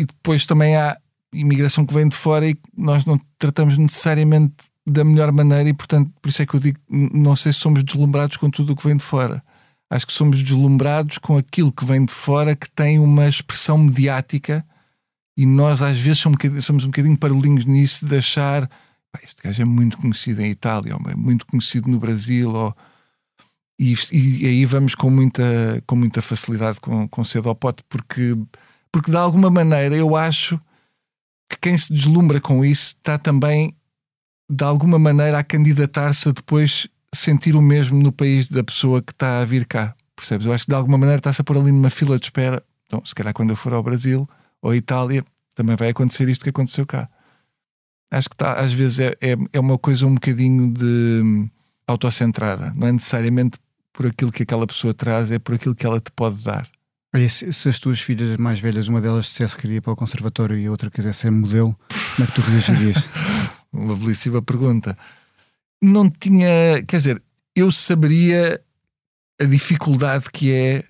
E 0.00 0.06
depois 0.06 0.46
também 0.46 0.76
há 0.76 0.96
imigração 1.32 1.86
que 1.86 1.94
vem 1.94 2.08
de 2.08 2.16
fora 2.16 2.48
e 2.48 2.56
nós 2.76 3.04
não 3.04 3.18
tratamos 3.38 3.76
necessariamente 3.78 4.54
da 4.86 5.04
melhor 5.04 5.30
maneira, 5.30 5.68
e 5.68 5.72
portanto, 5.72 6.12
por 6.20 6.28
isso 6.28 6.42
é 6.42 6.46
que 6.46 6.54
eu 6.54 6.60
digo: 6.60 6.78
não 6.88 7.36
sei 7.36 7.52
se 7.52 7.60
somos 7.60 7.82
deslumbrados 7.84 8.36
com 8.36 8.50
tudo 8.50 8.72
o 8.72 8.76
que 8.76 8.86
vem 8.86 8.96
de 8.96 9.04
fora. 9.04 9.42
Acho 9.90 10.06
que 10.06 10.12
somos 10.12 10.42
deslumbrados 10.42 11.18
com 11.18 11.36
aquilo 11.36 11.70
que 11.70 11.84
vem 11.84 12.04
de 12.04 12.12
fora 12.12 12.56
que 12.56 12.70
tem 12.70 12.98
uma 12.98 13.28
expressão 13.28 13.76
mediática 13.76 14.64
e 15.36 15.44
nós 15.44 15.82
às 15.82 15.98
vezes 15.98 16.18
somos 16.18 16.36
um 16.36 16.38
bocadinho, 16.38 16.62
somos 16.62 16.84
um 16.84 16.88
bocadinho 16.88 17.18
parolinhos 17.18 17.66
nisso 17.66 18.06
de 18.06 18.16
achar 18.16 18.68
este 19.20 19.42
gajo 19.42 19.60
é 19.60 19.64
muito 19.64 19.98
conhecido 19.98 20.40
em 20.40 20.50
Itália, 20.50 20.96
ou 20.96 21.10
é 21.10 21.14
muito 21.14 21.46
conhecido 21.46 21.90
no 21.90 21.98
Brasil, 21.98 22.50
ou... 22.50 22.74
E, 23.78 23.94
e, 24.12 24.46
aí 24.46 24.64
vamos 24.64 24.94
com 24.94 25.10
muita, 25.10 25.82
com 25.86 25.96
muita 25.96 26.22
facilidade 26.22 26.80
com, 26.80 27.08
com 27.08 27.24
cedo 27.24 27.48
ao 27.48 27.54
pote, 27.54 27.82
porque, 27.88 28.36
porque 28.92 29.10
de 29.10 29.16
alguma 29.16 29.50
maneira 29.50 29.96
eu 29.96 30.14
acho 30.14 30.60
que 31.52 31.58
quem 31.60 31.76
se 31.76 31.92
deslumbra 31.92 32.40
com 32.40 32.64
isso 32.64 32.96
está 32.98 33.18
também 33.18 33.74
de 34.50 34.64
alguma 34.64 34.98
maneira 34.98 35.38
a 35.38 35.44
candidatar-se 35.44 36.28
a 36.28 36.32
depois 36.32 36.88
sentir 37.14 37.54
o 37.54 37.62
mesmo 37.62 38.02
no 38.02 38.12
país 38.12 38.48
da 38.48 38.62
pessoa 38.64 39.00
que 39.00 39.12
está 39.12 39.40
a 39.40 39.44
vir 39.44 39.66
cá. 39.66 39.94
Percebes? 40.16 40.46
Eu 40.46 40.52
acho 40.52 40.64
que 40.64 40.70
de 40.70 40.76
alguma 40.76 40.98
maneira 40.98 41.18
está-se 41.18 41.40
a 41.40 41.44
pôr 41.44 41.56
ali 41.56 41.72
numa 41.72 41.90
fila 41.90 42.18
de 42.18 42.26
espera. 42.26 42.62
Então, 42.86 43.04
se 43.04 43.14
calhar 43.14 43.32
quando 43.32 43.50
eu 43.50 43.56
for 43.56 43.72
ao 43.72 43.82
Brasil 43.82 44.28
ou 44.60 44.70
à 44.70 44.76
Itália, 44.76 45.24
também 45.54 45.76
vai 45.76 45.88
acontecer 45.88 46.28
isto 46.28 46.44
que 46.44 46.50
aconteceu 46.50 46.86
cá 46.86 47.08
acho 48.12 48.28
que 48.28 48.36
tá, 48.36 48.54
às 48.54 48.72
vezes 48.72 49.00
é, 49.00 49.16
é, 49.20 49.36
é, 49.52 49.58
uma 49.58 49.78
coisa 49.78 50.06
um 50.06 50.14
bocadinho 50.14 50.72
de 50.72 51.20
hum, 51.24 51.48
autocentrada. 51.86 52.72
Não 52.76 52.86
é 52.86 52.92
necessariamente 52.92 53.58
por 53.92 54.06
aquilo 54.06 54.30
que 54.30 54.42
aquela 54.42 54.66
pessoa 54.66 54.92
traz, 54.92 55.30
é 55.30 55.38
por 55.38 55.54
aquilo 55.54 55.74
que 55.74 55.86
ela 55.86 55.98
te 55.98 56.12
pode 56.12 56.42
dar. 56.44 56.68
Olha, 57.14 57.28
se, 57.28 57.52
se 57.52 57.68
as 57.68 57.78
tuas 57.78 58.00
filhas 58.00 58.36
mais 58.38 58.58
velhas, 58.58 58.88
uma 58.88 59.00
delas 59.00 59.26
dissesse 59.26 59.54
que 59.54 59.62
queria 59.62 59.76
ir 59.76 59.80
para 59.80 59.92
o 59.92 59.96
conservatório 59.96 60.58
e 60.58 60.66
a 60.66 60.70
outra 60.70 60.90
quisesse 60.90 61.20
ser 61.20 61.30
modelo, 61.30 61.78
como 62.16 62.26
é 62.26 62.30
que 62.30 62.34
tu 62.34 62.40
reagirias? 62.40 62.96
uma 63.72 63.96
belíssima 63.96 64.40
pergunta. 64.40 64.96
Não 65.80 66.08
tinha, 66.08 66.82
quer 66.86 66.96
dizer, 66.96 67.22
eu 67.54 67.70
saberia 67.70 68.62
a 69.40 69.44
dificuldade 69.44 70.30
que 70.30 70.52
é 70.52 70.84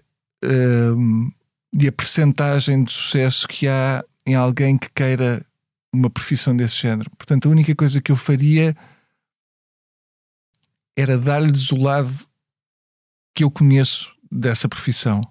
um, 0.45 1.31
e 1.73 1.89
a 1.89 1.93
percentagem 1.93 2.85
de 2.85 2.93
sucesso 2.93 3.49
que 3.49 3.67
há 3.67 4.05
em 4.27 4.35
alguém 4.35 4.77
que 4.77 4.91
queira 4.91 5.45
uma 5.93 6.11
profissão 6.11 6.57
desse 6.57 6.77
género. 6.77 7.11
Portanto, 7.17 7.49
a 7.49 7.51
única 7.51 7.75
coisa 7.75 8.01
que 8.01 8.13
eu 8.13 8.17
faria 8.17 8.77
era 10.97 11.17
dar-lhes 11.17 11.71
o 11.73 11.77
lado 11.77 12.27
que 13.35 13.45
eu 13.45 13.51
conheço 13.51 14.15
dessa 14.31 14.69
profissão, 14.69 15.23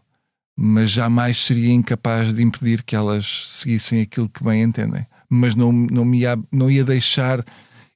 mas 0.57 0.91
jamais 0.91 1.43
seria 1.43 1.71
incapaz 1.73 2.33
de 2.33 2.41
impedir 2.41 2.83
que 2.83 2.95
elas 2.95 3.43
seguissem 3.47 4.01
aquilo 4.01 4.29
que 4.29 4.43
bem 4.43 4.63
entendem. 4.63 5.05
Mas 5.29 5.55
não, 5.55 5.71
não, 5.71 6.05
me 6.05 6.19
ia, 6.19 6.37
não 6.51 6.69
ia 6.69 6.83
deixar. 6.83 7.43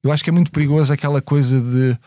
Eu 0.04 0.12
acho 0.12 0.24
que 0.24 0.30
é 0.30 0.34
muito 0.34 0.52
perigoso 0.52 0.94
aquela 0.94 1.22
coisa 1.22 1.60
de 1.60 1.98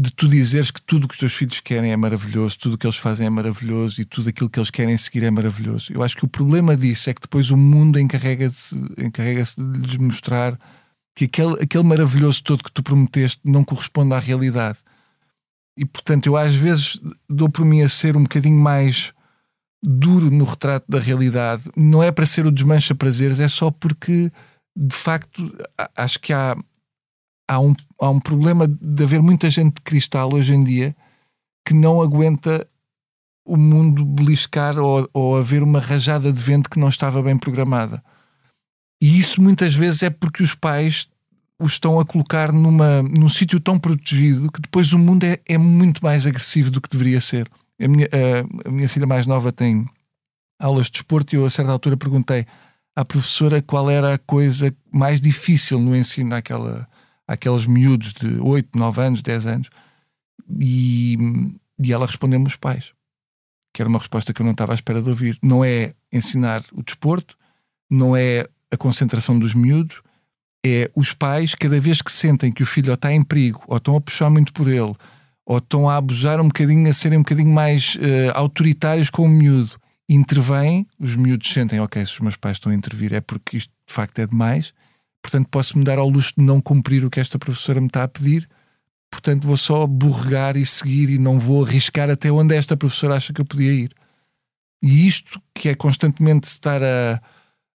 de 0.00 0.12
tu 0.12 0.28
dizeres 0.28 0.70
que 0.70 0.80
tudo 0.80 1.04
o 1.04 1.08
que 1.08 1.14
os 1.14 1.18
teus 1.18 1.34
filhos 1.34 1.58
querem 1.58 1.90
é 1.90 1.96
maravilhoso, 1.96 2.56
tudo 2.56 2.74
o 2.74 2.78
que 2.78 2.86
eles 2.86 2.96
fazem 2.96 3.26
é 3.26 3.30
maravilhoso 3.30 4.00
e 4.00 4.04
tudo 4.04 4.28
aquilo 4.28 4.48
que 4.48 4.58
eles 4.58 4.70
querem 4.70 4.96
seguir 4.96 5.24
é 5.24 5.30
maravilhoso. 5.30 5.92
Eu 5.92 6.04
acho 6.04 6.16
que 6.16 6.24
o 6.24 6.28
problema 6.28 6.76
disso 6.76 7.10
é 7.10 7.14
que 7.14 7.20
depois 7.20 7.50
o 7.50 7.56
mundo 7.56 7.98
encarrega-se 7.98 8.76
encarrega 8.96 9.42
de 9.42 9.78
lhes 9.80 9.96
mostrar 9.96 10.56
que 11.16 11.24
aquele, 11.24 11.60
aquele 11.60 11.82
maravilhoso 11.82 12.42
todo 12.44 12.62
que 12.62 12.70
tu 12.70 12.80
prometeste 12.80 13.40
não 13.44 13.64
corresponde 13.64 14.14
à 14.14 14.20
realidade. 14.20 14.78
E 15.76 15.84
portanto, 15.84 16.26
eu 16.26 16.36
às 16.36 16.54
vezes 16.54 17.00
dou 17.28 17.48
por 17.48 17.64
mim 17.64 17.82
a 17.82 17.88
ser 17.88 18.16
um 18.16 18.22
bocadinho 18.22 18.58
mais 18.58 19.12
duro 19.82 20.30
no 20.30 20.44
retrato 20.44 20.86
da 20.88 20.98
realidade. 20.98 21.62
Não 21.76 22.02
é 22.02 22.10
para 22.10 22.26
ser 22.26 22.46
o 22.46 22.52
desmancha 22.52 22.94
prazeres, 22.94 23.40
é 23.40 23.48
só 23.48 23.70
porque 23.70 24.30
de 24.76 24.94
facto 24.94 25.56
acho 25.96 26.20
que 26.20 26.32
há, 26.32 26.56
há 27.48 27.60
um, 27.60 27.74
há 28.00 28.10
um 28.10 28.20
problema 28.20 28.66
de 28.68 29.02
haver 29.02 29.20
muita 29.20 29.50
gente 29.50 29.74
de 29.74 29.82
cristal 29.82 30.32
hoje 30.32 30.54
em 30.54 30.62
dia 30.62 30.94
que 31.66 31.74
não 31.74 32.00
aguenta 32.00 32.66
o 33.44 33.56
mundo 33.56 34.04
beliscar 34.04 34.78
ou, 34.78 35.08
ou 35.12 35.38
haver 35.38 35.62
uma 35.62 35.80
rajada 35.80 36.32
de 36.32 36.40
vento 36.40 36.68
que 36.68 36.78
não 36.78 36.88
estava 36.88 37.22
bem 37.22 37.36
programada. 37.36 38.02
E 39.00 39.18
isso 39.18 39.40
muitas 39.40 39.74
vezes 39.74 40.02
é 40.02 40.10
porque 40.10 40.42
os 40.42 40.54
pais 40.54 41.08
os 41.60 41.72
estão 41.72 41.98
a 41.98 42.04
colocar 42.04 42.52
numa, 42.52 43.02
num 43.02 43.28
sítio 43.28 43.58
tão 43.58 43.78
protegido 43.78 44.50
que 44.52 44.60
depois 44.60 44.92
o 44.92 44.98
mundo 44.98 45.24
é, 45.24 45.40
é 45.44 45.58
muito 45.58 46.02
mais 46.04 46.26
agressivo 46.26 46.70
do 46.70 46.80
que 46.80 46.88
deveria 46.88 47.20
ser. 47.20 47.50
A 47.80 47.88
minha, 47.88 48.08
a, 48.12 48.68
a 48.68 48.70
minha 48.70 48.88
filha 48.88 49.06
mais 49.06 49.26
nova 49.26 49.52
tem 49.52 49.86
aulas 50.58 50.86
de 50.86 50.92
desporto 50.92 51.34
e 51.34 51.38
eu 51.38 51.46
a 51.46 51.50
certa 51.50 51.70
altura 51.70 51.96
perguntei 51.96 52.44
à 52.96 53.04
professora 53.04 53.62
qual 53.62 53.88
era 53.88 54.14
a 54.14 54.18
coisa 54.18 54.74
mais 54.90 55.20
difícil 55.20 55.78
no 55.78 55.94
ensino 55.94 56.30
naquela, 56.30 56.88
àqueles 57.26 57.64
miúdos 57.64 58.12
de 58.12 58.40
8, 58.40 58.76
9 58.76 59.00
anos, 59.00 59.22
10 59.22 59.46
anos, 59.46 59.70
e, 60.58 61.16
e 61.78 61.92
ela 61.92 62.06
respondeu-me 62.06 62.46
os 62.46 62.56
pais, 62.56 62.92
que 63.72 63.80
era 63.80 63.88
uma 63.88 64.00
resposta 64.00 64.32
que 64.32 64.42
eu 64.42 64.44
não 64.44 64.52
estava 64.52 64.72
à 64.72 64.74
espera 64.74 65.00
de 65.00 65.08
ouvir. 65.08 65.38
Não 65.40 65.64
é 65.64 65.94
ensinar 66.12 66.64
o 66.72 66.82
desporto, 66.82 67.36
não 67.88 68.16
é 68.16 68.48
a 68.72 68.76
concentração 68.76 69.38
dos 69.38 69.54
miúdos, 69.54 70.02
é 70.66 70.90
os 70.94 71.14
pais, 71.14 71.54
cada 71.54 71.80
vez 71.80 72.02
que 72.02 72.10
sentem 72.10 72.50
que 72.50 72.64
o 72.64 72.66
filho 72.66 72.92
está 72.92 73.12
em 73.12 73.22
perigo, 73.22 73.62
ou 73.68 73.76
estão 73.76 73.94
a 73.94 74.00
puxar 74.00 74.28
muito 74.28 74.52
por 74.52 74.66
ele, 74.66 74.94
ou 75.48 75.56
estão 75.56 75.88
a 75.88 75.96
abusar 75.96 76.38
um 76.42 76.48
bocadinho, 76.48 76.90
a 76.90 76.92
serem 76.92 77.18
um 77.18 77.22
bocadinho 77.22 77.50
mais 77.50 77.94
uh, 77.94 78.32
autoritários 78.34 79.08
com 79.08 79.22
o 79.22 79.28
miúdo, 79.28 79.80
intervêm, 80.06 80.86
os 81.00 81.16
miúdos 81.16 81.50
sentem, 81.50 81.80
ok, 81.80 82.04
se 82.04 82.12
os 82.12 82.18
meus 82.18 82.36
pais 82.36 82.58
estão 82.58 82.70
a 82.70 82.74
intervir 82.74 83.14
é 83.14 83.22
porque 83.22 83.56
isto 83.56 83.72
de 83.86 83.94
facto 83.94 84.18
é 84.18 84.26
demais, 84.26 84.74
portanto 85.22 85.48
posso-me 85.50 85.84
dar 85.84 85.98
ao 85.98 86.06
luxo 86.06 86.34
de 86.36 86.44
não 86.44 86.60
cumprir 86.60 87.02
o 87.02 87.08
que 87.08 87.18
esta 87.18 87.38
professora 87.38 87.80
me 87.80 87.86
está 87.86 88.04
a 88.04 88.08
pedir, 88.08 88.46
portanto 89.10 89.46
vou 89.46 89.56
só 89.56 89.86
borregar 89.86 90.54
e 90.54 90.66
seguir 90.66 91.08
e 91.08 91.16
não 91.16 91.40
vou 91.40 91.64
arriscar 91.64 92.10
até 92.10 92.30
onde 92.30 92.54
esta 92.54 92.76
professora 92.76 93.16
acha 93.16 93.32
que 93.32 93.40
eu 93.40 93.46
podia 93.46 93.72
ir. 93.72 93.94
E 94.82 95.06
isto, 95.06 95.40
que 95.54 95.70
é 95.70 95.74
constantemente 95.74 96.46
estar 96.46 96.82
a, 96.82 97.22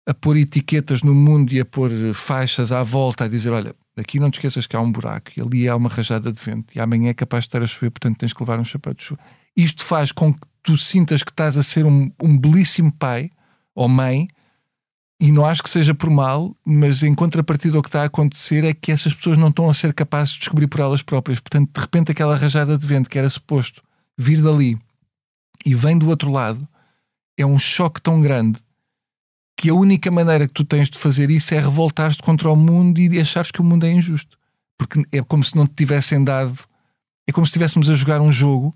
a 0.06 0.14
pôr 0.14 0.38
etiquetas 0.38 1.02
no 1.02 1.16
mundo 1.16 1.52
e 1.52 1.60
a 1.60 1.66
pôr 1.66 1.90
faixas 2.14 2.72
à 2.72 2.84
volta, 2.84 3.26
a 3.26 3.28
dizer: 3.28 3.50
olha, 3.50 3.76
aqui 3.98 4.20
não 4.20 4.30
te 4.30 4.36
esqueças 4.36 4.66
que 4.66 4.76
há 4.76 4.80
um 4.80 4.92
buraco 4.92 5.32
e 5.36 5.42
ali 5.42 5.68
há 5.68 5.76
uma 5.76 5.90
rajada 5.90 6.32
de 6.32 6.42
vento 6.42 6.76
e 6.76 6.80
amanhã 6.80 7.10
é 7.10 7.14
capaz 7.14 7.44
de 7.44 7.50
estar 7.50 7.62
a 7.62 7.68
chover, 7.68 7.92
portanto 7.92 8.18
tens 8.18 8.34
que 8.34 8.42
levar 8.42 8.60
um 8.60 8.66
chapéu 8.66 8.94
de 8.94 9.04
chuva. 9.04 9.22
Isto 9.56 9.84
faz 9.84 10.12
com 10.12 10.34
que 10.34 10.42
tu 10.62 10.78
sintas 10.78 11.24
que 11.24 11.32
estás 11.32 11.58
a 11.58 11.64
ser 11.64 11.86
um, 11.86 12.10
um 12.22 12.38
belíssimo 12.38 12.92
pai 12.94 13.30
ou 13.76 13.88
mãe 13.88 14.28
e 15.20 15.32
não 15.32 15.46
acho 15.46 15.64
que 15.64 15.70
seja 15.70 15.94
por 15.94 16.10
mal, 16.10 16.56
mas 16.66 17.04
em 17.04 17.14
contrapartida 17.14 17.78
o 17.78 17.82
que 17.82 17.88
está 17.88 18.02
a 18.02 18.06
acontecer 18.06 18.66
é 18.66 18.74
que 18.74 18.92
essas 18.92 19.14
pessoas 19.14 19.38
não 19.38 19.48
estão 19.50 19.70
a 19.70 19.74
ser 19.74 19.94
capazes 19.94 20.34
de 20.34 20.40
descobrir 20.40 20.68
por 20.68 20.82
elas 20.82 21.02
próprias. 21.02 21.40
Portanto, 21.40 21.72
de 21.74 21.80
repente, 21.80 22.12
aquela 22.12 22.36
rajada 22.36 22.78
de 22.78 22.86
vento 22.86 23.10
que 23.10 23.18
era 23.18 23.30
suposto 23.30 23.82
vir 24.18 24.42
dali 24.42 24.78
e 25.66 25.74
vem 25.74 25.98
do 25.98 26.10
outro 26.10 26.30
lado, 26.30 26.68
é 27.38 27.46
um 27.46 27.58
choque 27.58 28.02
tão 28.02 28.22
grande 28.22 28.60
que 29.64 29.70
a 29.70 29.74
única 29.74 30.12
maneira 30.12 30.46
que 30.46 30.54
tu 30.54 30.66
tens 30.66 30.90
de 30.90 31.00
fazer 31.00 31.32
isso 31.32 31.56
é 31.56 31.58
revoltar-te 31.58 32.22
contra 32.22 32.52
o 32.52 32.56
mundo 32.56 33.00
e 33.00 33.18
achares 33.18 33.50
que 33.50 33.62
o 33.62 33.64
mundo 33.64 33.86
é 33.86 33.92
injusto. 33.94 34.38
Porque 34.78 35.02
é 35.10 35.22
como 35.22 35.42
se 35.42 35.56
não 35.56 35.66
te 35.66 35.74
tivessem 35.74 36.22
dado. 36.22 36.66
É 37.26 37.32
como 37.32 37.48
se 37.48 37.52
estivéssemos 37.52 37.90
a 37.90 37.94
jogar 37.94 38.20
um 38.20 38.30
jogo, 38.30 38.76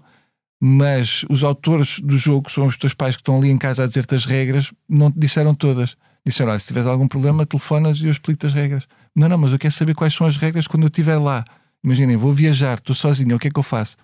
mas 0.61 1.25
os 1.29 1.43
autores 1.43 1.99
do 1.99 2.17
jogo, 2.17 2.49
são 2.49 2.67
os 2.67 2.77
teus 2.77 2.93
pais 2.93 3.17
que 3.17 3.21
estão 3.21 3.35
ali 3.35 3.49
em 3.49 3.57
casa 3.57 3.83
a 3.83 3.85
dizer-te 3.85 4.15
as 4.15 4.23
regras, 4.23 4.71
não 4.87 5.11
te 5.11 5.19
disseram 5.19 5.53
todas. 5.53 5.97
Disseram: 6.25 6.51
olha, 6.51 6.59
se 6.59 6.67
tiveres 6.67 6.87
algum 6.87 7.05
problema, 7.05 7.45
telefonas 7.45 7.99
e 7.99 8.05
eu 8.05 8.11
explico 8.11 8.47
as 8.47 8.53
regras. 8.53 8.87
Não, 9.13 9.27
não, 9.27 9.37
mas 9.37 9.51
eu 9.51 9.59
quero 9.59 9.73
saber 9.73 9.93
quais 9.93 10.13
são 10.13 10.25
as 10.25 10.37
regras 10.37 10.67
quando 10.67 10.83
eu 10.83 10.87
estiver 10.87 11.17
lá. 11.17 11.43
Imaginem, 11.83 12.15
vou 12.15 12.31
viajar, 12.31 12.77
estou 12.77 12.95
sozinho, 12.95 13.35
o 13.35 13.39
que 13.39 13.49
é 13.49 13.51
que 13.51 13.59
eu 13.59 13.63
faço? 13.63 13.97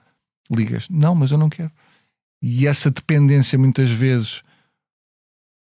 Ligas. 0.52 0.90
Não, 0.90 1.16
mas 1.16 1.32
eu 1.32 1.38
não 1.38 1.50
quero. 1.50 1.72
E 2.42 2.68
essa 2.68 2.92
dependência, 2.92 3.58
muitas 3.58 3.90
vezes, 3.90 4.42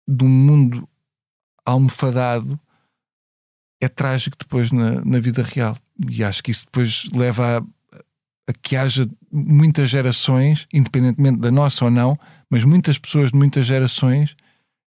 um 0.07 0.27
mundo 0.27 0.87
almofadado 1.65 2.59
é 3.81 3.87
trágico 3.87 4.37
depois 4.37 4.71
na, 4.71 5.03
na 5.03 5.19
vida 5.19 5.43
real. 5.43 5.77
E 6.09 6.23
acho 6.23 6.43
que 6.43 6.51
isso 6.51 6.65
depois 6.65 7.09
leva 7.13 7.59
a, 7.59 7.97
a, 8.49 8.53
que 8.61 8.75
haja 8.75 9.09
muitas 9.31 9.89
gerações, 9.89 10.67
independentemente 10.73 11.39
da 11.39 11.51
nossa 11.51 11.85
ou 11.85 11.91
não, 11.91 12.17
mas 12.49 12.63
muitas 12.63 12.97
pessoas 12.97 13.31
de 13.31 13.37
muitas 13.37 13.65
gerações 13.65 14.35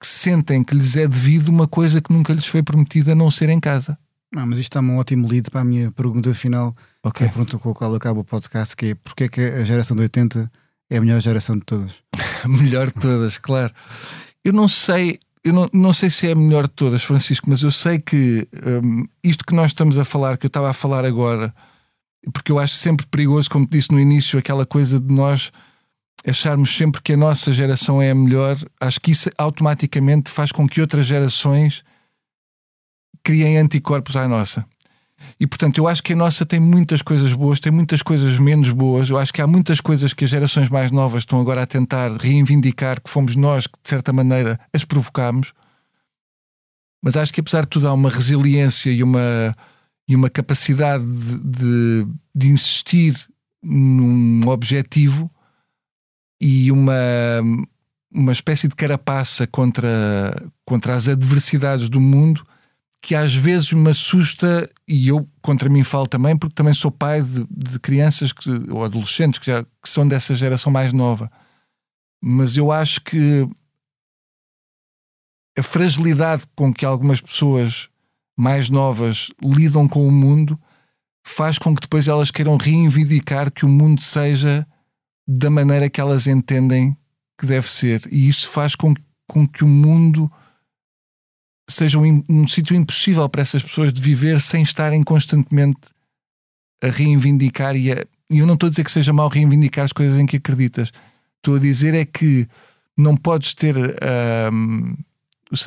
que 0.00 0.06
sentem 0.06 0.62
que 0.64 0.74
lhes 0.74 0.96
é 0.96 1.06
devido 1.06 1.48
uma 1.48 1.68
coisa 1.68 2.00
que 2.00 2.12
nunca 2.12 2.32
lhes 2.32 2.46
foi 2.46 2.62
prometida 2.62 3.12
a 3.12 3.14
não 3.14 3.30
ser 3.30 3.50
em 3.50 3.60
casa. 3.60 3.98
Não, 4.32 4.46
mas 4.46 4.58
isto 4.58 4.70
está-me 4.70 4.90
um 4.90 4.98
ótimo 4.98 5.28
lead 5.28 5.50
para 5.50 5.60
a 5.60 5.64
minha 5.64 5.90
pergunta 5.90 6.32
final, 6.32 6.74
okay. 7.02 7.18
que 7.18 7.24
é 7.24 7.26
a 7.26 7.30
pergunta 7.30 7.58
com 7.58 7.70
a 7.70 7.74
qual 7.74 7.94
acaba 7.94 8.20
o 8.20 8.24
podcast, 8.24 8.76
que 8.76 8.86
é 8.86 8.94
porque 8.94 9.24
é 9.24 9.28
que 9.28 9.40
a 9.40 9.64
geração 9.64 9.96
de 9.96 10.04
80 10.04 10.50
é 10.88 10.96
a 10.96 11.00
melhor 11.00 11.20
geração 11.20 11.56
de 11.56 11.64
todas? 11.64 11.94
melhor 12.46 12.86
de 12.86 12.94
todas, 12.94 13.36
claro. 13.38 13.74
Eu 14.44 14.52
não 14.52 14.68
sei, 14.68 15.18
eu 15.44 15.52
não, 15.52 15.68
não 15.72 15.92
sei 15.92 16.10
se 16.10 16.28
é 16.28 16.32
a 16.32 16.36
melhor 16.36 16.64
de 16.64 16.74
todas, 16.74 17.02
Francisco, 17.02 17.48
mas 17.48 17.62
eu 17.62 17.70
sei 17.70 17.98
que 17.98 18.46
um, 18.84 19.06
isto 19.24 19.44
que 19.44 19.54
nós 19.54 19.70
estamos 19.70 19.96
a 19.98 20.04
falar, 20.04 20.36
que 20.36 20.46
eu 20.46 20.48
estava 20.48 20.68
a 20.68 20.74
falar 20.74 21.04
agora, 21.04 21.54
porque 22.32 22.52
eu 22.52 22.58
acho 22.58 22.74
sempre 22.74 23.06
perigoso, 23.06 23.48
como 23.48 23.66
te 23.66 23.72
disse 23.72 23.90
no 23.90 23.98
início, 23.98 24.38
aquela 24.38 24.66
coisa 24.66 25.00
de 25.00 25.12
nós 25.12 25.50
acharmos 26.26 26.74
sempre 26.74 27.00
que 27.00 27.14
a 27.14 27.16
nossa 27.16 27.50
geração 27.52 28.02
é 28.02 28.10
a 28.10 28.14
melhor, 28.14 28.58
acho 28.78 29.00
que 29.00 29.10
isso 29.12 29.30
automaticamente 29.38 30.30
faz 30.30 30.52
com 30.52 30.68
que 30.68 30.80
outras 30.80 31.06
gerações 31.06 31.82
criem 33.22 33.56
anticorpos 33.56 34.16
à 34.16 34.28
nossa. 34.28 34.66
E 35.38 35.46
portanto, 35.46 35.78
eu 35.78 35.88
acho 35.88 36.02
que 36.02 36.12
a 36.12 36.16
nossa 36.16 36.44
tem 36.44 36.60
muitas 36.60 37.02
coisas 37.02 37.32
boas, 37.32 37.60
tem 37.60 37.72
muitas 37.72 38.02
coisas 38.02 38.38
menos 38.38 38.70
boas. 38.70 39.08
Eu 39.08 39.18
acho 39.18 39.32
que 39.32 39.40
há 39.40 39.46
muitas 39.46 39.80
coisas 39.80 40.12
que 40.12 40.24
as 40.24 40.30
gerações 40.30 40.68
mais 40.68 40.90
novas 40.90 41.22
estão 41.22 41.40
agora 41.40 41.62
a 41.62 41.66
tentar 41.66 42.12
reivindicar, 42.16 43.00
que 43.00 43.10
fomos 43.10 43.36
nós 43.36 43.66
que, 43.66 43.78
de 43.82 43.88
certa 43.88 44.12
maneira, 44.12 44.58
as 44.72 44.84
provocámos. 44.84 45.52
Mas 47.02 47.16
acho 47.16 47.32
que, 47.32 47.40
apesar 47.40 47.62
de 47.62 47.68
tudo, 47.68 47.88
há 47.88 47.92
uma 47.92 48.10
resiliência 48.10 48.90
e 48.90 49.02
uma, 49.02 49.56
e 50.06 50.14
uma 50.14 50.28
capacidade 50.28 51.04
de, 51.04 52.06
de, 52.34 52.48
insistir 52.48 53.16
num 53.62 54.46
objetivo 54.48 55.30
e 56.40 56.70
uma, 56.70 56.94
uma 58.12 58.32
espécie 58.32 58.68
de 58.68 58.74
carapaça 58.74 59.46
contra, 59.46 60.50
contra 60.64 60.94
as 60.94 61.08
adversidades 61.08 61.88
do 61.88 62.00
mundo 62.00 62.46
que 63.02 63.14
às 63.14 63.34
vezes 63.34 63.72
me 63.72 63.90
assusta, 63.90 64.70
e 64.86 65.08
eu 65.08 65.28
contra 65.40 65.68
mim 65.68 65.82
falo 65.82 66.06
também, 66.06 66.36
porque 66.36 66.54
também 66.54 66.74
sou 66.74 66.90
pai 66.90 67.22
de, 67.22 67.46
de 67.50 67.78
crianças 67.80 68.32
que, 68.32 68.50
ou 68.70 68.84
adolescentes 68.84 69.40
que, 69.40 69.46
já, 69.46 69.64
que 69.64 69.88
são 69.88 70.06
dessa 70.06 70.34
geração 70.34 70.70
mais 70.70 70.92
nova. 70.92 71.30
Mas 72.22 72.56
eu 72.56 72.70
acho 72.70 73.00
que 73.00 73.48
a 75.58 75.62
fragilidade 75.62 76.44
com 76.54 76.72
que 76.72 76.84
algumas 76.84 77.20
pessoas 77.20 77.88
mais 78.38 78.68
novas 78.68 79.30
lidam 79.42 79.88
com 79.88 80.06
o 80.06 80.12
mundo 80.12 80.58
faz 81.24 81.58
com 81.58 81.74
que 81.74 81.82
depois 81.82 82.08
elas 82.08 82.30
queiram 82.30 82.56
reivindicar 82.56 83.52
que 83.52 83.64
o 83.64 83.68
mundo 83.68 84.02
seja 84.02 84.66
da 85.26 85.50
maneira 85.50 85.88
que 85.88 86.00
elas 86.00 86.26
entendem 86.26 86.96
que 87.38 87.46
deve 87.46 87.68
ser. 87.68 88.02
E 88.10 88.28
isso 88.28 88.48
faz 88.48 88.74
com, 88.74 88.94
com 89.26 89.46
que 89.46 89.64
o 89.64 89.68
mundo 89.68 90.30
seja 91.70 91.98
um, 91.98 92.22
um 92.28 92.48
sítio 92.48 92.76
impossível 92.76 93.28
para 93.28 93.42
essas 93.42 93.62
pessoas 93.62 93.92
de 93.92 94.00
viver 94.00 94.40
sem 94.40 94.62
estarem 94.62 95.02
constantemente 95.02 95.80
a 96.82 96.88
reivindicar 96.88 97.76
e, 97.76 97.92
a, 97.92 98.04
e 98.28 98.38
eu 98.38 98.46
não 98.46 98.54
estou 98.54 98.66
a 98.66 98.70
dizer 98.70 98.84
que 98.84 98.92
seja 98.92 99.12
mal 99.12 99.28
reivindicar 99.28 99.84
as 99.84 99.92
coisas 99.92 100.18
em 100.18 100.26
que 100.26 100.36
acreditas. 100.36 100.92
Estou 101.36 101.56
a 101.56 101.58
dizer 101.58 101.94
é 101.94 102.04
que 102.04 102.46
não 102.96 103.16
podes 103.16 103.54
ter 103.54 103.76
um, 104.52 104.94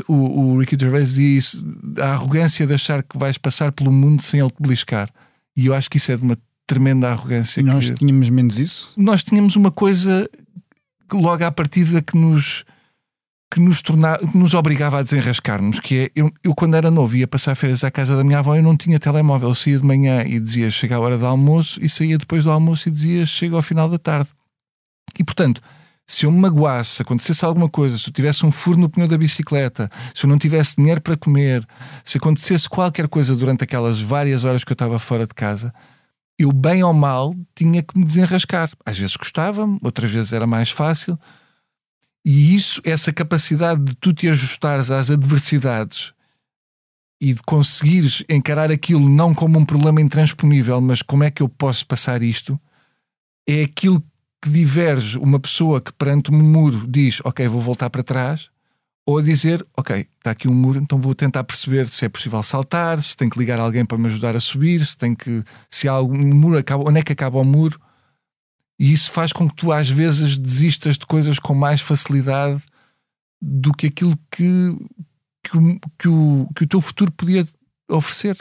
o, 0.08 0.14
o 0.14 0.60
Ricky 0.60 0.78
Gervais 0.80 1.16
diz 1.16 1.64
a 2.00 2.12
arrogância 2.12 2.66
de 2.66 2.74
achar 2.74 3.04
que 3.04 3.18
vais 3.18 3.38
passar 3.38 3.72
pelo 3.72 3.92
mundo 3.92 4.22
sem 4.22 4.40
ele 4.40 4.50
te 4.50 4.62
beliscar. 4.62 5.10
E 5.56 5.68
eu 5.68 5.74
acho 5.74 5.90
que 5.90 5.98
isso 5.98 6.12
é 6.12 6.18
de 6.18 6.24
uma 6.24 6.38
tremenda 6.66 7.10
arrogância. 7.10 7.60
E 7.60 7.64
nós 7.64 7.90
que... 7.90 7.96
tínhamos 7.98 8.30
menos 8.30 8.60
isso? 8.60 8.94
Nós 8.96 9.24
tínhamos 9.24 9.56
uma 9.56 9.72
coisa 9.72 10.30
que 11.10 11.16
logo 11.16 11.44
à 11.44 11.52
partida 11.52 12.02
que 12.02 12.18
nos 12.18 12.64
que 13.54 13.60
nos, 13.60 13.84
tornava, 13.84 14.18
que 14.18 14.36
nos 14.36 14.56
obrigava 14.56 14.98
a 14.98 15.04
desenrascar-nos, 15.04 15.80
que 15.80 16.06
é, 16.06 16.12
eu, 16.16 16.32
eu, 16.44 16.56
quando 16.56 16.74
era 16.74 16.90
novo 16.90 17.16
ia 17.16 17.28
passar 17.28 17.54
férias 17.54 17.84
à 17.84 17.92
casa 17.92 18.18
da 18.18 18.24
minha 18.24 18.40
avó, 18.40 18.56
eu 18.56 18.64
não 18.64 18.76
tinha 18.76 19.00
telemóvel, 19.00 19.50
eu 19.50 19.54
saía 19.54 19.78
de 19.78 19.86
manhã 19.86 20.24
e 20.24 20.40
dizia 20.40 20.72
chega 20.72 20.96
a 20.96 21.00
hora 21.00 21.20
do 21.20 21.26
almoço 21.28 21.80
e 21.80 21.88
saía 21.88 22.18
depois 22.18 22.46
do 22.46 22.52
almoço 22.52 22.90
e 22.90 22.92
dizia 22.92 23.28
chega 23.28 23.56
ao 23.56 23.62
final 23.62 23.88
da 23.88 24.00
tarde. 24.00 24.30
E 25.20 25.24
portanto, 25.24 25.62
se 26.08 26.26
eu 26.26 26.32
me 26.32 26.40
magoasse, 26.40 26.96
se 26.96 27.02
acontecesse 27.04 27.46
alguma 27.46 27.70
coisa, 27.70 27.96
se 28.00 28.10
eu 28.10 28.14
tivesse 28.14 28.44
um 28.44 28.52
furo 28.52 28.80
no 28.80 28.90
pneu 28.90 29.08
da 29.08 29.20
bicicleta, 29.20 29.88
se 30.16 30.26
eu 30.26 30.30
não 30.32 30.40
tivesse 30.40 30.78
dinheiro 30.78 31.00
para 31.00 31.16
comer, 31.16 31.64
se 32.04 32.18
acontecesse 32.18 32.68
qualquer 32.68 33.08
coisa 33.08 33.36
durante 33.36 33.64
aquelas 33.64 34.02
várias 34.02 34.44
horas 34.44 34.64
que 34.64 34.72
eu 34.72 34.76
estava 34.76 34.98
fora 34.98 35.28
de 35.28 35.34
casa, 35.36 35.72
eu, 36.40 36.52
bem 36.52 36.84
ou 36.84 36.92
mal, 36.92 37.36
tinha 37.56 37.84
que 37.84 37.96
me 37.96 38.04
desenrascar. 38.04 38.72
Às 38.84 38.98
vezes 38.98 39.16
gostava-me, 39.16 39.78
outras 39.84 40.10
vezes 40.10 40.34
era 40.34 40.48
mais 40.48 40.72
fácil, 40.72 41.20
e 42.26 42.56
isso, 42.56 42.82
essa 42.86 43.12
capacidade 43.12 43.84
de 43.84 43.96
tu 43.96 44.14
te 44.14 44.30
ajustares 44.30 44.90
às 44.90 45.12
adversidades 45.12 46.14
e 47.22 47.34
de 47.34 47.42
conseguires 47.44 48.24
encarar 48.30 48.72
aquilo 48.72 49.08
não 49.08 49.34
como 49.34 49.60
um 49.60 49.66
problema 49.66 50.02
intransponível, 50.02 50.80
mas 50.82 51.02
como 51.02 51.24
é 51.24 51.32
que 51.32 51.42
eu 51.42 51.50
posso 51.50 51.86
passar 51.86 52.22
isto, 52.22 52.60
é 53.48 53.64
aquilo 53.64 54.04
que 54.42 54.50
diverge. 54.50 55.18
Uma 55.18 55.40
pessoa 55.40 55.80
que 55.80 55.92
perante 55.94 56.32
um 56.32 56.38
muro 56.38 56.86
diz, 56.88 57.22
ok, 57.24 57.48
vou 57.48 57.62
voltar 57.62 57.90
para 57.90 58.04
trás, 58.04 58.50
ou 59.06 59.22
dizer, 59.22 59.66
ok, 59.76 60.08
está 60.18 60.32
aqui 60.32 60.48
um 60.48 60.54
muro, 60.54 60.80
então 60.80 61.00
vou 61.00 61.14
tentar 61.14 61.44
perceber 61.44 61.90
se 61.90 62.06
é 62.06 62.10
possível 62.10 62.42
saltar, 62.42 63.02
se 63.02 63.16
tem 63.18 63.30
que 63.30 63.38
ligar 63.38 63.60
alguém 63.60 63.86
para 63.86 63.98
me 63.98 64.08
ajudar 64.08 64.36
a 64.36 64.40
subir, 64.40 64.86
se 64.86 64.98
tem 64.98 65.14
que, 65.14 65.44
se 65.70 65.90
há 65.90 65.92
algum 65.92 66.18
muro, 66.18 66.58
acaba, 66.58 66.90
onde 66.90 67.00
é 67.00 67.04
que 67.04 67.12
acaba 67.12 67.40
o 67.40 67.44
muro, 67.44 67.80
e 68.84 68.92
isso 68.92 69.14
faz 69.14 69.32
com 69.32 69.48
que 69.48 69.56
tu 69.56 69.72
às 69.72 69.90
vezes 69.90 70.38
desistas 70.38 70.98
de 70.98 71.06
coisas 71.06 71.40
com 71.40 71.56
mais 71.56 71.80
facilidade 71.80 72.62
do 73.42 73.72
que 73.72 73.88
aquilo 73.88 74.14
que, 74.30 74.78
que, 75.42 75.58
o, 75.58 75.80
que, 75.98 76.08
o, 76.10 76.50
que 76.54 76.64
o 76.66 76.68
teu 76.68 76.82
futuro 76.82 77.10
podia 77.14 77.48
oferecer. 77.90 78.38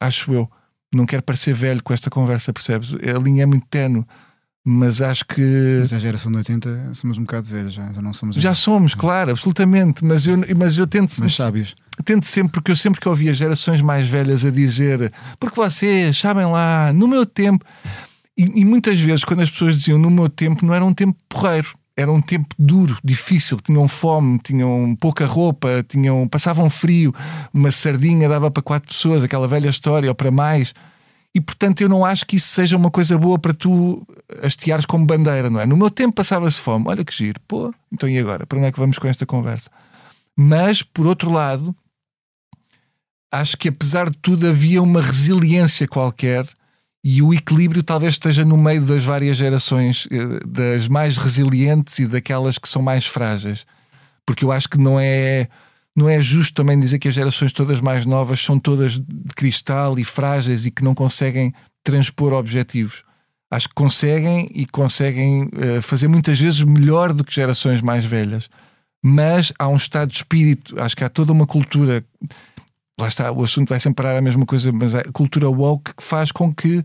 Acho 0.00 0.32
eu. 0.32 0.48
Não 0.94 1.04
quero 1.04 1.24
parecer 1.24 1.52
velho 1.54 1.82
com 1.82 1.92
esta 1.92 2.08
conversa, 2.08 2.52
percebes? 2.52 2.94
A 2.94 3.18
linha 3.18 3.42
é 3.42 3.46
muito 3.46 3.66
tenue, 3.66 4.04
mas 4.64 5.02
acho 5.02 5.24
que. 5.26 5.78
Mas 5.80 5.92
a 5.92 5.98
geração 5.98 6.30
de 6.30 6.38
80 6.38 6.94
somos 6.94 7.18
um 7.18 7.22
bocado 7.22 7.48
velhos, 7.48 7.72
já, 7.72 7.90
já 7.90 8.00
não 8.00 8.12
somos. 8.12 8.36
Já 8.36 8.54
somos, 8.54 8.94
claro, 8.94 9.32
absolutamente. 9.32 10.04
Mas 10.04 10.24
eu, 10.24 10.36
mas 10.56 10.78
eu 10.78 10.86
tento. 10.86 11.16
Mas 11.18 11.34
sábios. 11.34 11.74
Tento 12.04 12.28
sempre, 12.28 12.52
porque 12.52 12.70
eu 12.70 12.76
sempre 12.76 13.00
que 13.00 13.08
ouvia 13.08 13.34
gerações 13.34 13.80
mais 13.80 14.06
velhas 14.06 14.44
a 14.44 14.50
dizer, 14.50 15.12
porque 15.40 15.56
vocês 15.56 16.16
sabem 16.16 16.46
lá, 16.46 16.92
no 16.92 17.08
meu 17.08 17.26
tempo. 17.26 17.64
E, 18.36 18.60
e, 18.60 18.64
muitas 18.64 19.00
vezes, 19.00 19.24
quando 19.24 19.40
as 19.40 19.50
pessoas 19.50 19.76
diziam 19.76 19.98
no 19.98 20.10
meu 20.10 20.28
tempo, 20.28 20.64
não 20.64 20.74
era 20.74 20.84
um 20.84 20.94
tempo 20.94 21.18
porreiro, 21.28 21.76
era 21.96 22.10
um 22.10 22.20
tempo 22.20 22.54
duro, 22.58 22.98
difícil. 23.04 23.58
Tinham 23.60 23.86
fome, 23.86 24.38
tinham 24.38 24.96
pouca 24.98 25.26
roupa, 25.26 25.84
tinham, 25.86 26.26
passavam 26.26 26.70
frio, 26.70 27.14
uma 27.52 27.70
sardinha 27.70 28.28
dava 28.28 28.50
para 28.50 28.62
quatro 28.62 28.88
pessoas, 28.88 29.22
aquela 29.22 29.46
velha 29.46 29.68
história, 29.68 30.08
ou 30.08 30.14
para 30.14 30.30
mais. 30.30 30.72
E 31.34 31.40
portanto, 31.40 31.80
eu 31.80 31.88
não 31.88 32.04
acho 32.04 32.26
que 32.26 32.36
isso 32.36 32.48
seja 32.48 32.76
uma 32.76 32.90
coisa 32.90 33.16
boa 33.16 33.38
para 33.38 33.54
tu 33.54 34.06
hasteares 34.42 34.84
como 34.84 35.06
bandeira, 35.06 35.48
não 35.48 35.60
é? 35.60 35.66
No 35.66 35.76
meu 35.76 35.90
tempo 35.90 36.14
passava-se 36.14 36.60
fome, 36.60 36.84
olha 36.88 37.04
que 37.04 37.14
giro, 37.14 37.40
pô, 37.48 37.72
então 37.90 38.08
e 38.08 38.18
agora? 38.18 38.46
Para 38.46 38.58
onde 38.58 38.68
é 38.68 38.72
que 38.72 38.78
vamos 38.78 38.98
com 38.98 39.08
esta 39.08 39.24
conversa? 39.24 39.70
Mas, 40.36 40.82
por 40.82 41.06
outro 41.06 41.30
lado, 41.30 41.74
acho 43.30 43.56
que 43.56 43.68
apesar 43.68 44.10
de 44.10 44.18
tudo 44.18 44.46
havia 44.46 44.82
uma 44.82 45.00
resiliência 45.00 45.88
qualquer 45.88 46.46
e 47.04 47.20
o 47.20 47.34
equilíbrio 47.34 47.82
talvez 47.82 48.14
esteja 48.14 48.44
no 48.44 48.56
meio 48.56 48.82
das 48.82 49.04
várias 49.04 49.36
gerações, 49.36 50.06
eh, 50.10 50.40
das 50.46 50.86
mais 50.86 51.16
resilientes 51.16 51.98
e 51.98 52.06
daquelas 52.06 52.58
que 52.58 52.68
são 52.68 52.80
mais 52.80 53.06
frágeis. 53.06 53.66
Porque 54.24 54.44
eu 54.44 54.52
acho 54.52 54.68
que 54.68 54.78
não 54.78 55.00
é, 55.00 55.48
não 55.96 56.08
é 56.08 56.20
justo 56.20 56.54
também 56.54 56.78
dizer 56.78 57.00
que 57.00 57.08
as 57.08 57.14
gerações 57.14 57.52
todas 57.52 57.80
mais 57.80 58.06
novas 58.06 58.40
são 58.40 58.58
todas 58.58 58.92
de 59.00 59.34
cristal 59.34 59.98
e 59.98 60.04
frágeis 60.04 60.64
e 60.64 60.70
que 60.70 60.84
não 60.84 60.94
conseguem 60.94 61.52
transpor 61.82 62.32
objetivos. 62.32 63.02
Acho 63.50 63.68
que 63.68 63.74
conseguem 63.74 64.48
e 64.54 64.64
conseguem 64.64 65.44
uh, 65.44 65.82
fazer 65.82 66.08
muitas 66.08 66.40
vezes 66.40 66.62
melhor 66.62 67.12
do 67.12 67.24
que 67.24 67.34
gerações 67.34 67.82
mais 67.82 68.04
velhas. 68.04 68.48
mas 69.04 69.52
há 69.58 69.66
um 69.68 69.74
estado 69.74 70.10
de 70.10 70.16
espírito, 70.16 70.80
acho 70.80 70.96
que 70.96 71.02
há 71.02 71.08
toda 71.08 71.32
uma 71.32 71.46
cultura. 71.46 72.04
Lá 72.98 73.08
está, 73.08 73.32
o 73.32 73.42
assunto 73.42 73.70
vai 73.70 73.80
sempre 73.80 74.02
parar 74.02 74.18
a 74.18 74.22
mesma 74.22 74.44
coisa, 74.44 74.70
mas 74.70 74.94
a 74.94 75.02
cultura 75.12 75.48
woke 75.48 75.94
que 75.94 76.02
faz 76.02 76.30
com 76.30 76.54
que 76.54 76.84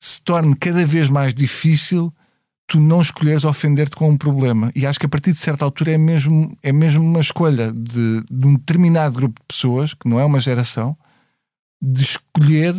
se 0.00 0.20
torne 0.22 0.54
cada 0.56 0.84
vez 0.84 1.08
mais 1.08 1.34
difícil 1.34 2.12
tu 2.66 2.80
não 2.80 3.00
escolheres 3.00 3.44
ofender-te 3.44 3.96
com 3.96 4.10
um 4.10 4.16
problema. 4.16 4.70
E 4.74 4.86
acho 4.86 4.98
que 4.98 5.06
a 5.06 5.08
partir 5.08 5.32
de 5.32 5.38
certa 5.38 5.64
altura 5.64 5.92
é 5.92 5.98
mesmo, 5.98 6.56
é 6.62 6.72
mesmo 6.72 7.04
uma 7.04 7.20
escolha 7.20 7.72
de, 7.72 8.22
de 8.30 8.46
um 8.46 8.54
determinado 8.54 9.16
grupo 9.16 9.40
de 9.40 9.46
pessoas, 9.46 9.94
que 9.94 10.08
não 10.08 10.18
é 10.18 10.24
uma 10.24 10.40
geração, 10.40 10.96
de 11.80 12.02
escolher 12.02 12.74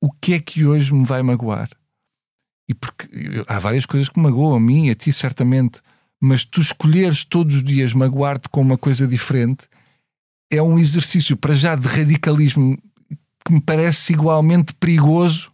o 0.00 0.10
que 0.10 0.34
é 0.34 0.40
que 0.40 0.64
hoje 0.64 0.92
me 0.92 1.04
vai 1.04 1.22
magoar. 1.22 1.68
E 2.68 2.74
porque 2.74 3.08
há 3.46 3.58
várias 3.58 3.86
coisas 3.86 4.08
que 4.08 4.18
me 4.18 4.24
magoam 4.24 4.56
a 4.56 4.60
mim, 4.60 4.90
a 4.90 4.94
ti 4.94 5.12
certamente, 5.12 5.80
mas 6.20 6.44
tu 6.44 6.60
escolheres 6.60 7.24
todos 7.24 7.56
os 7.56 7.64
dias 7.64 7.92
magoar-te 7.92 8.48
com 8.48 8.60
uma 8.60 8.78
coisa 8.78 9.06
diferente 9.06 9.68
é 10.50 10.62
um 10.62 10.78
exercício 10.78 11.36
para 11.36 11.54
já 11.54 11.74
de 11.74 11.86
radicalismo 11.86 12.76
que 13.44 13.52
me 13.52 13.60
parece 13.60 14.12
igualmente 14.12 14.74
perigoso 14.74 15.52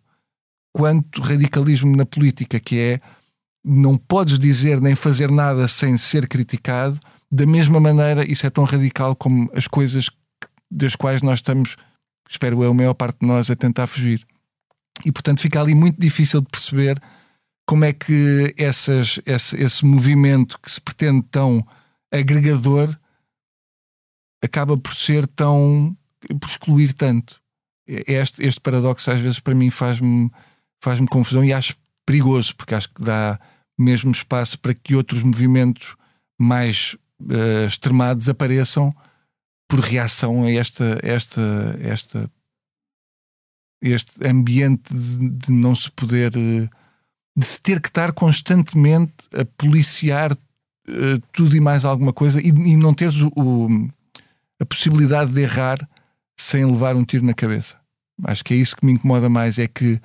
quanto 0.73 1.21
radicalismo 1.21 1.95
na 1.97 2.07
política, 2.07 2.59
que 2.59 2.79
é 2.79 3.01
não 3.65 3.97
podes 3.97 4.39
dizer 4.39 4.81
nem 4.81 4.95
fazer 4.95 5.31
nada 5.31 5.69
sem 5.69 5.97
ser 5.97 6.27
criticado. 6.27 6.99
Da 7.31 7.47
mesma 7.47 7.79
maneira, 7.79 8.31
isso 8.31 8.47
é 8.47 8.51
tão 8.51 8.65
radical 8.65 9.15
como 9.15 9.51
as 9.55 9.67
coisas 9.67 10.11
das 10.71 10.97
quais 10.97 11.23
nós 11.23 11.39
estamos, 11.39 11.77
espero 12.29 12.63
eu, 12.63 12.71
a 12.71 12.75
maior 12.75 12.95
parte 12.95 13.21
de 13.21 13.27
nós, 13.27 13.51
a 13.51 13.57
tentar 13.57 13.87
fugir. 13.87 14.27
E 15.05 15.13
portanto 15.13 15.41
fica 15.41 15.61
ali 15.61 15.75
muito 15.75 16.01
difícil 16.01 16.41
de 16.41 16.49
perceber 16.49 17.01
como 17.67 17.85
é 17.85 17.93
que 17.93 18.55
essas, 18.59 19.21
esse, 19.25 19.57
esse 19.57 19.85
movimento 19.85 20.59
que 20.61 20.71
se 20.71 20.81
pretende 20.81 21.23
tão 21.31 21.65
agregador 22.11 22.95
acaba 24.43 24.77
por 24.77 24.95
ser 24.95 25.27
tão. 25.27 25.97
por 26.41 26.49
excluir 26.49 26.93
tanto. 26.93 27.41
Este, 27.87 28.45
este 28.45 28.61
paradoxo 28.61 29.11
às 29.11 29.21
vezes 29.21 29.41
para 29.41 29.55
mim 29.55 29.71
faz-me 29.71 30.31
faz 30.83 30.99
confusão 31.11 31.45
e 31.45 31.53
acho 31.53 31.77
perigoso, 32.05 32.55
porque 32.57 32.75
acho 32.75 32.93
que 32.93 33.03
dá 33.03 33.39
mesmo 33.79 34.11
espaço 34.11 34.59
para 34.59 34.75
que 34.75 34.95
outros 34.95 35.23
movimentos 35.23 35.97
mais 36.39 36.97
uh, 37.21 37.67
extremados 37.67 38.29
apareçam 38.29 38.93
por 39.69 39.81
reação 39.81 40.45
a 40.45 40.51
esta, 40.51 40.99
esta, 41.03 41.77
esta, 41.81 42.31
este 43.81 44.27
ambiente 44.27 44.93
de, 44.93 45.31
de 45.31 45.53
não 45.53 45.75
se 45.75 45.91
poder. 45.91 46.37
Uh, 46.37 46.69
de 47.37 47.47
se 47.47 47.61
ter 47.61 47.81
que 47.81 47.89
estar 47.89 48.13
constantemente 48.13 49.15
a 49.33 49.45
policiar 49.57 50.33
uh, 50.33 51.19
tudo 51.33 51.57
e 51.57 51.61
mais 51.61 51.85
alguma 51.85 52.13
coisa 52.13 52.41
e, 52.41 52.49
e 52.49 52.77
não 52.77 52.93
teres 52.93 53.21
o, 53.23 53.33
o, 53.35 53.89
a 54.63 54.67
possibilidade 54.67 55.33
de 55.33 55.41
errar 55.41 55.77
sem 56.39 56.65
levar 56.65 56.95
um 56.95 57.05
tiro 57.05 57.27
na 57.27 57.35
cabeça. 57.35 57.77
Acho 58.25 58.45
que 58.45 58.55
é 58.55 58.57
isso 58.57 58.77
que 58.77 58.87
me 58.87 58.93
incomoda 58.93 59.29
mais, 59.29 59.59
é 59.59 59.67
que 59.67 60.01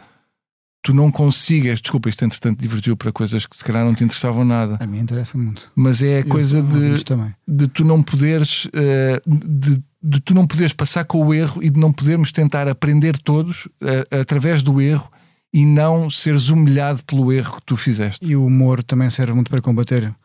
tu 0.82 0.94
não 0.94 1.12
consigas, 1.12 1.80
desculpa, 1.80 2.10
isto 2.10 2.26
entretanto 2.26 2.60
divergiu 2.60 2.98
para 2.98 3.12
coisas 3.12 3.46
que 3.46 3.56
se 3.56 3.64
calhar 3.64 3.86
não 3.86 3.94
te 3.94 4.04
interessavam 4.04 4.44
nada. 4.44 4.78
A 4.80 4.88
mim 4.88 5.00
interessa 5.00 5.38
muito. 5.38 5.72
Mas 5.76 6.02
é 6.02 6.20
a 6.20 6.24
coisa 6.24 6.62
de, 6.62 7.04
de 7.48 7.68
tu 7.68 7.86
não 7.86 8.02
poderes 8.02 8.66
uh, 8.66 9.22
de, 9.28 9.84
de, 10.02 10.22
tu 10.22 10.34
não 10.34 10.48
poderes 10.48 10.74
passar 10.74 11.06
com 11.06 11.24
o 11.24 11.34
erro 11.34 11.62
e 11.62 11.70
de 11.70 11.80
não 11.80 11.92
podermos 11.92 12.32
tentar 12.32 12.68
aprender 12.68 13.18
todos 13.18 13.66
uh, 13.66 14.20
através 14.20 14.64
do 14.64 14.82
erro 14.82 15.12
e 15.54 15.66
não 15.66 16.10
seres 16.10 16.50
humilhado 16.50 17.04
pelo 17.06 17.32
erro 17.32 17.58
que 17.58 17.64
tu 17.64 17.78
fizeste. 17.78 18.26
E 18.26 18.36
o 18.36 18.46
humor 18.46 18.84
também 18.84 19.10
serve 19.10 19.34
muito 19.34 19.52
para 19.52 19.62
combater 19.62 20.16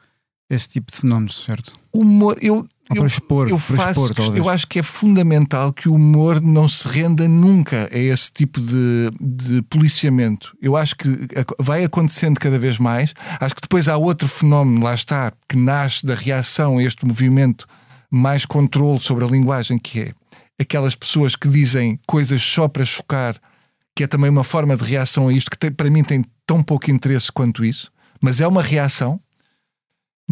esse 0.48 0.68
tipo 0.68 0.92
de 0.92 0.98
fenómenos, 0.98 1.44
certo? 1.44 1.72
O 1.92 2.00
humor, 2.00 2.36
eu, 2.40 2.66
eu, 2.90 2.96
para 2.96 3.06
expor, 3.06 3.48
eu, 3.48 3.58
faço, 3.58 4.06
expor, 4.06 4.36
eu 4.36 4.48
acho 4.48 4.66
que 4.66 4.78
é 4.78 4.82
fundamental 4.82 5.72
que 5.72 5.88
o 5.88 5.94
humor 5.94 6.40
não 6.40 6.68
se 6.68 6.86
renda 6.88 7.26
nunca 7.28 7.88
a 7.92 7.98
esse 7.98 8.30
tipo 8.30 8.60
de, 8.60 9.10
de 9.20 9.62
policiamento. 9.62 10.56
Eu 10.60 10.76
acho 10.76 10.96
que 10.96 11.08
vai 11.58 11.84
acontecendo 11.84 12.38
cada 12.38 12.58
vez 12.58 12.78
mais. 12.78 13.14
Acho 13.40 13.54
que 13.54 13.62
depois 13.62 13.88
há 13.88 13.96
outro 13.96 14.28
fenómeno, 14.28 14.84
lá 14.84 14.94
está, 14.94 15.32
que 15.48 15.56
nasce 15.56 16.04
da 16.04 16.14
reação 16.14 16.78
a 16.78 16.82
este 16.82 17.06
movimento 17.06 17.66
mais 18.10 18.44
controle 18.44 19.00
sobre 19.00 19.24
a 19.24 19.28
linguagem, 19.28 19.78
que 19.78 20.00
é 20.00 20.12
aquelas 20.60 20.94
pessoas 20.94 21.34
que 21.34 21.48
dizem 21.48 21.98
coisas 22.06 22.42
só 22.42 22.68
para 22.68 22.84
chocar 22.84 23.40
que 23.94 24.04
é 24.04 24.06
também 24.06 24.30
uma 24.30 24.44
forma 24.44 24.76
de 24.76 24.84
reação 24.84 25.28
a 25.28 25.32
isto, 25.32 25.50
que 25.50 25.58
tem, 25.58 25.70
para 25.70 25.90
mim 25.90 26.02
tem 26.02 26.24
tão 26.46 26.62
pouco 26.62 26.90
interesse 26.90 27.30
quanto 27.30 27.64
isso, 27.64 27.90
mas 28.20 28.40
é 28.40 28.46
uma 28.46 28.62
reação. 28.62 29.20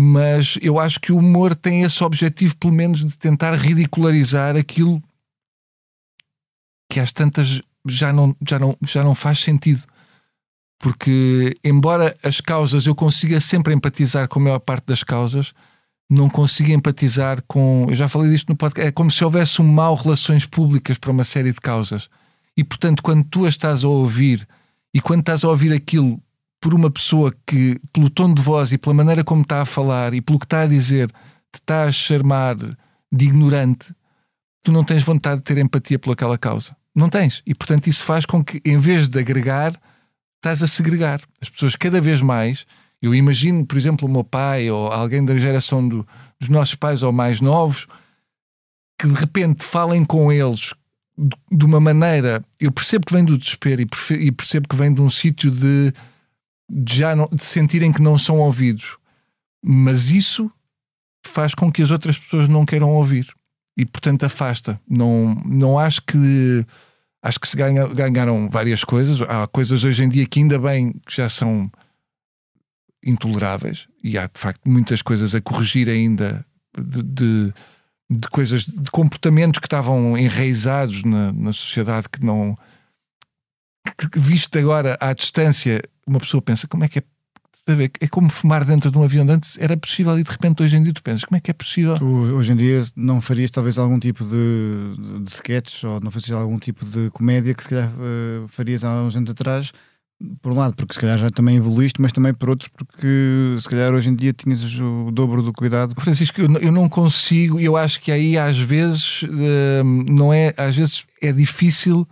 Mas 0.02 0.56
eu 0.62 0.80
acho 0.80 0.98
que 0.98 1.12
o 1.12 1.18
humor 1.18 1.54
tem 1.54 1.82
esse 1.82 2.02
objetivo, 2.02 2.56
pelo 2.56 2.72
menos, 2.72 3.04
de 3.04 3.18
tentar 3.18 3.54
ridicularizar 3.54 4.56
aquilo 4.56 5.02
que 6.90 6.98
às 6.98 7.12
tantas 7.12 7.60
já 7.86 8.10
não, 8.10 8.34
já 8.48 8.58
não, 8.58 8.74
já 8.82 9.04
não 9.04 9.14
faz 9.14 9.40
sentido. 9.40 9.84
Porque, 10.78 11.54
embora 11.62 12.16
as 12.22 12.40
causas 12.40 12.86
eu 12.86 12.94
consiga 12.94 13.38
sempre 13.40 13.74
empatizar 13.74 14.26
com 14.26 14.40
a 14.40 14.42
maior 14.42 14.58
parte 14.60 14.86
das 14.86 15.04
causas, 15.04 15.52
não 16.08 16.30
consigo 16.30 16.70
empatizar 16.70 17.42
com. 17.46 17.84
Eu 17.90 17.94
já 17.94 18.08
falei 18.08 18.30
disto 18.30 18.48
no 18.48 18.56
podcast. 18.56 18.88
É 18.88 18.90
como 18.92 19.10
se 19.10 19.22
houvesse 19.22 19.60
um 19.60 19.70
mau 19.70 19.94
relações 19.94 20.46
públicas 20.46 20.96
para 20.96 21.10
uma 21.10 21.24
série 21.24 21.52
de 21.52 21.60
causas. 21.60 22.08
E 22.56 22.64
portanto, 22.64 23.02
quando 23.02 23.22
tu 23.24 23.44
a 23.44 23.50
estás 23.50 23.84
a 23.84 23.88
ouvir 23.88 24.48
e 24.94 25.00
quando 25.02 25.20
estás 25.20 25.44
a 25.44 25.48
ouvir 25.50 25.74
aquilo 25.74 26.18
por 26.60 26.74
uma 26.74 26.90
pessoa 26.90 27.34
que, 27.46 27.80
pelo 27.92 28.10
tom 28.10 28.32
de 28.34 28.42
voz 28.42 28.72
e 28.72 28.78
pela 28.78 28.94
maneira 28.94 29.24
como 29.24 29.42
está 29.42 29.62
a 29.62 29.64
falar 29.64 30.12
e 30.12 30.20
pelo 30.20 30.38
que 30.38 30.44
está 30.44 30.62
a 30.62 30.66
dizer, 30.66 31.08
te 31.52 31.60
está 31.60 31.84
a 31.84 31.92
chamar 31.92 32.56
de 32.56 33.24
ignorante, 33.24 33.94
tu 34.62 34.70
não 34.70 34.84
tens 34.84 35.02
vontade 35.02 35.38
de 35.38 35.44
ter 35.44 35.58
empatia 35.58 35.98
pelaquela 35.98 36.36
causa. 36.36 36.76
Não 36.94 37.08
tens. 37.08 37.42
E 37.46 37.54
portanto, 37.54 37.86
isso 37.86 38.04
faz 38.04 38.26
com 38.26 38.44
que, 38.44 38.60
em 38.64 38.78
vez 38.78 39.08
de 39.08 39.18
agregar, 39.18 39.72
estás 40.36 40.62
a 40.62 40.66
segregar. 40.66 41.20
As 41.40 41.48
pessoas 41.48 41.76
cada 41.76 42.00
vez 42.00 42.20
mais. 42.20 42.66
Eu 43.00 43.14
imagino, 43.14 43.64
por 43.64 43.78
exemplo, 43.78 44.06
o 44.06 44.10
meu 44.10 44.22
pai 44.22 44.70
ou 44.70 44.92
alguém 44.92 45.24
da 45.24 45.36
geração 45.36 45.86
do, 45.88 46.06
dos 46.38 46.48
nossos 46.48 46.74
pais 46.74 47.02
ou 47.02 47.12
mais 47.12 47.40
novos 47.40 47.86
que 49.00 49.06
de 49.06 49.14
repente 49.14 49.64
falem 49.64 50.04
com 50.04 50.30
eles 50.30 50.74
de 51.50 51.64
uma 51.64 51.80
maneira. 51.80 52.44
Eu 52.58 52.70
percebo 52.70 53.06
que 53.06 53.12
vem 53.14 53.24
do 53.24 53.38
desespero 53.38 53.80
e 53.80 54.32
percebo 54.32 54.68
que 54.68 54.76
vem 54.76 54.92
de 54.92 55.00
um 55.00 55.08
sítio 55.08 55.50
de, 55.50 55.60
de, 55.60 55.94
já 56.88 57.14
não, 57.16 57.28
de 57.32 57.44
sentirem 57.44 57.92
que 57.92 58.02
não 58.02 58.18
são 58.18 58.38
ouvidos, 58.38 58.96
mas 59.62 60.10
isso 60.10 60.50
faz 61.26 61.54
com 61.54 61.70
que 61.70 61.82
as 61.82 61.90
outras 61.90 62.18
pessoas 62.18 62.48
não 62.48 62.64
queiram 62.64 62.90
ouvir 62.90 63.34
e, 63.76 63.84
portanto, 63.84 64.24
afasta. 64.24 64.80
Não, 64.88 65.34
não 65.44 65.78
acho 65.78 66.02
que. 66.02 66.64
Acho 67.22 67.38
que 67.38 67.48
se 67.48 67.56
ganha, 67.56 67.86
ganharam 67.88 68.48
várias 68.48 68.82
coisas. 68.82 69.20
Há 69.20 69.46
coisas 69.46 69.84
hoje 69.84 70.02
em 70.02 70.08
dia 70.08 70.26
que 70.26 70.40
ainda 70.40 70.58
bem 70.58 70.92
que 71.06 71.14
já 71.14 71.28
são 71.28 71.70
intoleráveis 73.04 73.88
e 74.02 74.16
há 74.16 74.26
de 74.26 74.38
facto 74.38 74.62
muitas 74.66 75.02
coisas 75.02 75.34
a 75.34 75.40
corrigir 75.40 75.88
ainda 75.88 76.44
de, 76.78 77.02
de 77.02 77.54
de 78.10 78.28
coisas, 78.28 78.64
de 78.64 78.90
comportamentos 78.90 79.60
que 79.60 79.66
estavam 79.66 80.18
enraizados 80.18 81.04
na, 81.04 81.32
na 81.32 81.52
sociedade 81.52 82.08
que 82.08 82.24
não. 82.24 82.56
Que, 83.96 84.18
visto 84.18 84.58
agora 84.58 84.96
à 85.00 85.12
distância, 85.12 85.82
uma 86.06 86.18
pessoa 86.18 86.42
pensa 86.42 86.66
como 86.66 86.84
é 86.84 86.88
que 86.88 86.98
é. 86.98 87.02
É 88.00 88.08
como 88.08 88.28
fumar 88.28 88.64
dentro 88.64 88.90
de 88.90 88.98
um 88.98 89.04
avião. 89.04 89.24
Antes 89.28 89.56
era 89.58 89.76
possível 89.76 90.18
e 90.18 90.24
de 90.24 90.30
repente 90.30 90.60
hoje 90.62 90.76
em 90.76 90.82
dia 90.82 90.92
tu 90.92 91.02
pensas 91.02 91.24
como 91.24 91.36
é 91.36 91.40
que 91.40 91.50
é 91.50 91.54
possível. 91.54 91.94
Tu, 91.94 92.04
hoje 92.04 92.52
em 92.52 92.56
dia 92.56 92.82
não 92.96 93.20
farias 93.20 93.50
talvez 93.50 93.78
algum 93.78 93.98
tipo 93.98 94.24
de, 94.24 94.96
de, 94.98 95.20
de 95.20 95.30
sketch 95.30 95.84
ou 95.84 96.00
não 96.00 96.10
farias 96.10 96.30
algum 96.30 96.56
tipo 96.56 96.84
de 96.84 97.08
comédia 97.10 97.54
que 97.54 97.62
se 97.62 97.68
calhar 97.68 97.92
uh, 97.92 98.48
farias 98.48 98.82
há 98.82 99.02
uns 99.02 99.14
anos 99.14 99.30
atrás 99.30 99.72
por 100.42 100.52
um 100.52 100.56
lado, 100.56 100.74
porque 100.76 100.92
se 100.92 101.00
calhar 101.00 101.18
já 101.18 101.28
também 101.30 101.56
evoluíste, 101.56 102.00
mas 102.00 102.12
também 102.12 102.34
por 102.34 102.50
outro, 102.50 102.68
porque 102.76 103.56
se 103.58 103.68
calhar 103.68 103.92
hoje 103.92 104.10
em 104.10 104.14
dia 104.14 104.32
tinhas 104.32 104.62
o 104.78 105.10
dobro 105.10 105.42
do 105.42 105.52
cuidado. 105.52 105.94
Francisco, 105.98 106.40
eu 106.40 106.72
não 106.72 106.88
consigo, 106.88 107.58
eu 107.58 107.76
acho 107.76 108.00
que 108.00 108.12
aí 108.12 108.36
às 108.36 108.58
vezes 108.58 109.22
hum, 109.24 110.04
não 110.08 110.32
é, 110.32 110.52
às 110.56 110.76
vezes 110.76 111.04
é 111.22 111.32
difícil, 111.32 112.06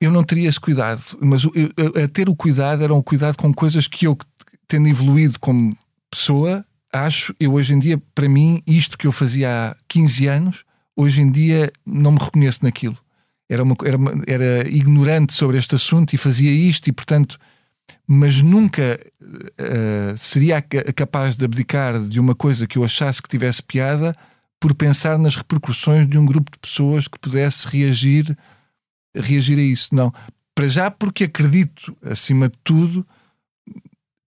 eu 0.00 0.10
não 0.10 0.22
teria 0.22 0.48
esse 0.48 0.60
cuidado, 0.60 1.02
mas 1.20 1.44
a 1.44 2.08
ter 2.08 2.28
o 2.28 2.36
cuidado 2.36 2.82
era 2.82 2.94
um 2.94 3.02
cuidado 3.02 3.36
com 3.36 3.52
coisas 3.52 3.88
que 3.88 4.06
eu, 4.06 4.16
tendo 4.68 4.88
evoluído 4.88 5.38
como 5.40 5.76
pessoa, 6.10 6.64
acho, 6.92 7.34
eu 7.40 7.52
hoje 7.54 7.74
em 7.74 7.78
dia, 7.78 8.00
para 8.14 8.28
mim, 8.28 8.62
isto 8.66 8.96
que 8.96 9.06
eu 9.06 9.12
fazia 9.12 9.70
há 9.70 9.76
15 9.88 10.26
anos, 10.26 10.64
hoje 10.96 11.20
em 11.20 11.30
dia 11.30 11.72
não 11.84 12.12
me 12.12 12.18
reconheço 12.18 12.60
naquilo. 12.62 12.96
Era, 13.48 13.62
uma, 13.62 13.76
era, 13.84 13.98
era 14.26 14.68
ignorante 14.68 15.34
sobre 15.34 15.58
este 15.58 15.74
assunto 15.74 16.14
e 16.14 16.16
fazia 16.16 16.50
isto, 16.50 16.88
e 16.88 16.92
portanto, 16.92 17.38
mas 18.06 18.40
nunca 18.40 18.98
uh, 19.22 20.16
seria 20.16 20.62
capaz 20.62 21.36
de 21.36 21.44
abdicar 21.44 22.00
de 22.00 22.20
uma 22.20 22.34
coisa 22.34 22.66
que 22.66 22.78
eu 22.78 22.84
achasse 22.84 23.22
que 23.22 23.28
tivesse 23.28 23.62
piada 23.62 24.14
por 24.60 24.74
pensar 24.74 25.18
nas 25.18 25.36
repercussões 25.36 26.08
de 26.08 26.16
um 26.16 26.24
grupo 26.24 26.50
de 26.50 26.58
pessoas 26.58 27.06
que 27.06 27.18
pudesse 27.18 27.68
reagir, 27.68 28.36
reagir 29.14 29.58
a 29.58 29.62
isso. 29.62 29.94
Não. 29.94 30.12
Para 30.54 30.68
já, 30.68 30.90
porque 30.90 31.24
acredito, 31.24 31.96
acima 32.02 32.48
de 32.48 32.56
tudo, 32.62 33.06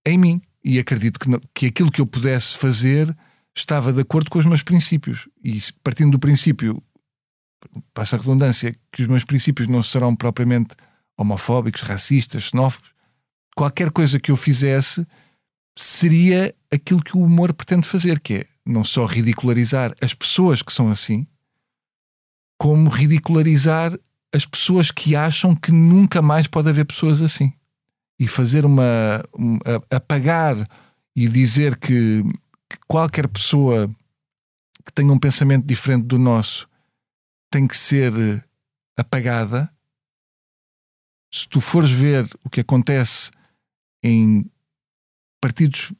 em 0.06 0.18
mim. 0.18 0.42
E 0.64 0.80
acredito 0.80 1.20
que, 1.20 1.30
que 1.54 1.66
aquilo 1.68 1.92
que 1.92 2.02
eu 2.02 2.06
pudesse 2.06 2.58
fazer 2.58 3.16
estava 3.56 3.92
de 3.94 4.02
acordo 4.02 4.30
com 4.30 4.40
os 4.40 4.46
meus 4.46 4.62
princípios. 4.62 5.28
E 5.44 5.58
partindo 5.84 6.12
do 6.12 6.20
princípio, 6.20 6.82
passa 7.94 8.16
a 8.16 8.20
redundância, 8.20 8.74
que 8.92 9.02
os 9.02 9.08
meus 9.08 9.24
princípios 9.24 9.68
não 9.70 9.82
serão 9.82 10.16
propriamente 10.16 10.76
homofóbicos, 11.18 11.82
racistas, 11.82 12.44
xenófobos, 12.44 12.92
qualquer 13.56 13.92
coisa 13.92 14.20
que 14.20 14.30
eu 14.30 14.36
fizesse 14.36 15.06
seria 15.76 16.54
aquilo 16.72 17.02
que 17.02 17.18
o 17.18 17.22
humor 17.22 17.54
pretende 17.54 17.88
fazer, 17.88 18.20
que 18.20 18.34
é 18.36 18.46
não 18.66 18.84
só 18.84 19.06
ridicularizar 19.06 19.96
as 20.02 20.14
pessoas 20.14 20.62
que 20.62 20.74
são 20.74 20.90
assim, 20.90 21.26
como 22.60 22.90
ridicularizar 22.90 23.98
as 24.34 24.46
pessoas 24.46 24.92
que 24.92 25.16
acham 25.16 25.56
que 25.56 25.72
nunca 25.72 26.22
mais 26.22 26.48
pode 26.48 26.70
haver 26.70 26.86
pessoas 26.86 27.22
assim. 27.22 27.54
E 28.20 28.28
fazer 28.28 28.66
uma. 28.66 29.24
uma 29.34 29.60
apagar 29.92 30.68
e 31.16 31.28
dizer 31.28 31.78
que, 31.78 32.24
que 32.70 32.78
qualquer 32.88 33.28
pessoa 33.28 33.90
que 34.86 34.94
tenha 34.94 35.12
um 35.12 35.20
pensamento 35.20 35.66
diferente 35.66 36.06
do 36.06 36.18
nosso 36.18 36.68
tem 37.52 37.68
que 37.68 37.78
ser 37.78 38.14
apagada. 38.98 39.72
Se 41.34 41.48
tu 41.48 41.60
fores 41.60 41.92
ver 41.92 42.28
o 42.44 42.50
que 42.50 42.62
acontece 42.62 43.32
em 44.04 44.50
partidos 45.42 45.94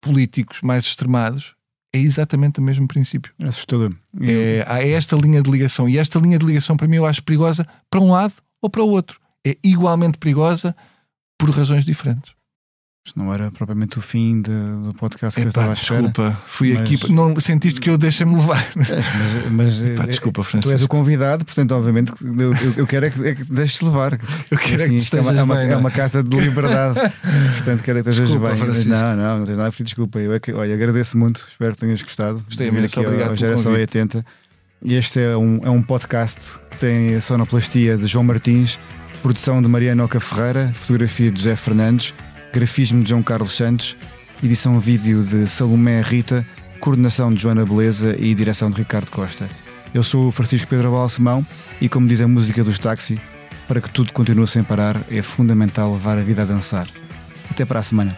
políticos 0.00 0.60
mais 0.62 0.84
extremados, 0.84 1.56
é 1.94 1.98
exatamente 1.98 2.58
o 2.58 2.62
mesmo 2.62 2.88
princípio. 2.88 3.32
É 3.40 3.46
assustador. 3.46 3.94
É, 4.20 4.64
há 4.66 4.82
esta 4.82 5.14
linha 5.14 5.40
de 5.40 5.48
ligação. 5.48 5.88
E 5.88 5.96
esta 5.96 6.18
linha 6.18 6.36
de 6.36 6.44
ligação, 6.44 6.76
para 6.76 6.88
mim, 6.88 6.96
eu 6.96 7.06
acho 7.06 7.22
perigosa 7.22 7.64
para 7.88 8.00
um 8.00 8.10
lado 8.10 8.34
ou 8.60 8.68
para 8.68 8.82
o 8.82 8.88
outro. 8.88 9.20
É 9.46 9.56
igualmente 9.62 10.18
perigosa 10.18 10.74
por 11.38 11.50
razões 11.50 11.84
diferentes. 11.84 12.33
Isto 13.06 13.18
não 13.18 13.34
era 13.34 13.50
propriamente 13.50 13.98
o 13.98 14.00
fim 14.00 14.40
de, 14.40 14.50
do 14.50 14.94
podcast 14.94 15.38
que 15.38 15.46
Epá, 15.46 15.46
eu 15.46 15.48
estava 15.50 15.70
a 15.70 15.74
espera. 15.74 16.00
Desculpa, 16.04 16.38
fui 16.46 16.72
mas... 16.72 16.80
aqui. 16.80 17.12
Não 17.12 17.38
sentiste 17.38 17.78
que 17.78 17.90
eu 17.90 17.98
deixei-me 17.98 18.34
levar. 18.34 18.66
Mas, 18.74 18.88
mas 19.50 19.82
Epá, 19.82 20.06
desculpa, 20.06 20.42
Francisco. 20.42 20.70
tu 20.70 20.72
és 20.72 20.82
o 20.82 20.88
convidado, 20.88 21.44
portanto, 21.44 21.72
obviamente, 21.72 22.14
eu, 22.22 22.54
eu 22.78 22.86
quero 22.86 23.04
é 23.04 23.10
que, 23.10 23.28
é 23.28 23.34
que 23.34 23.44
deixes 23.44 23.82
levar. 23.82 24.18
Eu 24.50 24.56
quero 24.56 24.76
assim, 24.76 24.84
é 24.84 24.88
que 24.88 24.94
isto 24.94 25.16
é 25.18 25.20
uma, 25.20 25.34
é, 25.34 25.42
uma, 25.42 25.54
bem, 25.54 25.70
é 25.70 25.76
uma 25.76 25.90
casa 25.90 26.22
de 26.22 26.34
liberdade. 26.34 26.94
portanto, 27.56 27.82
quero 27.82 27.98
é 27.98 28.02
que 28.02 28.08
estejas 28.08 28.30
Desculpa, 28.30 28.54
bem. 28.54 28.58
Francisco. 28.58 28.88
Não, 28.88 29.16
não, 29.16 29.38
não 29.40 29.44
tens 29.44 29.58
nada 29.58 29.68
a 29.68 29.70
pedir 29.70 29.84
desculpa. 29.84 30.18
Eu 30.18 30.32
é 30.32 30.40
que, 30.40 30.52
olha, 30.54 30.72
agradeço 30.72 31.18
muito, 31.18 31.46
espero 31.46 31.74
que 31.74 31.80
tenhas 31.80 32.00
gostado. 32.00 32.42
Gostei 32.46 32.68
ao- 32.68 33.04
obrigado 33.06 33.30
ao 33.32 33.36
Geração 33.36 33.72
convite. 33.72 33.98
80. 33.98 34.26
E 34.82 34.94
este 34.94 35.20
é 35.20 35.36
um, 35.36 35.60
é 35.62 35.68
um 35.68 35.82
podcast 35.82 36.58
que 36.70 36.78
tem 36.78 37.14
a 37.14 37.20
sonoplastia 37.20 37.98
de 37.98 38.06
João 38.06 38.24
Martins, 38.24 38.78
produção 39.22 39.60
de 39.60 39.68
Mariana 39.68 40.04
Oca 40.04 40.20
Ferreira, 40.20 40.72
fotografia 40.72 41.30
de 41.30 41.36
José 41.42 41.54
Fernandes, 41.54 42.14
grafismo 42.54 43.02
de 43.02 43.10
João 43.10 43.20
Carlos 43.20 43.56
Santos, 43.56 43.96
edição 44.40 44.78
vídeo 44.78 45.24
de 45.24 45.48
Salomé 45.48 46.00
Rita, 46.00 46.46
coordenação 46.78 47.34
de 47.34 47.42
Joana 47.42 47.64
Beleza 47.64 48.14
e 48.16 48.32
direção 48.32 48.70
de 48.70 48.76
Ricardo 48.76 49.10
Costa. 49.10 49.50
Eu 49.92 50.04
sou 50.04 50.28
o 50.28 50.30
Francisco 50.30 50.68
Pedro 50.68 50.92
Balsemão 50.92 51.44
e, 51.80 51.88
como 51.88 52.06
diz 52.06 52.20
a 52.20 52.28
música 52.28 52.62
dos 52.62 52.78
táxi, 52.78 53.20
para 53.66 53.80
que 53.80 53.90
tudo 53.90 54.12
continue 54.12 54.46
sem 54.46 54.62
parar, 54.62 54.96
é 55.10 55.20
fundamental 55.20 55.92
levar 55.94 56.16
a 56.16 56.22
vida 56.22 56.42
a 56.42 56.44
dançar. 56.44 56.86
Até 57.50 57.64
para 57.64 57.80
a 57.80 57.82
semana. 57.82 58.16